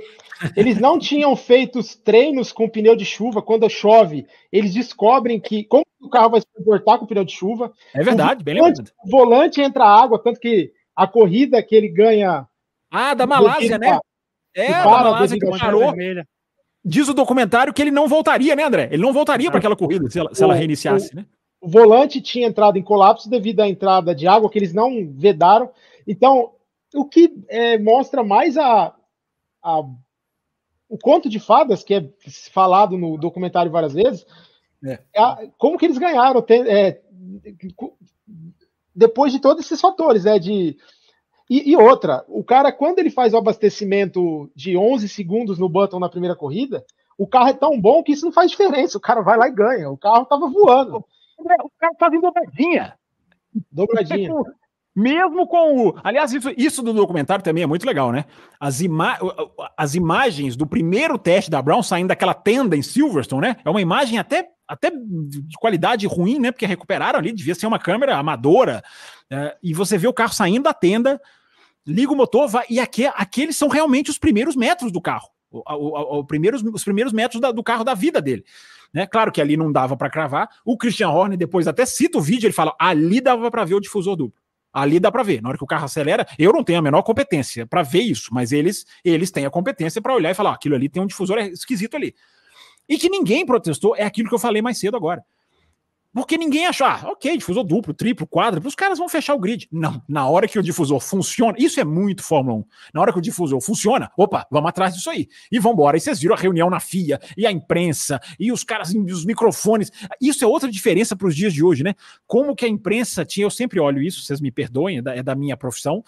[0.57, 3.43] Eles não tinham feito treinos com pneu de chuva.
[3.43, 7.73] Quando chove, eles descobrem que como o carro vai se comportar com pneu de chuva.
[7.95, 8.91] É verdade, o bem lembrado.
[9.05, 12.47] O volante entra água, tanto que a corrida que ele ganha.
[12.91, 13.99] Ah, da Malásia, né?
[14.55, 15.95] É, da Malásia que parou.
[16.83, 18.89] Diz o documentário que ele não voltaria, né, André?
[18.91, 21.27] Ele não voltaria para aquela corrida se ela, se ela reiniciasse, o, né?
[21.61, 25.71] O volante tinha entrado em colapso devido à entrada de água que eles não vedaram.
[26.09, 26.53] Então,
[26.95, 28.95] o que é, mostra mais a,
[29.63, 29.81] a,
[30.89, 32.09] o conto de fadas, que é
[32.53, 34.27] falado no documentário várias vezes,
[34.85, 34.99] é.
[35.13, 37.01] É a, como que eles ganharam tem, é,
[38.95, 40.77] depois de todos esses fatores, né, de
[41.49, 45.99] e, e, outra, o cara, quando ele faz o abastecimento de 11 segundos no Button
[45.99, 46.85] na primeira corrida,
[47.19, 48.97] o carro é tão bom que isso não faz diferença.
[48.97, 49.91] O cara vai lá e ganha.
[49.91, 51.05] O carro tava voando.
[51.37, 51.45] O
[51.77, 52.95] carro tava em dobradinha.
[53.71, 54.31] Dobradinha.
[55.01, 55.95] Mesmo com o.
[56.05, 58.27] Aliás, isso, isso do documentário também é muito legal, né?
[58.59, 59.19] As, ima...
[59.77, 63.57] As imagens do primeiro teste da Brown saindo daquela tenda em Silverstone, né?
[63.65, 66.53] É uma imagem até, até de qualidade ruim, né?
[66.53, 68.83] Porque recuperaram ali, devia ser uma câmera amadora.
[69.31, 71.19] É, e você vê o carro saindo da tenda,
[71.87, 75.29] liga o motor, vai, e aqui, aqueles são realmente os primeiros metros do carro.
[75.51, 78.45] O, o, o, primeiros, os primeiros metros da, do carro da vida dele.
[78.93, 79.07] Né?
[79.07, 80.49] Claro que ali não dava para cravar.
[80.65, 83.81] O Christian Horner depois até cita o vídeo, ele fala: ali dava para ver o
[83.81, 84.40] difusor duplo.
[84.73, 85.43] Ali dá para ver.
[85.43, 88.33] Na hora que o carro acelera, eu não tenho a menor competência para ver isso,
[88.33, 91.39] mas eles eles têm a competência para olhar e falar: aquilo ali tem um difusor
[91.39, 92.15] esquisito ali.
[92.89, 95.25] E que ninguém protestou, é aquilo que eu falei mais cedo agora.
[96.13, 99.69] Porque ninguém achou, ah, ok, difusor duplo, triplo, quádruplo, os caras vão fechar o grid.
[99.71, 102.65] Não, na hora que o difusor funciona, isso é muito Fórmula 1.
[102.95, 105.29] Na hora que o difusor funciona, opa, vamos atrás disso aí.
[105.53, 105.97] E vamos embora.
[105.97, 109.93] E vocês viram a reunião na FIA, e a imprensa, e os caras, os microfones.
[110.21, 111.95] Isso é outra diferença para os dias de hoje, né?
[112.27, 115.23] Como que a imprensa tinha, eu sempre olho isso, vocês me perdoem, é da, é
[115.23, 116.03] da minha profissão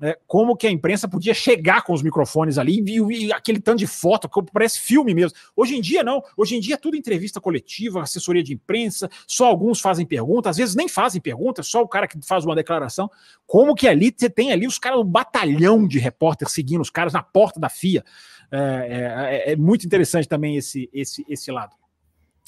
[0.00, 3.78] é, como que a imprensa podia chegar com os microfones ali e, e, aquele tanto
[3.78, 5.36] de foto, que parece filme mesmo.
[5.54, 6.22] Hoje em dia, não.
[6.36, 10.74] Hoje em dia tudo entrevista coletiva, assessoria de imprensa, só alguns fazem perguntas, às vezes
[10.74, 13.10] nem fazem perguntas, só o cara que faz uma declaração.
[13.46, 17.12] Como que ali você tem ali os caras, um batalhão de repórteres seguindo os caras
[17.12, 18.02] na porta da FIA.
[18.50, 21.76] É, é, é, é muito interessante também esse, esse, esse lado.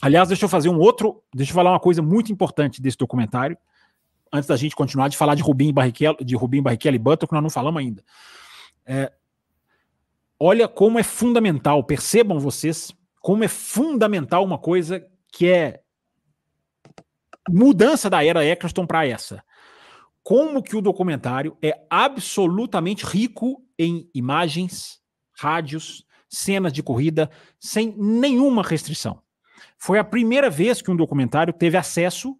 [0.01, 3.57] Aliás, deixa eu fazer um outro, deixa eu falar uma coisa muito importante desse documentário
[4.33, 7.35] antes da gente continuar de falar de Rubim Barrichello, de Rubim Barrichello e Button, que
[7.35, 8.03] nós não falamos ainda.
[8.87, 9.13] É,
[10.41, 15.83] olha como é fundamental, percebam vocês, como é fundamental uma coisa que é
[17.49, 19.45] mudança da era Eccleston para essa.
[20.23, 25.01] Como que o documentário é absolutamente rico em imagens,
[25.37, 27.31] rádios, cenas de corrida,
[27.61, 29.21] sem nenhuma restrição.
[29.77, 32.39] Foi a primeira vez que um documentário teve acesso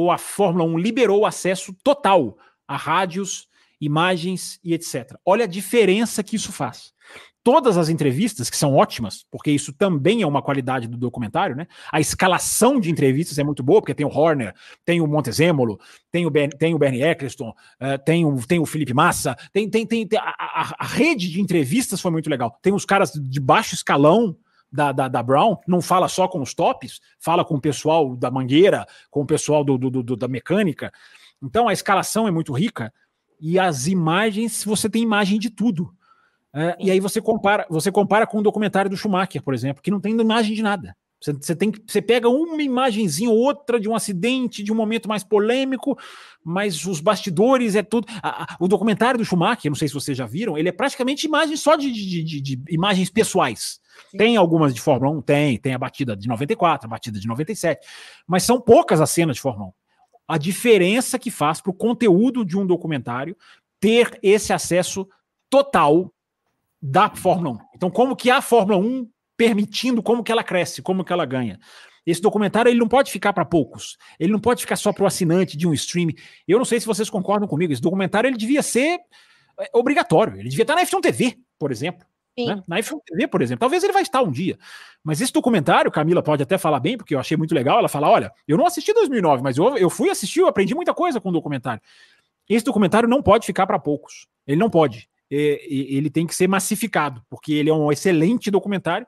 [0.00, 3.48] ou a Fórmula 1 liberou acesso total a rádios,
[3.78, 5.14] imagens e etc.
[5.26, 6.94] Olha a diferença que isso faz.
[7.42, 11.66] Todas as entrevistas, que são ótimas, porque isso também é uma qualidade do documentário, né?
[11.90, 15.78] A escalação de entrevistas é muito boa, porque tem o Horner, tem o Montezemolo,
[16.10, 19.68] tem o, ben, tem o Bernie Eccleston, uh, tem, o, tem o Felipe Massa, tem,
[19.68, 22.58] tem, tem, tem a, a, a rede de entrevistas foi muito legal.
[22.62, 24.36] Tem os caras de baixo escalão,
[24.72, 28.30] da, da, da, Brown não fala só com os tops, fala com o pessoal da
[28.30, 30.92] mangueira, com o pessoal do, do, do, da mecânica.
[31.42, 32.92] Então a escalação é muito rica
[33.40, 35.92] e as imagens, você tem imagem de tudo.
[36.52, 39.90] É, e aí você compara, você compara com o documentário do Schumacher, por exemplo, que
[39.90, 40.96] não tem imagem de nada.
[41.20, 45.08] Você, você, tem, você pega uma imagenzinha ou outra de um acidente, de um momento
[45.08, 45.98] mais polêmico,
[46.42, 48.06] mas os bastidores é tudo.
[48.22, 51.26] A, a, o documentário do Schumacher, não sei se vocês já viram, ele é praticamente
[51.26, 53.80] imagem só de, de, de, de imagens pessoais.
[54.16, 55.22] Tem algumas de Fórmula 1?
[55.22, 55.58] Tem.
[55.58, 57.86] Tem a batida de 94, a batida de 97.
[58.26, 59.72] Mas são poucas as cenas de Fórmula 1.
[60.28, 63.36] A diferença que faz para o conteúdo de um documentário
[63.80, 65.08] ter esse acesso
[65.48, 66.12] total
[66.80, 67.58] da Fórmula 1.
[67.74, 69.08] Então, como que a Fórmula 1
[69.40, 71.58] permitindo como que ela cresce, como que ela ganha.
[72.04, 73.96] Esse documentário ele não pode ficar para poucos.
[74.18, 76.08] Ele não pode ficar só para o assinante de um stream.
[76.46, 77.72] Eu não sei se vocês concordam comigo.
[77.72, 78.98] Esse documentário ele devia ser
[79.58, 80.34] é, obrigatório.
[80.34, 82.06] Ele devia estar na F1 TV, por exemplo.
[82.38, 82.62] Né?
[82.66, 83.60] Na F1 TV, por exemplo.
[83.60, 84.58] Talvez ele vai estar um dia.
[85.02, 87.78] Mas esse documentário, Camila pode até falar bem, porque eu achei muito legal.
[87.78, 90.94] Ela fala: olha, eu não assisti 2009, mas eu, eu fui assistir, eu aprendi muita
[90.94, 91.82] coisa com o documentário.
[92.48, 94.26] Esse documentário não pode ficar para poucos.
[94.46, 95.08] Ele não pode.
[95.30, 99.06] ele tem que ser massificado, porque ele é um excelente documentário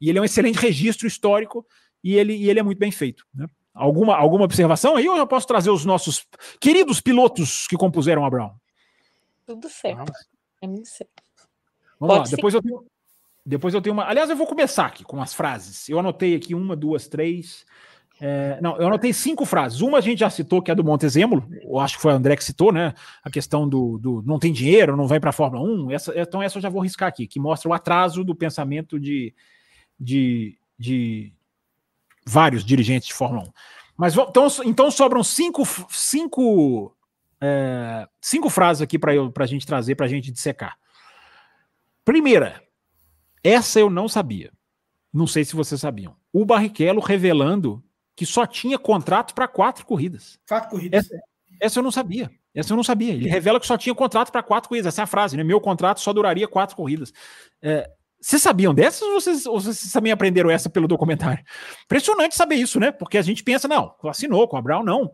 [0.00, 1.64] e ele é um excelente registro histórico
[2.02, 3.24] e ele, e ele é muito bem feito.
[3.32, 3.46] Né?
[3.72, 6.26] Alguma, alguma observação aí ou eu posso trazer os nossos
[6.60, 8.50] queridos pilotos que compuseram a Brown?
[9.46, 10.12] Tudo certo.
[10.60, 11.19] É muito certo.
[12.00, 12.84] Vamos Pode lá, depois eu, tenho,
[13.44, 14.04] depois eu tenho uma.
[14.06, 15.86] Aliás, eu vou começar aqui com as frases.
[15.88, 17.66] Eu anotei aqui uma, duas, três.
[18.18, 19.80] É, não, eu anotei cinco frases.
[19.80, 22.36] Uma a gente já citou, que é do Montezemolo, eu acho que foi o André
[22.36, 22.94] que citou, né?
[23.22, 25.90] A questão do, do não tem dinheiro, não vai para a Fórmula 1.
[25.90, 29.34] Essa, então, essa eu já vou riscar aqui, que mostra o atraso do pensamento de,
[29.98, 31.32] de, de
[32.26, 33.52] vários dirigentes de Fórmula 1.
[33.96, 36.94] Mas então, então sobram cinco, cinco,
[37.40, 40.76] é, cinco frases aqui para a gente trazer, para a gente dissecar.
[42.04, 42.62] Primeira,
[43.42, 44.52] essa eu não sabia.
[45.12, 46.16] Não sei se vocês sabiam.
[46.32, 47.82] O Barrichello revelando
[48.14, 50.38] que só tinha contrato para quatro corridas.
[50.46, 51.04] Quatro corridas.
[51.04, 51.22] Essa,
[51.60, 52.30] essa, eu não sabia.
[52.54, 53.14] Essa eu não sabia.
[53.14, 54.92] Ele revela que só tinha contrato para quatro corridas.
[54.92, 55.42] Essa é a frase, né?
[55.42, 57.12] Meu contrato só duraria quatro corridas.
[57.62, 57.90] É,
[58.20, 61.42] vocês sabiam dessas ou vocês, ou vocês também aprenderam essa pelo documentário?
[61.84, 62.92] Impressionante saber isso, né?
[62.92, 65.10] Porque a gente pensa, não, assinou com a Brown, não.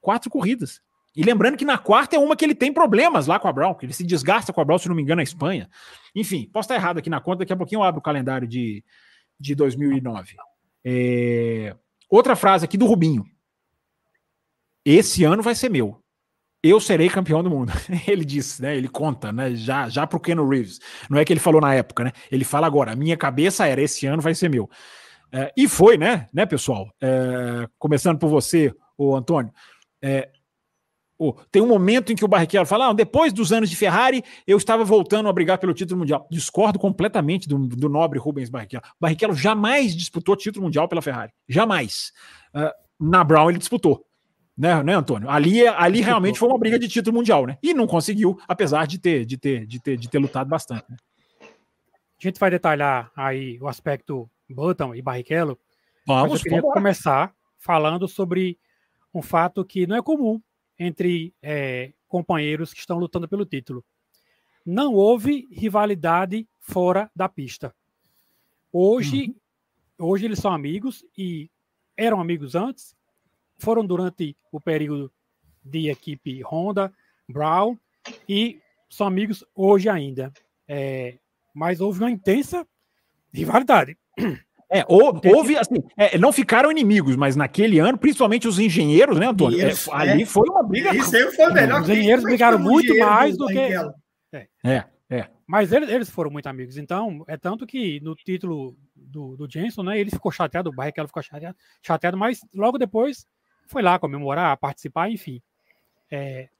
[0.00, 0.80] Quatro corridas.
[1.16, 3.74] E lembrando que na quarta é uma que ele tem problemas lá com a Brown,
[3.74, 5.68] que ele se desgasta com a Brown, se não me engano, na Espanha.
[6.14, 8.84] Enfim, posso estar errado aqui na conta, daqui a pouquinho eu abro o calendário de,
[9.38, 10.36] de 2009.
[10.84, 11.74] É...
[12.08, 13.24] Outra frase aqui do Rubinho.
[14.84, 16.02] Esse ano vai ser meu.
[16.62, 17.72] Eu serei campeão do mundo.
[18.06, 18.76] Ele disse, né?
[18.76, 19.54] Ele conta, né?
[19.54, 20.80] Já, já pro Ken Reeves.
[21.08, 22.12] Não é que ele falou na época, né?
[22.32, 22.96] Ele fala agora.
[22.96, 24.68] Minha cabeça era esse ano vai ser meu.
[25.30, 26.90] É, e foi, né, né, pessoal?
[27.00, 29.52] É, começando por você, o Antônio.
[30.02, 30.30] É,
[31.18, 34.22] Oh, tem um momento em que o Barrichello fala: ah, depois dos anos de Ferrari,
[34.46, 36.28] eu estava voltando a brigar pelo título mundial.
[36.30, 38.84] Discordo completamente do, do nobre Rubens Barrichello.
[39.00, 41.32] Barrichello jamais disputou título mundial pela Ferrari.
[41.48, 42.12] Jamais.
[42.54, 44.04] Uh, na Brown ele disputou.
[44.56, 45.30] Né, né, Antônio?
[45.30, 47.56] Ali, ali realmente foi uma briga de título mundial, né?
[47.62, 50.84] E não conseguiu, apesar de ter, de ter, de ter, de ter lutado bastante.
[50.88, 50.96] Né?
[51.40, 51.46] A
[52.20, 55.56] gente vai detalhar aí o aspecto Button e Barrichello.
[56.04, 58.58] Vamos, eu queria começar falando sobre
[59.14, 60.40] um fato que não é comum
[60.78, 63.84] entre é, companheiros que estão lutando pelo título.
[64.64, 67.74] Não houve rivalidade fora da pista.
[68.72, 69.34] Hoje,
[69.98, 70.06] uhum.
[70.06, 71.50] hoje eles são amigos e
[71.96, 72.94] eram amigos antes,
[73.56, 75.12] foram durante o período
[75.64, 76.92] de equipe Honda,
[77.28, 77.76] Brown
[78.28, 80.32] e são amigos hoje ainda.
[80.66, 81.18] É,
[81.54, 82.66] mas houve uma intensa
[83.32, 83.96] rivalidade.
[84.70, 89.26] É, ou, houve, assim, é, não ficaram inimigos, mas naquele ano, principalmente os engenheiros, né,
[89.26, 89.58] Antônio?
[89.60, 90.26] É, ali é.
[90.26, 90.94] foi uma briga.
[90.94, 91.80] Isso aí foi melhor.
[91.80, 93.58] Os engenheiros brigaram muito mais do que.
[93.58, 94.84] É, é.
[95.08, 95.28] é.
[95.46, 96.76] Mas eles, eles, foram muito amigos.
[96.76, 101.08] Então, é tanto que no título do, do Jenson, né, ele ficou chateado, o Barrichello
[101.08, 103.26] ficou chateado, chateado, mas logo depois
[103.66, 105.40] foi lá comemorar, participar, enfim.
[106.10, 106.50] É,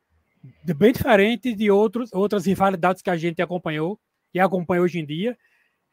[0.76, 4.00] bem diferente de outros, outras rivalidades que a gente acompanhou
[4.32, 5.36] e acompanha hoje em dia,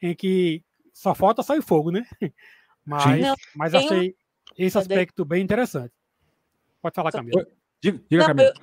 [0.01, 0.63] em que
[0.95, 2.05] só falta sair fogo, né?
[2.87, 4.15] Mas, não, mas achei
[4.55, 5.91] esse aspecto bem interessante.
[6.79, 7.43] Pode falar, Camila.
[7.81, 8.53] Diga, diga Camila.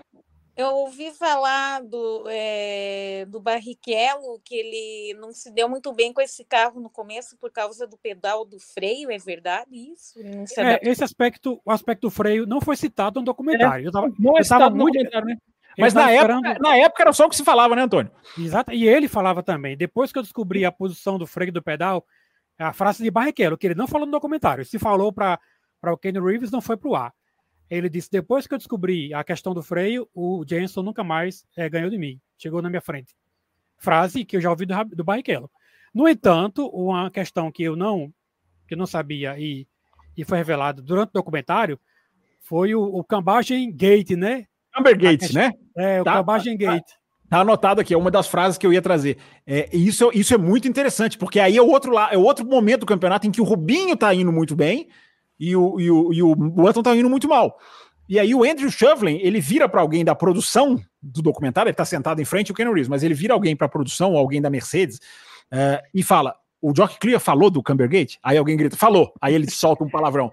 [0.57, 6.13] Eu, eu, ouvi falar do, é, do Barrichello que ele não se deu muito bem
[6.13, 10.21] com esse carro no começo por causa do pedal do freio, é verdade isso?
[10.57, 13.87] É, esse aspecto, o aspecto do freio não foi citado no documentário.
[13.87, 15.37] É, eu tava, não é estava muito, né?
[15.77, 18.13] Mas na época, na época era só o que se falava, né, Antônio?
[18.39, 18.73] Exato.
[18.73, 19.77] E ele falava também.
[19.77, 22.07] Depois que eu descobri a posição do freio do pedal,
[22.59, 25.39] a frase de Barrichello, que ele não falou no documentário, se falou para
[25.85, 27.15] o Kenny Reeves, não foi para o ar.
[27.71, 31.69] Ele disse: depois que eu descobri a questão do freio, o Jenson nunca mais é,
[31.69, 32.21] ganhou de mim.
[32.37, 33.17] Chegou na minha frente.
[33.79, 35.51] Frase que eu já ouvi do, do Barrichello.
[35.95, 38.13] No entanto, uma questão que eu não
[38.67, 39.67] que eu não sabia e,
[40.17, 41.79] e foi revelado durante o documentário
[42.41, 44.47] foi o, o Cambagem Gate, né?
[44.73, 45.53] Camber Gates, né?
[45.77, 46.91] É, o tá, Cambagem tá, Gate.
[47.33, 49.17] Tá anotado aqui, é uma das frases que eu ia trazer.
[49.47, 53.27] É, isso, isso é muito interessante, porque aí é outro, é outro momento do campeonato
[53.27, 54.87] em que o Rubinho tá indo muito bem
[55.41, 57.59] e o, e o, e o Button tá indo muito mal.
[58.07, 61.87] E aí o Andrew Shovlin, ele vira para alguém da produção do documentário, ele tá
[61.87, 64.99] sentado em frente ao Ken Reeves, mas ele vira alguém para produção, alguém da Mercedes,
[65.51, 68.19] uh, e fala, o Jock Clear falou do Cambergate?
[68.23, 69.11] Aí alguém grita, falou.
[69.19, 70.31] Aí ele solta um palavrão.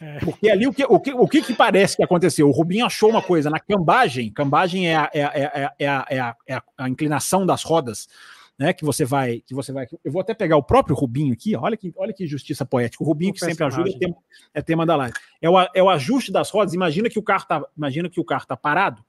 [0.00, 0.18] É.
[0.20, 2.48] Porque ali o que, o, que, o que, que parece que aconteceu?
[2.48, 4.32] O Rubinho achou uma coisa na cambagem.
[4.32, 8.08] Cambagem é a, é, é, é, a, é, a, é a inclinação das rodas,
[8.58, 8.72] né?
[8.72, 9.40] Que você vai.
[9.40, 9.86] que você vai.
[10.02, 11.54] Eu vou até pegar o próprio Rubinho aqui.
[11.54, 13.04] Olha que, olha que justiça poética.
[13.04, 14.16] O Rubinho o que sempre ajuda é tema,
[14.54, 15.14] é tema da live.
[15.42, 16.72] É o, é o ajuste das rodas.
[16.72, 19.04] Imagina que o carro tá, imagina que o carro tá parado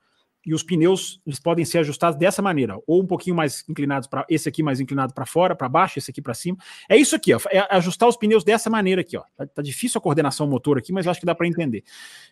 [0.45, 4.25] e os pneus eles podem ser ajustados dessa maneira, ou um pouquinho mais inclinados para
[4.27, 6.57] esse aqui mais inclinado para fora, para baixo, esse aqui para cima.
[6.89, 9.23] É isso aqui, ó, é ajustar os pneus dessa maneira aqui, ó.
[9.37, 11.83] Tá, tá difícil a coordenação motor aqui, mas acho que dá para entender.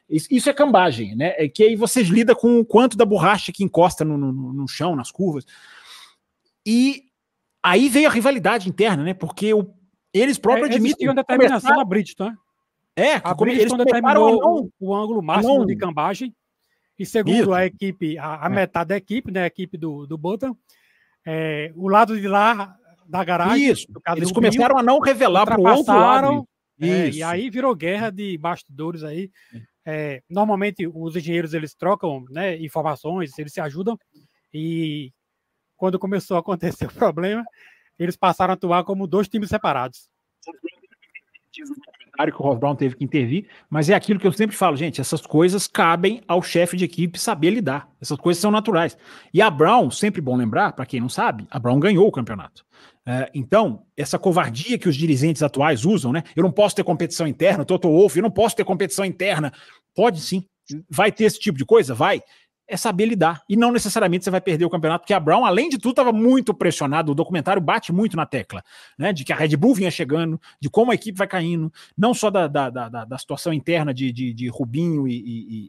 [0.09, 1.35] Isso, isso, é cambagem, né?
[1.37, 4.67] É que aí vocês lidam com o quanto da borracha que encosta no, no, no
[4.67, 5.45] chão, nas curvas.
[6.65, 7.03] E
[7.61, 9.13] aí veio a rivalidade interna, né?
[9.13, 9.71] Porque o,
[10.11, 11.77] eles próprios é, admitem uma determinação começar...
[11.77, 12.35] da Bridgestone.
[12.95, 16.33] É, a Bridgestone determinou o ângulo máximo não, de cambagem
[16.99, 17.53] e segundo Isso.
[17.53, 18.49] a equipe, a, a é.
[18.49, 20.55] metade da equipe, né, a equipe do, do Button,
[21.25, 22.75] é, o lado de lá
[23.07, 23.69] da garagem.
[23.69, 23.87] Isso.
[24.15, 26.47] Eles começaram a não revelar para o outro lado.
[26.81, 29.31] É, e aí virou guerra de bastidores aí.
[29.85, 33.97] É, normalmente os engenheiros eles trocam né, informações, eles se ajudam.
[34.53, 35.11] E
[35.77, 37.43] quando começou a acontecer o problema,
[37.97, 40.09] eles passaram a atuar como dois times separados
[42.27, 44.99] que o Ross Brown teve que intervir, mas é aquilo que eu sempre falo, gente,
[44.99, 47.89] essas coisas cabem ao chefe de equipe saber lidar.
[48.01, 48.97] Essas coisas são naturais.
[49.33, 52.65] E a Brown, sempre bom lembrar, para quem não sabe, a Brown ganhou o campeonato.
[53.05, 56.23] É, então, essa covardia que os dirigentes atuais usam, né?
[56.35, 59.51] Eu não posso ter competição interna, Toto Wolff, eu não posso ter competição interna.
[59.95, 60.43] Pode sim.
[60.89, 61.95] Vai ter esse tipo de coisa?
[61.95, 62.21] Vai
[62.69, 63.41] é saber lidar.
[63.49, 66.13] E não necessariamente você vai perder o campeonato, porque a Brown, além de tudo, estava
[66.13, 67.11] muito pressionado.
[67.11, 68.63] O documentário bate muito na tecla,
[68.97, 69.11] né?
[69.11, 72.29] De que a Red Bull vinha chegando, de como a equipe vai caindo, não só
[72.29, 75.15] da, da, da, da situação interna de, de, de Rubinho e,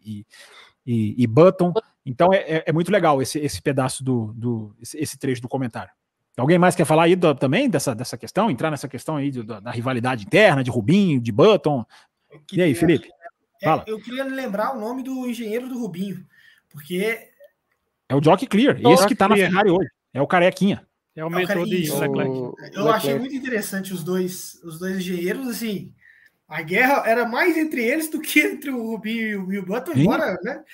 [0.05, 0.26] e,
[0.86, 1.72] e, e, Button.
[2.05, 5.48] Então é, é, é, muito legal esse, esse pedaço do, do esse, esse trecho do
[5.48, 5.90] comentário.
[6.36, 9.42] Alguém mais quer falar aí do, também dessa, dessa questão, entrar nessa questão aí do,
[9.42, 11.84] da, da, rivalidade interna de Rubinho, de Button?
[12.53, 13.09] E aí, Felipe?
[13.62, 13.84] É, Fala.
[13.86, 16.24] eu queria lembrar o nome do engenheiro do Rubinho.
[16.70, 17.28] Porque.
[18.08, 18.76] É o Jock Clear.
[18.76, 19.50] Jock esse que tá Clear.
[19.50, 19.90] na Ferrari hoje.
[20.12, 20.86] É o Carequinha.
[21.14, 22.30] É o mentor de Leclerc.
[22.30, 22.90] Eu Leclerc.
[22.90, 25.92] achei muito interessante os dois, os dois engenheiros, assim.
[26.48, 30.36] A guerra era mais entre eles do que entre o Rubinho e o Button, embora,
[30.42, 30.64] né?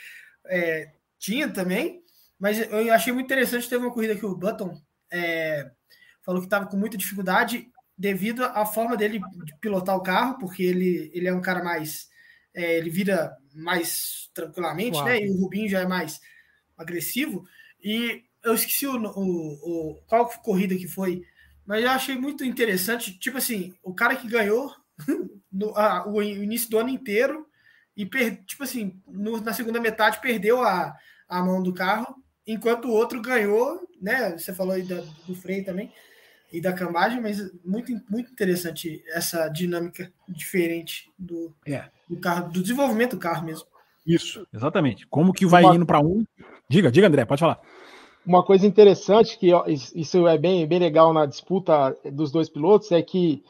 [0.47, 2.03] É, tinha também,
[2.39, 3.69] mas eu achei muito interessante.
[3.69, 4.81] Teve uma corrida que o Button
[5.13, 5.71] é,
[6.23, 10.63] falou que estava com muita dificuldade devido à forma dele de pilotar o carro, porque
[10.63, 12.09] ele, ele é um cara mais.
[12.55, 15.19] É, ele vira mais tranquilamente, né?
[15.21, 16.21] E o Rubinho já é mais
[16.77, 17.47] agressivo.
[17.83, 21.25] E eu esqueci o, o, o, qual corrida que foi,
[21.65, 23.19] mas eu achei muito interessante.
[23.19, 24.75] Tipo assim, o cara que ganhou
[25.51, 27.47] no, a, o início do ano inteiro
[27.97, 30.95] e, per, tipo assim, no, na segunda metade perdeu a,
[31.29, 34.37] a mão do carro, enquanto o outro ganhou, né?
[34.39, 35.93] Você falou aí da, do freio também
[36.53, 41.91] e da cambagem, mas muito, muito interessante essa dinâmica diferente do, é.
[42.09, 43.67] Do carro, do desenvolvimento do carro mesmo.
[44.07, 45.07] Isso, exatamente.
[45.07, 45.75] Como que vai Uma...
[45.75, 46.25] indo para um?
[46.69, 47.61] Diga, diga, André, pode falar.
[48.25, 49.51] Uma coisa interessante que
[49.95, 53.43] isso é bem, bem legal na disputa dos dois pilotos é que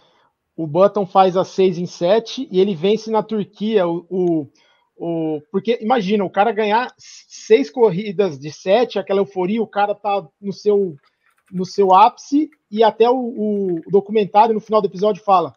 [0.54, 4.46] o Button faz a 6 em 7 e ele vence na Turquia o, o,
[4.96, 10.26] o, porque imagina o cara ganhar seis corridas de sete, aquela euforia, o cara tá
[10.40, 10.96] no seu
[11.52, 15.54] no seu ápice e até o, o, documentário no final do episódio fala: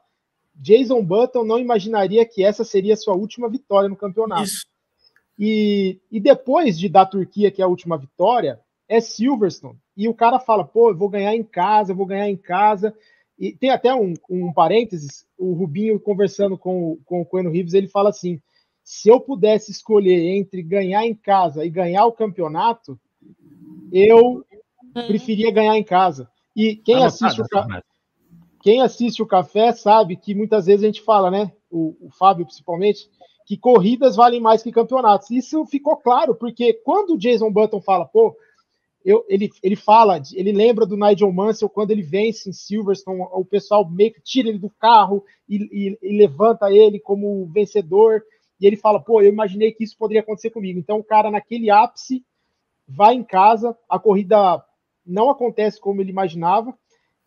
[0.60, 4.44] Jason Button não imaginaria que essa seria a sua última vitória no campeonato.
[4.44, 4.68] Isso.
[5.38, 9.80] E, e depois de da Turquia, que é a última vitória, é Silverstone.
[9.96, 12.94] E o cara fala: pô, eu vou ganhar em casa, eu vou ganhar em casa.
[13.38, 17.88] E tem até um, um parênteses: o Rubinho conversando com, com o Coelho Rives, ele
[17.88, 18.42] fala assim:
[18.84, 23.00] se eu pudesse escolher entre ganhar em casa e ganhar o campeonato,
[23.94, 24.44] eu
[24.96, 25.08] Uhum.
[25.08, 26.30] preferia ganhar em casa.
[26.56, 27.46] E quem assiste, o.
[28.62, 31.52] quem assiste o café sabe que muitas vezes a gente fala, né?
[31.72, 33.10] O, o Fábio, principalmente,
[33.46, 35.32] que corridas valem mais que campeonatos.
[35.32, 38.36] Isso ficou claro, porque quando o Jason Button fala, pô,
[39.04, 43.46] eu, ele, ele fala, ele lembra do Nigel Mansell quando ele vence em Silverstone, o
[43.46, 48.22] pessoal meio que tira ele do carro e, e, e, levanta ele como vencedor,
[48.60, 50.78] e ele fala, pô, eu imaginei que isso poderia acontecer comigo.
[50.78, 52.26] Então o cara naquele ápice
[52.88, 54.64] vai em casa, a corrida
[55.06, 56.78] não acontece como ele imaginava,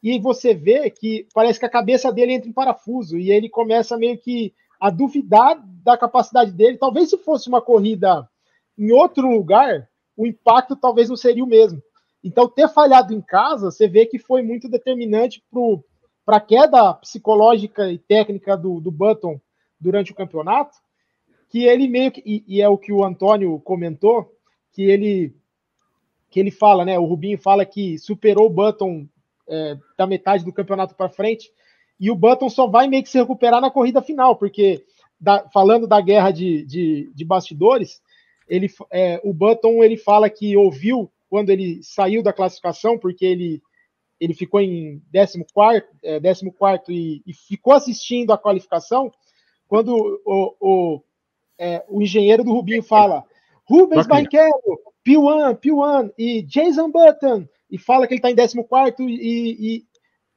[0.03, 3.97] e você vê que parece que a cabeça dele entra em parafuso, e ele começa
[3.97, 6.77] meio que a duvidar da capacidade dele.
[6.77, 8.29] Talvez se fosse uma corrida
[8.77, 11.81] em outro lugar, o impacto talvez não seria o mesmo.
[12.25, 15.43] Então, ter falhado em casa, você vê que foi muito determinante
[16.25, 19.41] para a queda psicológica e técnica do, do Button
[19.81, 20.77] durante o campeonato,
[21.49, 24.33] que ele meio que, e, e é o que o Antônio comentou,
[24.73, 25.35] que ele
[26.31, 26.99] que ele fala, né?
[26.99, 29.07] O Rubinho fala que superou o Button
[29.53, 31.53] é, da metade do campeonato para frente,
[32.01, 34.83] e o Button só vai meio que se recuperar na corrida final, porque
[35.21, 38.01] da, falando da guerra de, de, de bastidores,
[38.49, 43.63] ele, é, o Button ele fala que ouviu quando ele saiu da classificação, porque ele,
[44.19, 49.13] ele ficou em 14, é, 14 e, e ficou assistindo a qualificação,
[49.69, 51.03] quando o, o,
[51.59, 53.25] é, o engenheiro do Rubinho fala:
[53.65, 59.07] Rubens Barrichello, P1, P1 e Jason Button, e fala que ele está em 14 e,
[59.09, 59.85] e,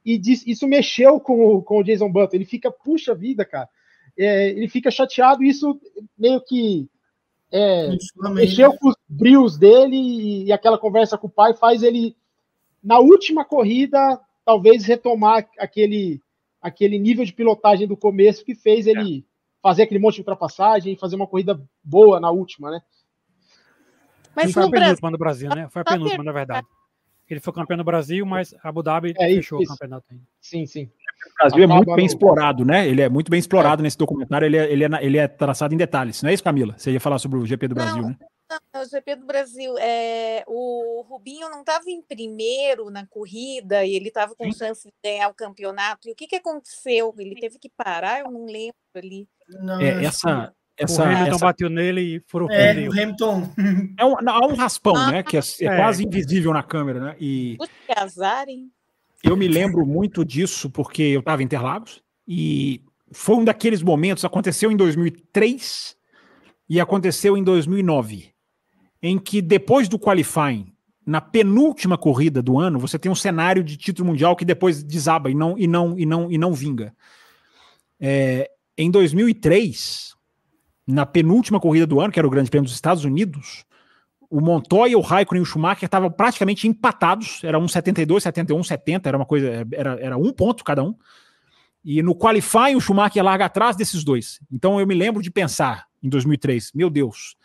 [0.02, 2.34] e diz, isso mexeu com o, com o Jason Button.
[2.36, 3.68] Ele fica, puxa vida, cara.
[4.18, 5.78] É, ele fica chateado, e isso
[6.18, 6.88] meio que
[7.52, 7.90] é,
[8.32, 12.16] mexeu com os brios dele e, e, aquela conversa com o pai faz ele,
[12.82, 16.22] na última corrida, talvez retomar aquele,
[16.62, 19.22] aquele nível de pilotagem do começo que fez ele é.
[19.60, 22.80] fazer aquele monte de ultrapassagem e fazer uma corrida boa na última, né?
[24.34, 25.68] Mas foi a penúltima no Brasil, né?
[25.68, 26.66] Foi a penúltima, na verdade.
[27.28, 29.72] Ele foi campeão no Brasil, mas Abu Dhabi é, fechou isso.
[29.72, 30.24] o campeonato ainda.
[30.40, 30.84] Sim, sim.
[30.84, 32.86] O Brasil é muito bem explorado, né?
[32.86, 33.84] Ele é muito bem explorado é.
[33.84, 36.22] nesse documentário, ele é, ele, é, ele é traçado em detalhes.
[36.22, 36.74] Não é isso, Camila?
[36.76, 38.16] Você ia falar sobre o GP do não, Brasil, né?
[38.48, 39.76] Não, o GP do Brasil.
[39.78, 44.94] É, o Rubinho não estava em primeiro na corrida e ele estava com chance de
[45.02, 46.08] ganhar o campeonato.
[46.08, 47.12] E o que, que aconteceu?
[47.18, 49.28] Ele teve que parar, eu não lembro ali.
[49.48, 51.46] Não, é, essa, essa, o Hamilton essa...
[51.46, 53.50] bateu nele e foram é, o Hamilton.
[53.98, 55.22] É um, há um raspão, ah, né?
[55.22, 57.16] Que é, é, é, quase invisível na câmera, né?
[57.18, 57.56] E
[57.86, 58.70] que azar, hein?
[59.22, 64.24] Eu me lembro muito disso porque eu estava em Interlagos e foi um daqueles momentos,
[64.24, 65.96] aconteceu em 2003
[66.68, 68.30] e aconteceu em 2009,
[69.02, 70.72] em que depois do qualifying,
[71.06, 75.30] na penúltima corrida do ano, você tem um cenário de título mundial que depois desaba
[75.30, 76.94] e não e não e não e não vinga.
[78.00, 80.15] É, em 2003,
[80.86, 83.64] na penúltima corrida do ano, que era o Grande Prêmio dos Estados Unidos,
[84.30, 89.08] o Montoya, o Raikkonen e o Schumacher estavam praticamente empatados, era um 72, 71, 70,
[89.08, 90.94] era uma coisa, era, era um ponto cada um.
[91.84, 94.40] E no qualifying o Schumacher larga atrás desses dois.
[94.50, 97.36] Então eu me lembro de pensar em 2003, meu Deus,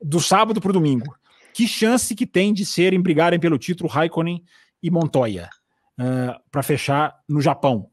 [0.00, 1.14] do sábado para o domingo,
[1.52, 4.44] que chance que tem de serem brigarem pelo título Raikkonen
[4.82, 5.50] e Montoya
[5.98, 7.90] uh, ah, para fechar no Japão.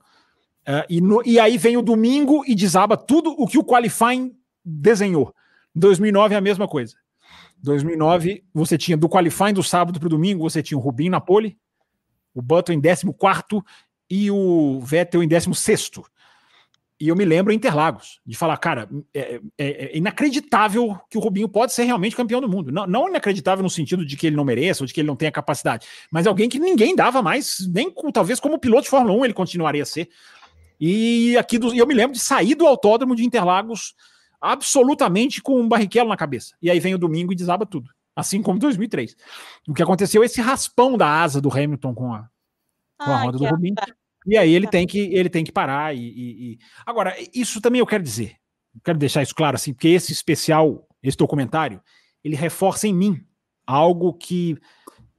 [0.67, 4.36] Uh, e, no, e aí vem o domingo e desaba tudo o que o qualifying
[4.67, 5.33] desenhou.
[5.75, 6.95] Em 2009 é a mesma coisa.
[7.63, 11.21] 2009, você tinha do qualifying do sábado para o domingo, você tinha o Rubinho na
[11.21, 11.57] pole,
[12.33, 13.05] o Button em 14
[14.09, 15.91] e o Vettel em 16.
[16.99, 21.21] E eu me lembro em Interlagos, de falar, cara, é, é, é, inacreditável que o
[21.21, 22.71] Rubinho pode ser realmente campeão do mundo.
[22.71, 25.15] Não, não inacreditável no sentido de que ele não mereça ou de que ele não
[25.15, 29.25] tenha capacidade, mas alguém que ninguém dava mais, nem talvez como piloto de Fórmula 1
[29.25, 30.09] ele continuaria a ser.
[30.79, 33.93] E aqui do, eu me lembro de sair do autódromo de Interlagos
[34.41, 36.55] absolutamente com um barriquelo na cabeça.
[36.61, 37.91] E aí vem o domingo e desaba tudo.
[38.15, 39.15] Assim como 2003.
[39.67, 42.27] O que aconteceu é esse raspão da asa do Hamilton com a,
[42.97, 43.75] com a roda do Rubinho.
[44.25, 45.95] E aí ele tem que, ele tem que parar.
[45.95, 48.35] E, e, e, Agora, isso também eu quero dizer.
[48.83, 51.81] quero deixar isso claro, assim, porque esse especial, esse documentário,
[52.23, 53.23] ele reforça em mim
[53.65, 54.57] algo que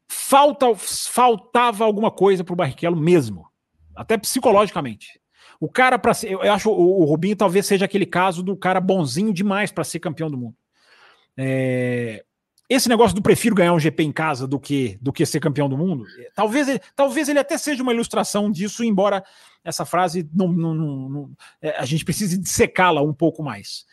[0.09, 3.47] falta, faltava alguma coisa para o Barrichello mesmo,
[3.95, 5.18] até psicologicamente.
[5.61, 8.81] O cara para ser, eu acho o, o Rubinho talvez seja aquele caso do cara
[8.81, 10.57] bonzinho demais para ser campeão do mundo.
[11.37, 12.25] É,
[12.69, 15.69] esse negócio do prefiro ganhar um GP em casa do que do que ser campeão
[15.69, 19.25] do mundo, é, talvez ele, talvez ele até seja uma ilustração disso, embora
[19.65, 21.31] essa frase não, não, não, não
[21.61, 23.87] é, a gente precise secá-la um pouco mais.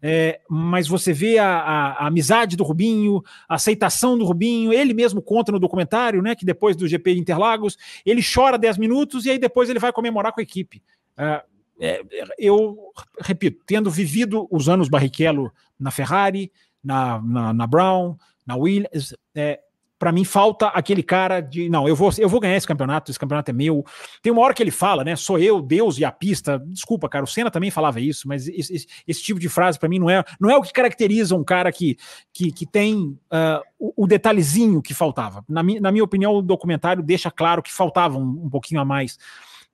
[0.00, 4.94] É, mas você vê a, a, a, amizade do Rubinho, a aceitação do Rubinho, ele
[4.94, 9.24] mesmo conta no documentário, né, que depois do GP de Interlagos, ele chora 10 minutos
[9.24, 10.82] e aí depois ele vai comemorar com a equipe.
[11.18, 11.42] É,
[11.80, 12.02] é,
[12.38, 12.76] eu
[13.20, 16.50] repito, tendo vivido os anos Barrichello na Ferrari,
[16.82, 18.16] na, na, na Brown,
[18.46, 19.14] na Williams.
[19.34, 19.60] É,
[19.98, 23.18] para mim falta aquele cara de não, eu vou, eu vou ganhar esse campeonato, esse
[23.18, 23.84] campeonato é meu.
[24.22, 25.16] Tem uma hora que ele fala, né?
[25.16, 26.62] Sou eu, Deus e a pista.
[26.66, 29.88] Desculpa, cara, o Senna também falava isso, mas esse, esse, esse tipo de frase para
[29.88, 31.96] mim não é, não é o que caracteriza um cara que,
[32.32, 35.44] que, que tem uh, o, o, detalhezinho que faltava.
[35.48, 38.84] Na, mi, na minha opinião, o documentário deixa claro que faltava um, um pouquinho a
[38.84, 39.18] mais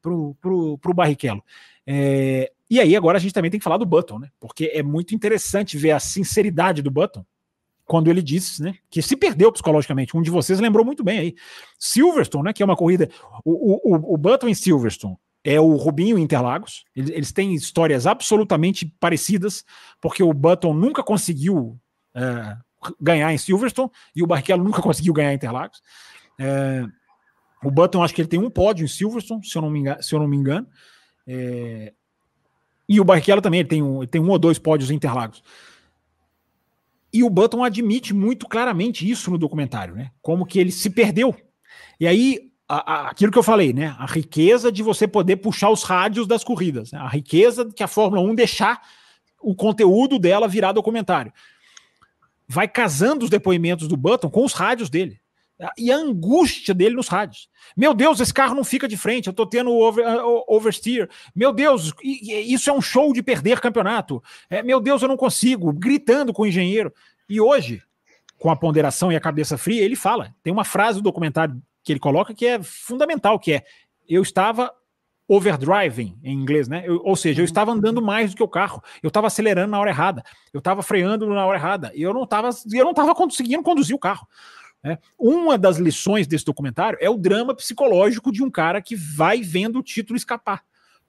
[0.04, 1.42] pro, pro, pro Barrichello.
[1.86, 4.28] É, e aí, agora a gente também tem que falar do Button, né?
[4.38, 7.24] Porque é muito interessante ver a sinceridade do Button
[7.86, 10.16] quando ele disse, né, que se perdeu psicologicamente.
[10.16, 11.34] Um de vocês lembrou muito bem aí.
[11.78, 13.10] Silverstone, né, que é uma corrida.
[13.44, 16.86] O, o, o Button em Silverstone é o Rubinho Interlagos.
[16.96, 19.64] Eles, eles, têm histórias absolutamente parecidas,
[20.00, 21.78] porque o Button nunca conseguiu
[22.14, 22.56] é,
[22.98, 25.82] ganhar em Silverstone e o Barrichello nunca conseguiu ganhar em Interlagos.
[26.40, 26.86] É,
[27.68, 30.02] o Button, acho que ele tem um pódio em Silverstone, se eu não me engano.
[30.02, 30.66] Se eu não me engano.
[31.26, 31.92] É,
[32.88, 35.42] e o Barrichello também ele tem, um, ele tem um ou dois pódios em Interlagos.
[37.12, 40.10] E o Button admite muito claramente isso no documentário, né?
[40.20, 41.34] Como que ele se perdeu.
[41.98, 43.94] E aí, a, a, aquilo que eu falei, né?
[43.98, 46.98] A riqueza de você poder puxar os rádios das corridas, né?
[46.98, 48.82] a riqueza que a Fórmula 1 deixar
[49.40, 51.32] o conteúdo dela virar documentário.
[52.48, 55.20] Vai casando os depoimentos do Button com os rádios dele.
[55.78, 57.48] E a angústia dele nos rádios.
[57.76, 61.08] Meu Deus, esse carro não fica de frente, eu tô tendo over, uh, oversteer.
[61.34, 64.22] Meu Deus, isso é um show de perder campeonato.
[64.50, 66.92] É, meu Deus, eu não consigo, gritando com o engenheiro.
[67.28, 67.82] E hoje,
[68.38, 70.34] com a ponderação e a cabeça fria, ele fala.
[70.42, 73.64] Tem uma frase do documentário que ele coloca que é fundamental, que é
[74.08, 74.72] eu estava
[75.26, 76.82] overdriving em inglês, né?
[76.84, 79.78] Eu, ou seja, eu estava andando mais do que o carro, eu estava acelerando na
[79.78, 83.14] hora errada, eu estava freando na hora errada, e eu não estava eu não estava
[83.14, 84.26] conseguindo conduzir o carro.
[84.84, 84.98] Né?
[85.18, 89.78] Uma das lições desse documentário é o drama psicológico de um cara que vai vendo
[89.78, 90.62] o título escapar.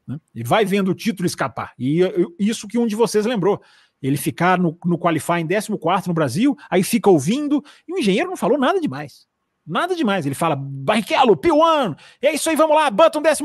[0.08, 0.18] Né?
[0.34, 1.74] E vai vendo o título escapar.
[1.78, 2.00] E
[2.40, 3.62] isso que um de vocês lembrou.
[4.02, 8.38] Ele ficar no, no qualifying 14 no Brasil, aí fica ouvindo, e o engenheiro não
[8.38, 9.28] falou nada demais.
[9.66, 10.26] Nada demais.
[10.26, 13.44] Ele fala, Barrichello, P1, é isso aí, vamos lá, Button 14.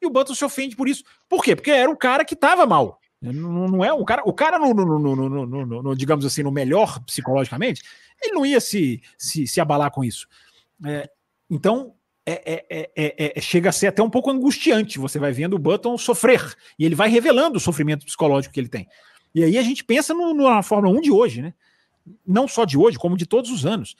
[0.00, 1.04] E o Button se ofende por isso.
[1.28, 1.54] Por quê?
[1.54, 3.01] Porque era o cara que estava mal.
[3.22, 6.98] Não, não, é o cara, o cara no, no, no, no, digamos assim, no melhor
[7.04, 7.82] psicologicamente,
[8.20, 10.26] ele não ia se, se, se abalar com isso.
[10.84, 11.08] É,
[11.48, 11.94] então,
[12.26, 14.98] é, é, é, chega a ser até um pouco angustiante.
[14.98, 18.68] Você vai vendo o Button sofrer e ele vai revelando o sofrimento psicológico que ele
[18.68, 18.88] tem.
[19.32, 21.54] E aí a gente pensa no, na Fórmula 1 de hoje, né?
[22.26, 23.94] Não só de hoje, como de todos os anos.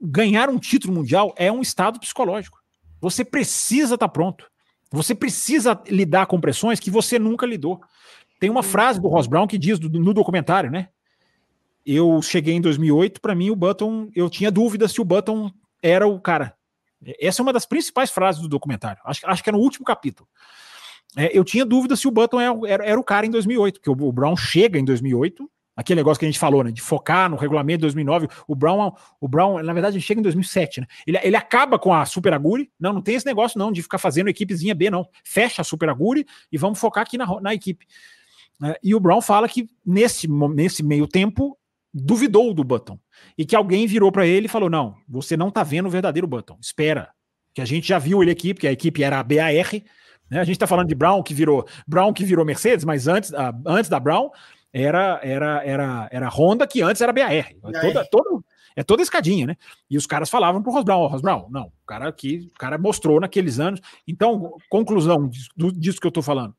[0.00, 2.62] ganhar um título mundial é um estado psicológico.
[3.00, 4.48] Você precisa estar tá pronto.
[4.94, 7.80] Você precisa lidar com pressões que você nunca lidou.
[8.40, 10.88] Tem uma frase do Ross Brown que diz no documentário, né?
[11.84, 15.50] eu cheguei em 2008, para mim o Button, eu tinha dúvida se o Button
[15.82, 16.54] era o cara.
[17.20, 19.02] Essa é uma das principais frases do documentário.
[19.04, 20.26] Acho, acho que é no último capítulo.
[21.16, 23.90] É, eu tinha dúvida se o Button era, era, era, o cara em 2008, porque
[23.90, 27.28] o, o, Brown chega em 2008, aquele negócio que a gente falou, né, de focar
[27.28, 28.28] no regulamento de 2009.
[28.46, 30.86] O Brown, o Brown, na verdade, chega em 2007, né?
[31.06, 32.70] Ele, ele acaba com a Super Aguri.
[32.78, 35.06] Não, não tem esse negócio não de ficar fazendo equipezinha B, não.
[35.24, 37.86] Fecha a Super Aguri e vamos focar aqui na, na equipe.
[38.62, 41.58] É, e o Brown fala que nesse, nesse meio tempo
[41.92, 42.98] duvidou do Button
[43.38, 46.26] e que alguém virou para ele e falou: Não, você não tá vendo o verdadeiro
[46.26, 47.10] Button, espera.
[47.52, 49.72] Que a gente já viu ele aqui, porque a equipe era a BAR.
[50.28, 50.40] Né?
[50.40, 53.54] A gente está falando de Brown que virou Brown que virou Mercedes, mas antes, uh,
[53.66, 54.30] antes da Brown,
[54.74, 57.54] era era era era Honda que antes era BAR.
[57.62, 58.44] Toda, toda,
[58.74, 59.56] é toda escadinha, né?
[59.88, 63.20] E os caras falavam pro Ross Brown, oh, não, o cara aqui, o cara mostrou
[63.20, 63.80] naqueles anos.
[64.06, 66.54] Então, conclusão disso, disso que eu tô falando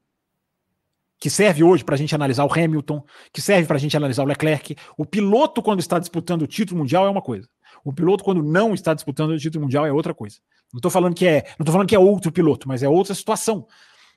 [1.17, 4.23] que serve hoje para a gente analisar o Hamilton, que serve para a gente analisar
[4.23, 4.75] o Leclerc.
[4.97, 7.47] O piloto, quando está disputando o título mundial, é uma coisa.
[7.83, 10.37] O piloto, quando não está disputando o título mundial, é outra coisa.
[10.73, 13.15] Não estou falando que é, não tô falando que é outro piloto, mas é outra
[13.15, 13.65] situação.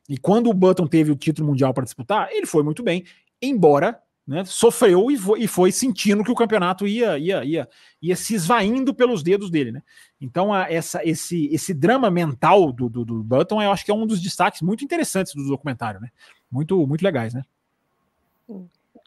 [0.08, 3.04] E quando o Button teve o título mundial para disputar, ele foi muito bem,
[3.40, 7.68] embora né, sofreu e foi, e foi, sentindo que o campeonato ia, ia, ia,
[8.02, 9.72] ia se esvaindo pelos dedos dele.
[9.72, 9.82] Né?
[10.20, 13.94] Então, a, essa, esse, esse drama mental do, do, do, Button, eu acho que é
[13.94, 15.98] um dos destaques muito interessantes do documentário.
[15.98, 16.10] Né?
[16.50, 17.42] Muito, muito legais, né?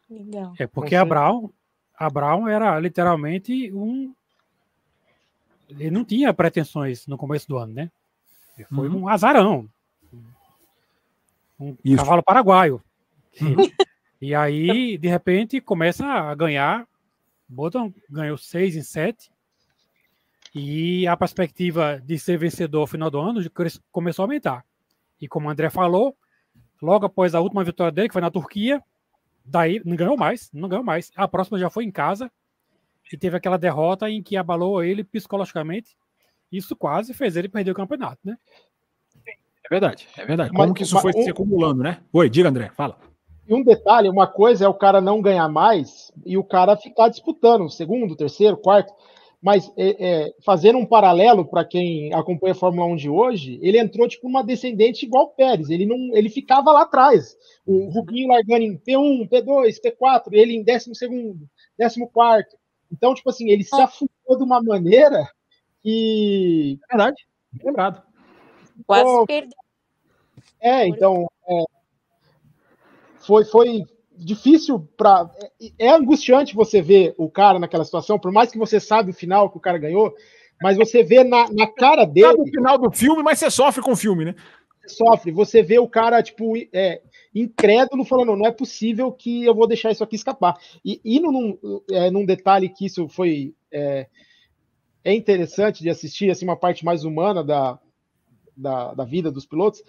[0.09, 0.53] Legal.
[0.57, 1.51] É porque a Brown,
[1.95, 4.15] a Brown era literalmente um.
[5.69, 7.91] Ele não tinha pretensões no começo do ano, né?
[8.57, 9.03] Ele foi uhum.
[9.03, 9.69] um azarão.
[11.59, 11.97] Um Isso.
[11.97, 12.81] cavalo paraguaio.
[13.39, 13.55] Uhum.
[14.21, 16.87] E aí, de repente, começa a ganhar.
[17.49, 19.31] Button ganhou seis em sete.
[20.53, 23.41] E a perspectiva de ser vencedor no final do ano
[23.91, 24.65] começou a aumentar.
[25.19, 26.15] E como o André falou,
[26.81, 28.83] logo após a última vitória dele, que foi na Turquia,
[29.43, 31.11] daí não ganhou mais, não ganhou mais.
[31.15, 32.31] A próxima já foi em casa
[33.11, 35.97] e teve aquela derrota em que abalou ele psicologicamente.
[36.51, 38.37] Isso quase fez ele perder o campeonato, né?
[39.63, 40.51] É verdade, é verdade.
[40.51, 42.01] Como mas, que isso foi se acumulando, né?
[42.11, 42.99] Oi, diga, André, fala.
[43.51, 47.09] E um detalhe, uma coisa é o cara não ganhar mais e o cara ficar
[47.09, 48.93] disputando, segundo, terceiro, quarto.
[49.41, 53.77] Mas é, é, fazendo um paralelo para quem acompanha a Fórmula 1 de hoje, ele
[53.77, 55.69] entrou tipo uma descendente igual o Pérez.
[55.69, 57.35] Ele não, ele ficava lá atrás.
[57.65, 61.45] O Rubinho largando em P1, P2, P4, ele em décimo segundo,
[61.77, 62.55] décimo quarto.
[62.89, 65.27] Então, tipo assim, ele se afundou de uma maneira
[65.83, 66.79] que.
[66.89, 67.27] É verdade,
[67.61, 68.01] lembrado.
[68.87, 69.57] Quase perdeu.
[70.61, 71.29] É, então.
[71.49, 71.80] É,
[73.25, 73.83] foi, foi
[74.17, 75.29] difícil para.
[75.59, 79.15] É, é angustiante você ver o cara naquela situação, por mais que você sabe o
[79.15, 80.13] final que o cara ganhou,
[80.61, 82.27] mas você vê na, na cara dele.
[82.27, 84.35] Sabe o final do filme, mas você sofre com o filme, né?
[84.81, 85.31] Você sofre.
[85.31, 87.01] Você vê o cara, tipo, é,
[87.33, 90.57] incrédulo, falando: não é possível que eu vou deixar isso aqui escapar.
[90.85, 91.57] E indo num,
[91.91, 93.53] é, num detalhe que isso foi.
[93.71, 94.07] É,
[95.03, 97.79] é interessante de assistir, assim, uma parte mais humana da,
[98.55, 99.81] da, da vida dos pilotos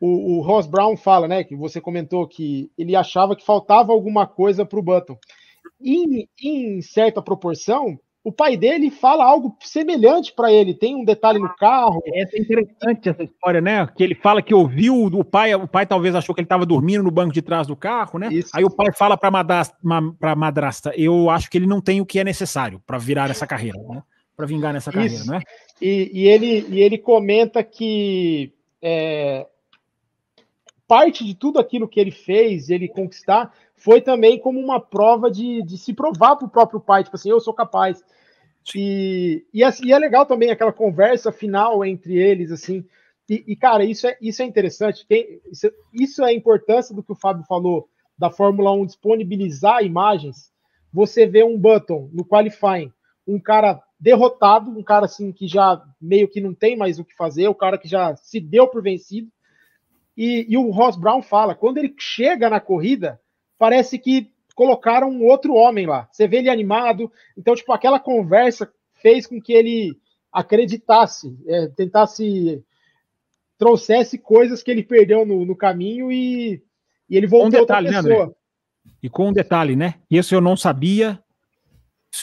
[0.00, 4.26] o, o Ross Brown fala, né, que você comentou que ele achava que faltava alguma
[4.26, 5.16] coisa para o Button.
[5.80, 10.72] Em, em certa proporção, o pai dele fala algo semelhante para ele.
[10.72, 12.02] Tem um detalhe no carro.
[12.06, 13.86] Essa é interessante essa história, né?
[13.94, 17.04] Que ele fala que ouviu o pai, o pai talvez achou que ele estava dormindo
[17.04, 18.28] no banco de trás do carro, né?
[18.32, 18.48] Isso.
[18.54, 19.76] Aí o pai fala para madrasta,
[20.18, 23.46] para madrasta, eu acho que ele não tem o que é necessário para virar essa
[23.46, 24.02] carreira, né?
[24.34, 25.30] Para vingar nessa carreira, Isso.
[25.30, 25.40] né?
[25.80, 29.46] E, e, ele e ele comenta que é,
[30.86, 35.62] parte de tudo aquilo que ele fez, ele conquistar, foi também como uma prova de,
[35.62, 38.02] de se provar para o próprio pai, tipo assim, eu sou capaz.
[38.74, 42.84] E, e, assim, e, é legal também aquela conversa final entre eles, assim.
[43.28, 45.06] E, e cara, isso é, isso é interessante.
[45.06, 49.82] Quem, isso, isso é a importância do que o Fábio falou da Fórmula 1 disponibilizar
[49.82, 50.52] imagens.
[50.92, 52.92] Você vê um Button no qualifying,
[53.26, 57.16] um cara derrotado, um cara assim que já meio que não tem mais o que
[57.16, 59.28] fazer, o cara que já se deu por vencido,
[60.16, 63.20] e, e o Ross Brown fala: quando ele chega na corrida,
[63.58, 66.08] parece que colocaram um outro homem lá.
[66.10, 67.10] Você vê ele animado.
[67.36, 69.98] Então, tipo, aquela conversa fez com que ele
[70.32, 72.62] acreditasse, é, tentasse,
[73.58, 76.62] trouxesse coisas que ele perdeu no, no caminho e,
[77.08, 78.26] e, ele voltou um detalhe, outra né, pessoa.
[78.26, 78.32] Né,
[79.02, 79.94] e com um detalhe, né?
[80.10, 81.20] Isso eu não sabia.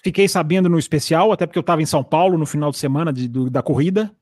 [0.03, 3.11] Fiquei sabendo no especial, até porque eu estava em São Paulo no final de semana
[3.11, 4.15] de, do, da corrida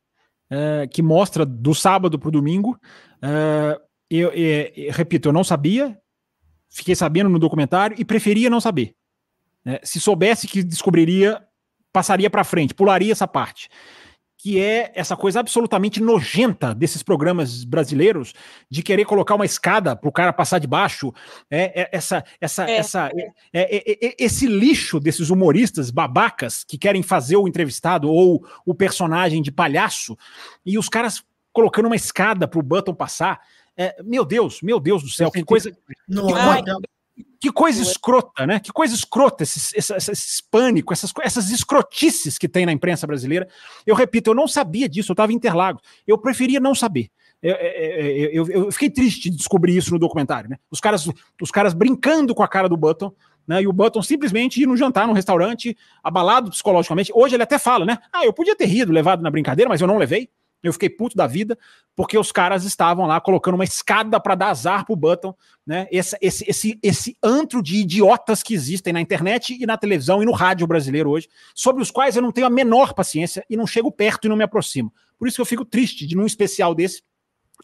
[0.49, 2.79] é, que mostra do sábado para o domingo.
[3.21, 5.97] É, eu, eu, eu, repito, eu não sabia,
[6.69, 8.95] fiquei sabendo no documentário e preferia não saber.
[9.65, 11.41] É, se soubesse que descobriria,
[11.91, 13.69] passaria para frente, pularia essa parte
[14.39, 18.33] que é essa coisa absolutamente nojenta desses programas brasileiros
[18.69, 21.13] de querer colocar uma escada para o cara passar de baixo,
[21.51, 22.77] é, é essa, essa, é.
[22.77, 28.41] essa, é, é, é, esse lixo desses humoristas babacas que querem fazer o entrevistado ou
[28.65, 30.17] o personagem de palhaço
[30.65, 31.21] e os caras
[31.51, 33.41] colocando uma escada para o Button passar.
[34.05, 35.69] meu Deus, meu Deus do céu, que coisa.
[36.07, 36.81] Não, que, não,
[37.39, 38.59] que coisa escrota, né?
[38.59, 43.47] Que coisa escrota, esse, esse, esse pânico, essas, essas escrotices que tem na imprensa brasileira.
[43.85, 45.79] Eu repito, eu não sabia disso, eu estava interlago.
[46.05, 47.09] Eu preferia não saber.
[47.41, 50.57] Eu, eu, eu, eu, fiquei triste de descobrir isso no documentário, né?
[50.69, 51.09] Os caras,
[51.41, 53.13] os caras brincando com a cara do Button,
[53.47, 53.61] né?
[53.61, 57.11] E o Button simplesmente ir no jantar, num restaurante, abalado psicologicamente.
[57.15, 57.97] Hoje ele até fala, né?
[58.11, 60.29] Ah, eu podia ter rido, levado na brincadeira, mas eu não levei.
[60.61, 61.57] Eu fiquei puto da vida,
[61.95, 65.33] porque os caras estavam lá colocando uma escada para dar azar pro Button,
[65.65, 65.87] né?
[65.91, 70.25] Esse, esse, esse, esse antro de idiotas que existem na internet e na televisão e
[70.25, 73.67] no rádio brasileiro hoje, sobre os quais eu não tenho a menor paciência e não
[73.67, 74.93] chego perto e não me aproximo.
[75.17, 77.01] Por isso que eu fico triste de num especial desse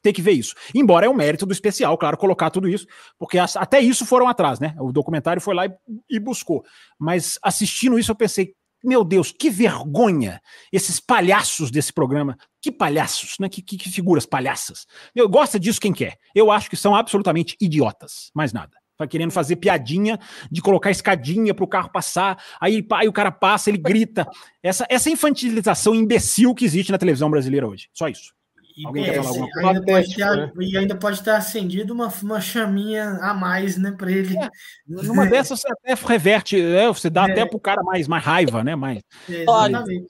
[0.01, 0.53] ter que ver isso.
[0.73, 2.85] Embora é o mérito do especial, claro, colocar tudo isso,
[3.17, 4.75] porque até isso foram atrás, né?
[4.79, 5.71] O documentário foi lá e,
[6.09, 6.63] e buscou.
[6.99, 8.53] Mas assistindo isso, eu pensei,
[8.83, 10.39] meu Deus, que vergonha
[10.71, 12.37] esses palhaços desse programa.
[12.65, 13.47] Que palhaços, né?
[13.47, 14.87] Que, que, que figuras palhaças.
[15.13, 16.17] Eu gosto disso quem quer.
[16.33, 18.75] Eu acho que são absolutamente idiotas, mais nada.
[18.97, 20.19] Tá querendo fazer piadinha
[20.49, 24.27] de colocar escadinha para o carro passar, aí, aí o cara passa, ele grita.
[24.63, 27.87] Essa, essa infantilização imbecil que existe na televisão brasileira hoje.
[27.93, 28.33] Só isso.
[28.75, 29.69] E, Alguém quer falar alguma coisa?
[29.69, 30.51] Ainda pode ter, né?
[30.59, 34.35] E ainda pode ter acendido uma, uma chaminha a mais, né, para ele.
[34.35, 34.49] É,
[34.87, 37.31] numa dessas você até reverte, né, você dá é.
[37.31, 38.75] até pro cara mais, mais raiva, né?
[38.75, 39.03] Mais...
[39.29, 40.07] É, exatamente.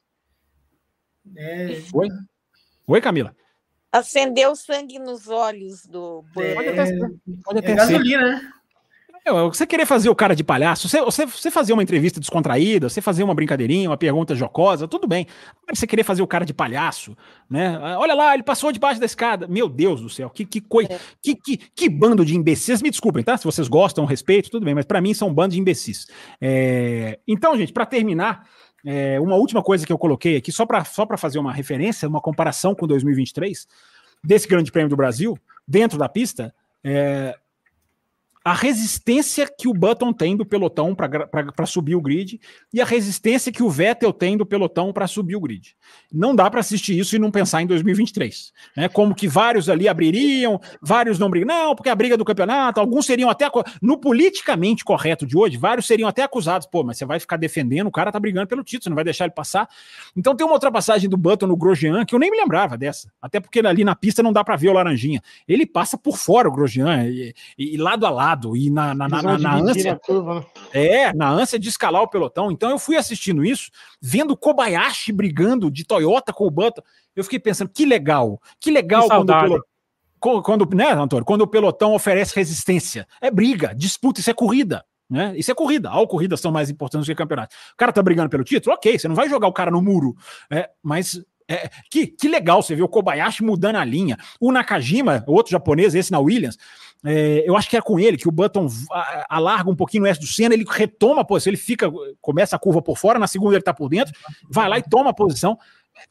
[1.36, 1.82] É...
[1.94, 2.08] Oi?
[2.88, 3.36] Oi, Camila.
[3.92, 6.24] Acendeu sangue nos olhos do.
[6.38, 6.86] É, pode até,
[7.44, 8.54] pode até é gasolina, né?
[9.50, 13.02] Você querer fazer o cara de palhaço, você, você, você, fazer uma entrevista descontraída, você
[13.02, 15.26] fazer uma brincadeirinha, uma pergunta jocosa, tudo bem.
[15.68, 17.18] Mas você querer fazer o cara de palhaço,
[17.50, 17.76] né?
[17.98, 19.48] Olha lá, ele passou debaixo da escada.
[19.48, 20.94] Meu Deus do céu, que, que coisa.
[20.94, 21.00] É.
[21.24, 22.84] Que, que, que bando de imbecis.
[22.84, 23.36] Me desculpem, tá?
[23.36, 26.06] Se vocês gostam, respeito, tudo bem, mas para mim são um bando de imbecis.
[26.40, 27.18] É...
[27.28, 28.48] Então, gente, para terminar,
[28.86, 32.22] é, uma última coisa que eu coloquei aqui, só para só fazer uma referência, uma
[32.22, 33.68] comparação com 2023,
[34.24, 35.38] desse Grande Prêmio do Brasil,
[35.68, 36.54] dentro da pista.
[36.84, 37.36] É,
[38.46, 42.40] a resistência que o Button tem do pelotão para subir o grid
[42.72, 45.76] e a resistência que o Vettel tem do pelotão para subir o grid.
[46.14, 48.54] Não dá para assistir isso e não pensar em 2023.
[48.78, 48.88] Né?
[48.88, 51.48] Como que vários ali abririam, vários não brigam.
[51.48, 53.50] Não, porque a briga do campeonato, alguns seriam até.
[53.82, 56.68] No politicamente correto de hoje, vários seriam até acusados.
[56.68, 59.06] Pô, mas você vai ficar defendendo, o cara tá brigando pelo título, você não vai
[59.06, 59.68] deixar ele passar.
[60.16, 63.12] Então tem uma ultrapassagem do Button no Grosjean que eu nem me lembrava dessa.
[63.20, 65.20] Até porque ali na pista não dá para ver o Laranjinha.
[65.48, 69.08] Ele passa por fora o Grosjean e, e lado a lado lado e na, na,
[69.08, 70.00] na, na, na ânsia.
[70.04, 70.46] Curva, né?
[70.74, 72.52] É, na ânsia de escalar o pelotão.
[72.52, 73.72] Então eu fui assistindo isso,
[74.02, 76.82] vendo Kobayashi brigando de Toyota com o Button.
[77.16, 80.42] Eu fiquei pensando, que legal, que legal que quando o pelotão.
[80.42, 81.26] Quando, né, Antônio?
[81.26, 83.08] Quando o pelotão oferece resistência.
[83.22, 84.84] É briga, disputa, isso é corrida.
[85.08, 85.34] Né?
[85.38, 85.90] Isso é corrida.
[85.90, 87.56] All corridas são mais importantes do que campeonato.
[87.74, 90.16] O cara tá brigando pelo título, ok, você não vai jogar o cara no muro.
[90.52, 94.18] É, mas é, que, que legal você ver o Kobayashi mudando a linha.
[94.40, 96.58] O Nakajima, outro japonês, esse na Williams,
[97.06, 98.68] é, eu acho que é com ele que o Button
[99.30, 102.60] alarga um pouquinho o S do Senna, ele retoma a posição, ele fica, começa a
[102.60, 104.14] curva por fora, na segunda ele tá por dentro,
[104.50, 105.58] vai lá e toma a posição.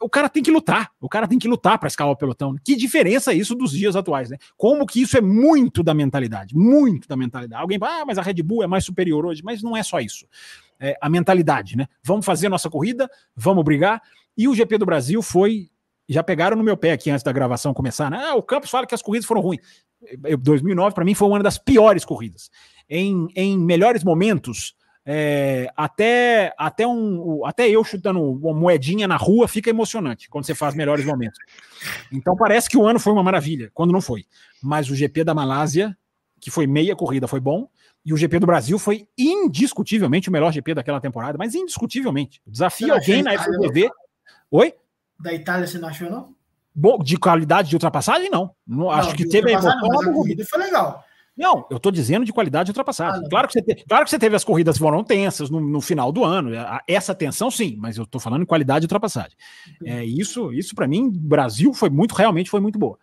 [0.00, 2.56] O cara tem que lutar, o cara tem que lutar para escalar o pelotão.
[2.64, 4.38] Que diferença é isso dos dias atuais, né?
[4.56, 7.60] Como que isso é muito da mentalidade, muito da mentalidade.
[7.60, 10.00] Alguém fala, ah, mas a Red Bull é mais superior hoje, mas não é só
[10.00, 10.26] isso.
[10.80, 11.86] É a mentalidade, né?
[12.02, 14.00] Vamos fazer nossa corrida, vamos brigar.
[14.36, 15.68] E o GP do Brasil foi.
[16.06, 18.10] Já pegaram no meu pé aqui antes da gravação começar.
[18.10, 18.18] Né?
[18.22, 19.60] Ah, o Campos fala que as corridas foram ruins.
[20.38, 22.50] 2009 para mim foi uma das piores corridas.
[22.88, 24.74] Em, em melhores momentos,
[25.06, 30.54] é, até até um até eu chutando uma moedinha na rua fica emocionante quando você
[30.54, 31.38] faz melhores momentos.
[32.10, 34.24] Então parece que o ano foi uma maravilha, quando não foi.
[34.62, 35.96] Mas o GP da Malásia,
[36.40, 37.68] que foi meia corrida, foi bom.
[38.04, 42.42] E o GP do Brasil foi indiscutivelmente o melhor GP daquela temporada, mas indiscutivelmente.
[42.46, 43.90] Desafio alguém na FBV.
[44.50, 44.74] Oi?
[45.18, 46.33] Da Itália você não achou, não?
[46.74, 48.50] Bom, de qualidade de ultrapassagem, não.
[48.66, 49.78] não, não acho que teve a emoção.
[49.80, 51.04] Mas a corrida foi legal.
[51.36, 53.22] Não, eu tô dizendo de qualidade de ultrapassagem.
[53.24, 55.80] Ah, claro, que você te, claro que você teve as corridas foram tensas no, no,
[55.80, 56.50] final do ano.
[56.86, 59.36] Essa tensão, sim, mas eu tô falando em qualidade de ultrapassagem.
[59.84, 62.98] É, isso, isso para mim, Brasil foi muito, realmente foi muito boa.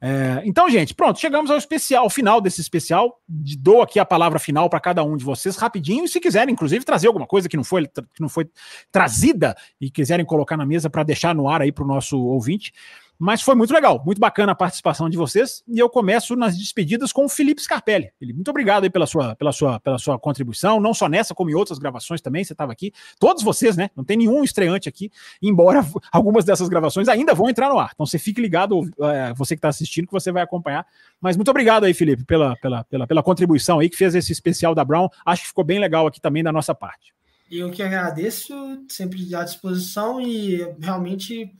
[0.00, 3.20] É, então, gente, pronto, chegamos ao especial, ao final desse especial.
[3.28, 6.04] Dou aqui a palavra final para cada um de vocês rapidinho.
[6.04, 8.48] E se quiserem, inclusive, trazer alguma coisa que não foi, que não foi
[8.90, 12.72] trazida e quiserem colocar na mesa para deixar no ar aí para o nosso ouvinte.
[13.18, 15.62] Mas foi muito legal, muito bacana a participação de vocês.
[15.66, 18.10] E eu começo nas despedidas com o Felipe Scarpelli.
[18.18, 21.50] Felipe, muito obrigado aí pela sua, pela, sua, pela sua contribuição, não só nessa, como
[21.50, 22.44] em outras gravações também.
[22.44, 22.92] Você estava aqui.
[23.18, 23.90] Todos vocês, né?
[23.96, 25.10] Não tem nenhum estreante aqui,
[25.42, 27.90] embora algumas dessas gravações ainda vão entrar no ar.
[27.94, 30.86] Então você fique ligado, é, você que está assistindo, que você vai acompanhar.
[31.20, 34.74] Mas muito obrigado aí, Felipe, pela, pela, pela, pela contribuição aí que fez esse especial
[34.74, 35.08] da Brown.
[35.24, 37.14] Acho que ficou bem legal aqui também da nossa parte.
[37.50, 38.54] Eu que agradeço,
[38.88, 41.54] sempre à disposição e realmente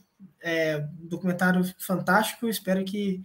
[0.47, 2.47] é, documentário fantástico.
[2.47, 3.21] Espero que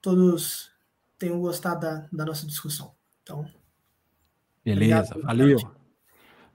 [0.00, 0.70] todos
[1.18, 2.94] tenham gostado da, da nossa discussão.
[3.22, 3.46] Então,
[4.64, 5.58] beleza, valeu.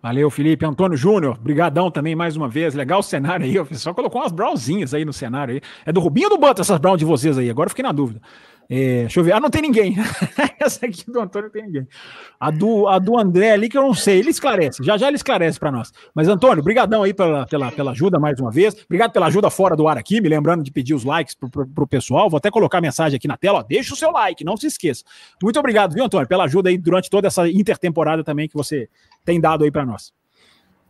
[0.01, 0.65] Valeu, Felipe.
[0.65, 2.73] Antônio Júnior, brigadão também mais uma vez.
[2.73, 3.59] Legal o cenário aí.
[3.59, 5.61] O pessoal colocou umas brownzinhas aí no cenário aí.
[5.85, 7.49] É do Rubinho ou do Button essas brown de vocês aí?
[7.49, 8.21] Agora fiquei na dúvida.
[8.71, 9.31] É, deixa eu ver.
[9.31, 9.95] Ah, não tem ninguém.
[10.61, 11.87] Essa aqui do Antônio não tem ninguém.
[12.39, 14.83] A do, a do André ali, que eu não sei, ele esclarece.
[14.83, 15.91] Já já ele esclarece para nós.
[16.13, 18.75] Mas, Antônio, brigadão aí pela, pela, pela ajuda mais uma vez.
[18.85, 21.67] Obrigado pela ajuda fora do ar aqui, me lembrando de pedir os likes pro, pro,
[21.67, 22.29] pro pessoal.
[22.29, 23.59] Vou até colocar a mensagem aqui na tela.
[23.59, 25.03] Ó, deixa o seu like, não se esqueça.
[25.41, 28.87] Muito obrigado, viu, Antônio, pela ajuda aí durante toda essa intertemporada também que você
[29.25, 30.13] tem dado aí para nós.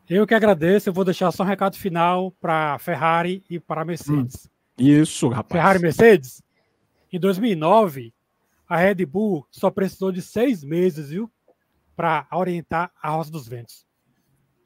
[0.10, 0.90] Eu que agradeço.
[0.90, 4.50] Eu vou deixar só um recado final para Ferrari e para Mercedes.
[4.78, 5.54] Hum, isso, rapaz.
[5.54, 6.49] Ferrari e Mercedes
[7.18, 8.14] em 2009,
[8.68, 11.32] a Red Bull só precisou de seis meses, viu,
[11.96, 13.89] para orientar a Rosa dos Ventos.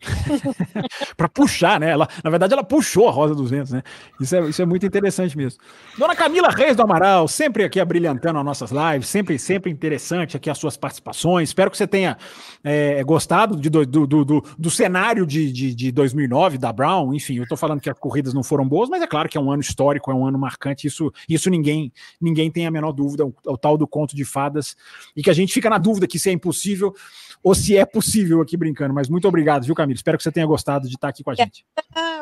[1.16, 1.92] para puxar, né?
[1.92, 3.84] Ela, na verdade, ela puxou a Rosa dos Ventos, né?
[4.20, 5.60] Isso é, isso é muito interessante mesmo.
[5.98, 10.50] Dona Camila Reis do Amaral, sempre aqui abrilhantando as nossas lives, sempre, sempre interessante aqui
[10.50, 11.50] as suas participações.
[11.50, 12.18] Espero que você tenha
[12.64, 17.14] é, gostado de, do, do, do, do, cenário de, de, de 2009 da Brown.
[17.14, 19.42] Enfim, eu tô falando que as corridas não foram boas, mas é claro que é
[19.42, 20.88] um ano histórico, é um ano marcante.
[20.88, 23.26] Isso, isso ninguém, ninguém tem a menor dúvida.
[23.26, 24.76] O, o tal do conto de fadas
[25.16, 26.94] e que a gente fica na dúvida que se é impossível
[27.44, 28.94] ou se é possível aqui brincando.
[28.94, 29.96] Mas muito obrigado, viu, Camila?
[29.96, 31.66] Espero que você tenha gostado de estar aqui com a gente.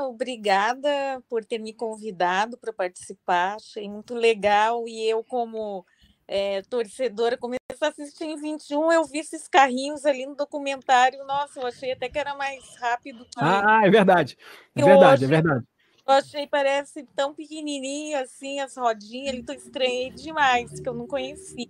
[0.09, 0.89] Obrigada
[1.29, 3.55] por ter me convidado para participar.
[3.55, 4.87] Achei muito legal.
[4.87, 5.85] E eu, como
[6.27, 8.91] é, torcedora, comecei a assistir em 21.
[8.91, 11.23] Eu vi esses carrinhos ali no documentário.
[11.25, 13.23] Nossa, eu achei até que era mais rápido.
[13.25, 13.37] Que...
[13.37, 14.37] Ah, é verdade.
[14.75, 15.65] É verdade, hoje, é verdade.
[16.07, 19.33] Eu achei, parece tão pequenininho assim, as rodinhas.
[19.33, 21.69] Ele tô estranhei demais, que eu não conhecia.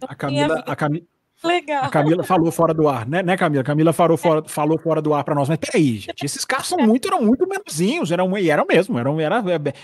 [0.00, 1.06] a Camila, a Camila,
[1.44, 1.84] Legal.
[1.84, 3.62] A Camila falou fora do ar, né, né Camila?
[3.62, 5.48] Camila falou fora, falou fora do ar para nós.
[5.48, 9.20] Mas peraí, gente, esses carros são muito, eram muito menorzinhos, eram, e eram mesmo, eram,
[9.20, 9.42] era,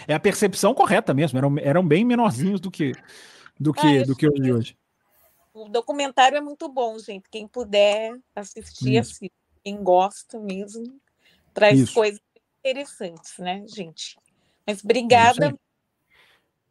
[0.09, 2.93] é a percepção correta mesmo, eram, eram bem menorzinhos do que
[3.63, 4.77] do que, é, do que hoje de hoje.
[5.55, 7.29] O documentário é muito bom, gente.
[7.31, 9.31] Quem puder assistir, assim,
[9.63, 11.01] quem gosta mesmo,
[11.55, 11.95] traz Isso.
[11.95, 12.21] coisas
[12.59, 14.19] interessantes, né, gente?
[14.67, 15.57] Mas obrigada.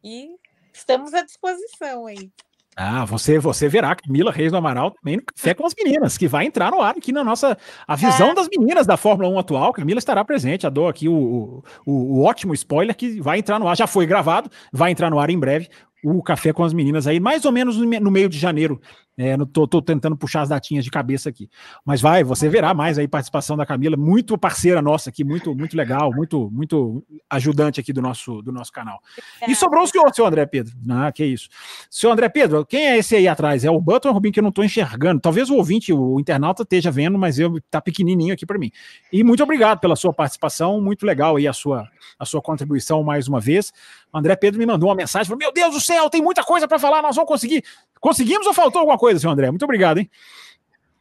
[0.02, 0.36] E
[0.72, 2.30] estamos à disposição aí.
[2.74, 6.26] Ah, você você verá Camila Reis do Amaral também no Café com as Meninas, que
[6.26, 7.56] vai entrar no ar aqui na nossa.
[7.86, 8.34] A visão é.
[8.34, 9.72] das meninas da Fórmula 1 atual.
[9.72, 10.66] Camila estará presente.
[10.66, 13.76] Adoro aqui o, o, o, ótimo spoiler que vai entrar no ar.
[13.76, 15.68] Já foi gravado, vai entrar no ar em breve.
[16.02, 18.80] O Café com as Meninas aí, mais ou menos no meio de janeiro
[19.18, 21.50] é, tô, tô, tentando puxar as datinhas de cabeça aqui.
[21.84, 25.76] Mas vai, você verá mais aí participação da Camila, muito parceira nossa aqui, muito muito
[25.76, 29.00] legal, muito muito ajudante aqui do nosso do nosso canal.
[29.46, 30.74] E sobrou o senhor, seu André Pedro.
[30.88, 31.48] Ah, que isso.
[31.90, 33.64] Seu André Pedro, quem é esse aí atrás?
[33.64, 35.20] É o Button ou o Rubinho que eu não estou enxergando?
[35.20, 38.70] Talvez o ouvinte, o internauta esteja vendo, mas eu tá pequenininho aqui para mim.
[39.12, 41.86] E muito obrigado pela sua participação, muito legal aí a sua
[42.18, 43.72] a sua contribuição mais uma vez.
[44.10, 46.66] O André Pedro me mandou uma mensagem, falou: "Meu Deus do céu, tem muita coisa
[46.66, 47.62] para falar, nós vamos conseguir
[48.02, 49.48] Conseguimos ou faltou alguma coisa, senhor André?
[49.48, 50.10] Muito obrigado, hein?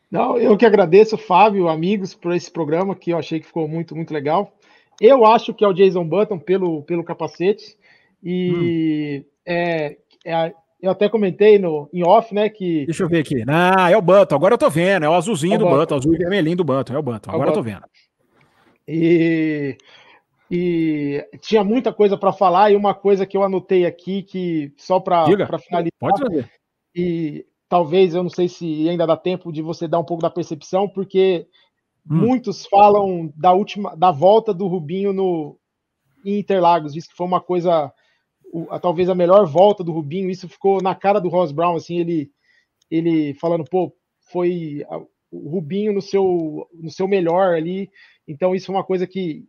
[0.09, 3.95] Não, eu que agradeço, Fábio, amigos, por esse programa que eu achei que ficou muito,
[3.95, 4.53] muito legal.
[4.99, 7.75] Eu acho que é o Jason Button pelo, pelo capacete.
[8.23, 9.29] E hum.
[9.43, 12.47] é, é, eu até comentei no, em off, né?
[12.49, 12.85] Que.
[12.85, 13.43] Deixa eu ver aqui.
[13.47, 15.03] Ah, é o Button, agora eu tô vendo.
[15.03, 16.93] É o azulzinho é o do Button, azul e vermelhinho do Button.
[16.93, 17.83] É o Button, agora é eu tô vendo.
[18.87, 19.75] E,
[20.51, 24.99] e tinha muita coisa para falar, e uma coisa que eu anotei aqui, que só
[24.99, 25.91] para finalizar.
[25.99, 26.60] Pode fazer
[26.95, 30.29] e talvez eu não sei se ainda dá tempo de você dar um pouco da
[30.29, 31.47] percepção, porque
[32.09, 32.17] hum.
[32.17, 35.57] muitos falam da última, da volta do Rubinho no
[36.25, 37.91] em Interlagos, diz que foi uma coisa,
[38.81, 40.29] talvez a melhor volta do Rubinho.
[40.29, 42.31] Isso ficou na cara do Ross Brown, assim, ele,
[42.89, 43.91] ele falando, pô,
[44.31, 44.85] foi
[45.31, 47.89] o Rubinho no seu, no seu melhor ali.
[48.27, 49.45] Então isso é uma coisa que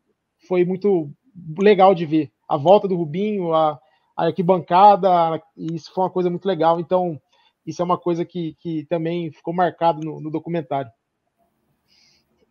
[0.48, 1.10] foi muito
[1.58, 2.30] legal de ver.
[2.48, 3.78] A volta do Rubinho, a,
[4.16, 6.80] a arquibancada, isso foi uma coisa muito legal.
[6.80, 7.20] Então
[7.66, 10.90] isso é uma coisa que, que também ficou marcado no, no documentário.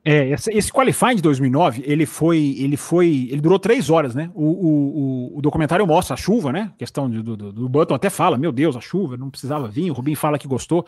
[0.03, 4.31] É, esse, qualifying de 2009, ele foi, ele foi, ele durou três horas, né?
[4.33, 6.71] O, o, o documentário mostra a chuva, né?
[6.73, 9.91] A questão do, do, do, Button até fala, meu Deus, a chuva, não precisava vir.
[9.91, 10.87] O Rubinho fala que gostou.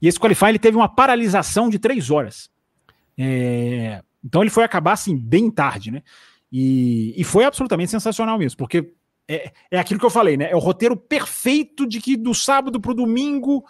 [0.00, 2.48] E esse qualifying ele teve uma paralisação de três horas.
[3.18, 6.02] É, então ele foi acabar assim bem tarde, né?
[6.50, 8.90] E, e foi absolutamente sensacional mesmo, porque
[9.28, 10.50] é, é aquilo que eu falei, né?
[10.50, 13.64] É o roteiro perfeito de que do sábado para o domingo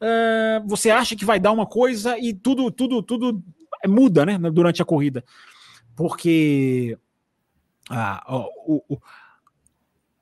[0.00, 3.42] uh, você acha que vai dar uma coisa e tudo, tudo, tudo
[3.86, 4.38] muda, né?
[4.50, 5.24] Durante a corrida,
[5.96, 6.96] porque
[7.88, 8.24] a,
[8.66, 8.98] o,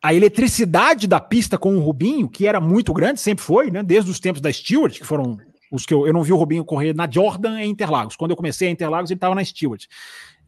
[0.03, 3.83] a eletricidade da pista com o Rubinho, que era muito grande, sempre foi, né?
[3.83, 5.39] Desde os tempos da Stewart, que foram
[5.71, 8.17] os que eu, eu não vi o Rubinho correr na Jordan em Interlagos.
[8.17, 9.85] Quando eu comecei a Interlagos, ele estava na Stewart.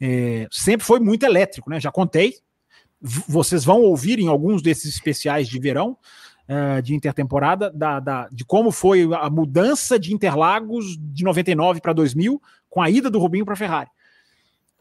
[0.01, 1.79] É, sempre foi muito elétrico, né?
[1.79, 2.37] Já contei
[3.01, 5.97] vocês vão ouvir em alguns desses especiais de verão,
[6.49, 11.93] uh, de intertemporada, da, da, de como foi a mudança de Interlagos de 99 para
[11.93, 13.91] 2000, com a ida do Rubinho para a Ferrari.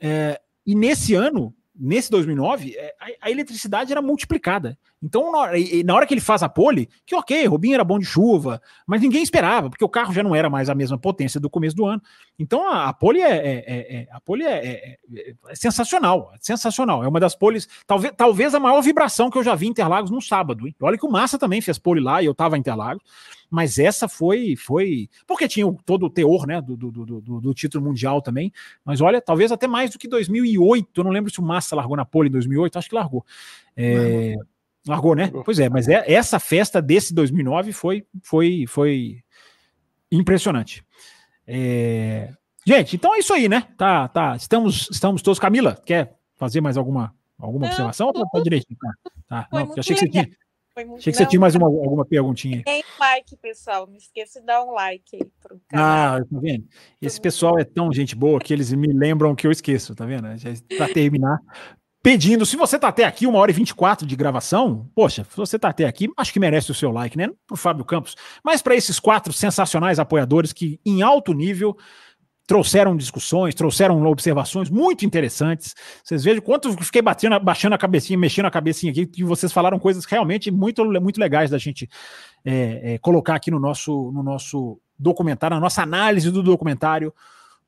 [0.01, 4.77] Uh, e nesse ano, nesse 2009, é, a, a, eletricidade era multiplicada.
[5.01, 5.53] Então, na hora,
[5.85, 9.01] na hora, que ele faz a pole, que ok, Rubinho era bom de chuva, mas
[9.01, 11.85] ninguém esperava, porque o carro já não era mais a mesma potência do começo do
[11.85, 12.01] ano.
[12.37, 17.01] Então, a, a pole, é, é, é, é a pole é, é, sensacional, sensacional.
[17.03, 20.11] É uma das poles, talvez, talvez a maior vibração que eu já vi em Interlagos
[20.11, 20.67] num sábado.
[20.67, 20.75] Hein?
[20.81, 23.01] Olha que o Massa também fez pole lá e eu estava em Interlagos,
[23.49, 27.83] mas essa foi, foi porque tinha todo o teor né, do, do, do, do, título
[27.83, 28.53] mundial também.
[28.85, 30.89] Mas olha, talvez até mais do que 2008.
[30.95, 33.25] Eu não lembro se o Massa largou na pole em 2008, acho que largou.
[33.75, 34.35] É,
[34.87, 35.31] largou, né?
[35.43, 39.23] Pois é, mas é, essa festa desse 2009 foi, foi, foi
[40.11, 40.83] impressionante.
[41.47, 42.31] É,
[42.65, 43.67] gente, então é isso aí, né?
[43.75, 44.35] Tá, tá.
[44.35, 45.39] Estamos, estamos todos.
[45.39, 48.07] Camila, quer fazer mais alguma, alguma não, observação?
[48.07, 48.77] Ou tá, tá direitinho?
[48.79, 48.93] Tá,
[49.27, 49.47] tá.
[49.51, 50.29] Não, achei que você tinha.
[50.77, 50.95] Muito...
[50.99, 52.63] Achei que você tinha mais uma, alguma perguntinha.
[52.63, 53.87] Tem like, pessoal.
[53.87, 56.17] Não esqueça de dar um like aí pro canal.
[56.17, 56.65] Ah, tá vendo?
[57.01, 60.27] Esse pessoal é tão gente boa que eles me lembram que eu esqueço, tá vendo?
[60.77, 61.39] Para terminar,
[62.01, 65.59] pedindo, se você tá até aqui, uma hora e 24 de gravação, poxa, se você
[65.59, 67.29] tá até aqui, acho que merece o seu like, né?
[67.45, 68.15] Pro Fábio Campos.
[68.43, 71.75] Mas para esses quatro sensacionais apoiadores que, em alto nível,
[72.49, 75.75] trouxeram discussões, trouxeram observações muito interessantes.
[76.03, 79.53] Vocês vejam quanto eu fiquei batendo, baixando a cabecinha, mexendo a cabecinha aqui, que vocês
[79.53, 81.87] falaram coisas realmente muito, muito legais da gente
[82.43, 87.13] é, é, colocar aqui no nosso, no nosso documentário, na nossa análise do documentário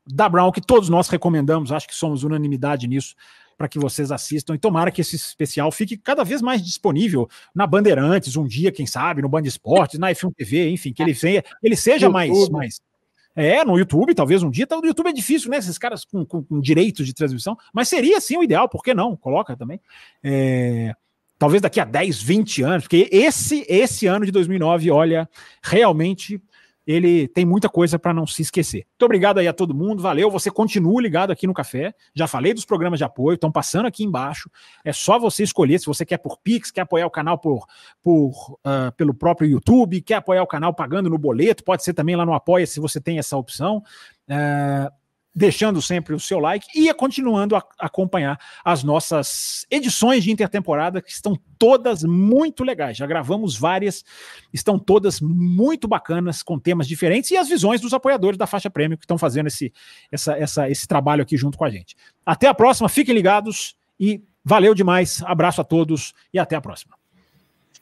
[0.04, 3.14] da Brown, que todos nós recomendamos, acho que somos unanimidade nisso
[3.56, 4.56] para que vocês assistam.
[4.56, 8.84] E tomara que esse especial fique cada vez mais disponível na Bandeirantes, um dia, quem
[8.84, 12.80] sabe, no Band Esportes, na F1 TV, enfim, que ele, venha, ele seja mais, mais,
[13.34, 14.66] é, no YouTube, talvez um dia.
[14.70, 15.58] No YouTube é difícil, né?
[15.58, 18.94] Esses caras com, com, com direitos de transmissão, mas seria sim o ideal, por que
[18.94, 19.16] não?
[19.16, 19.80] Coloca também.
[20.22, 20.94] É,
[21.38, 25.28] talvez daqui a 10, 20 anos, porque esse, esse ano de 2009, olha,
[25.62, 26.40] realmente
[26.86, 28.86] ele tem muita coisa para não se esquecer.
[28.90, 30.30] Muito obrigado aí a todo mundo, valeu.
[30.30, 31.94] Você continua ligado aqui no Café.
[32.14, 34.50] Já falei dos programas de apoio, estão passando aqui embaixo.
[34.84, 37.66] É só você escolher se você quer por Pix, quer apoiar o canal por,
[38.02, 42.16] por uh, pelo próprio YouTube, quer apoiar o canal pagando no boleto, pode ser também
[42.16, 43.82] lá no Apoia se você tem essa opção.
[44.28, 45.01] Uh,
[45.34, 51.10] deixando sempre o seu like e continuando a acompanhar as nossas edições de intertemporada, que
[51.10, 52.96] estão todas muito legais.
[52.96, 54.04] Já gravamos várias,
[54.52, 58.98] estão todas muito bacanas, com temas diferentes, e as visões dos apoiadores da faixa prêmio
[58.98, 59.72] que estão fazendo esse,
[60.10, 61.96] essa, essa, esse trabalho aqui junto com a gente.
[62.26, 65.22] Até a próxima, fiquem ligados e valeu demais.
[65.24, 67.01] Abraço a todos e até a próxima.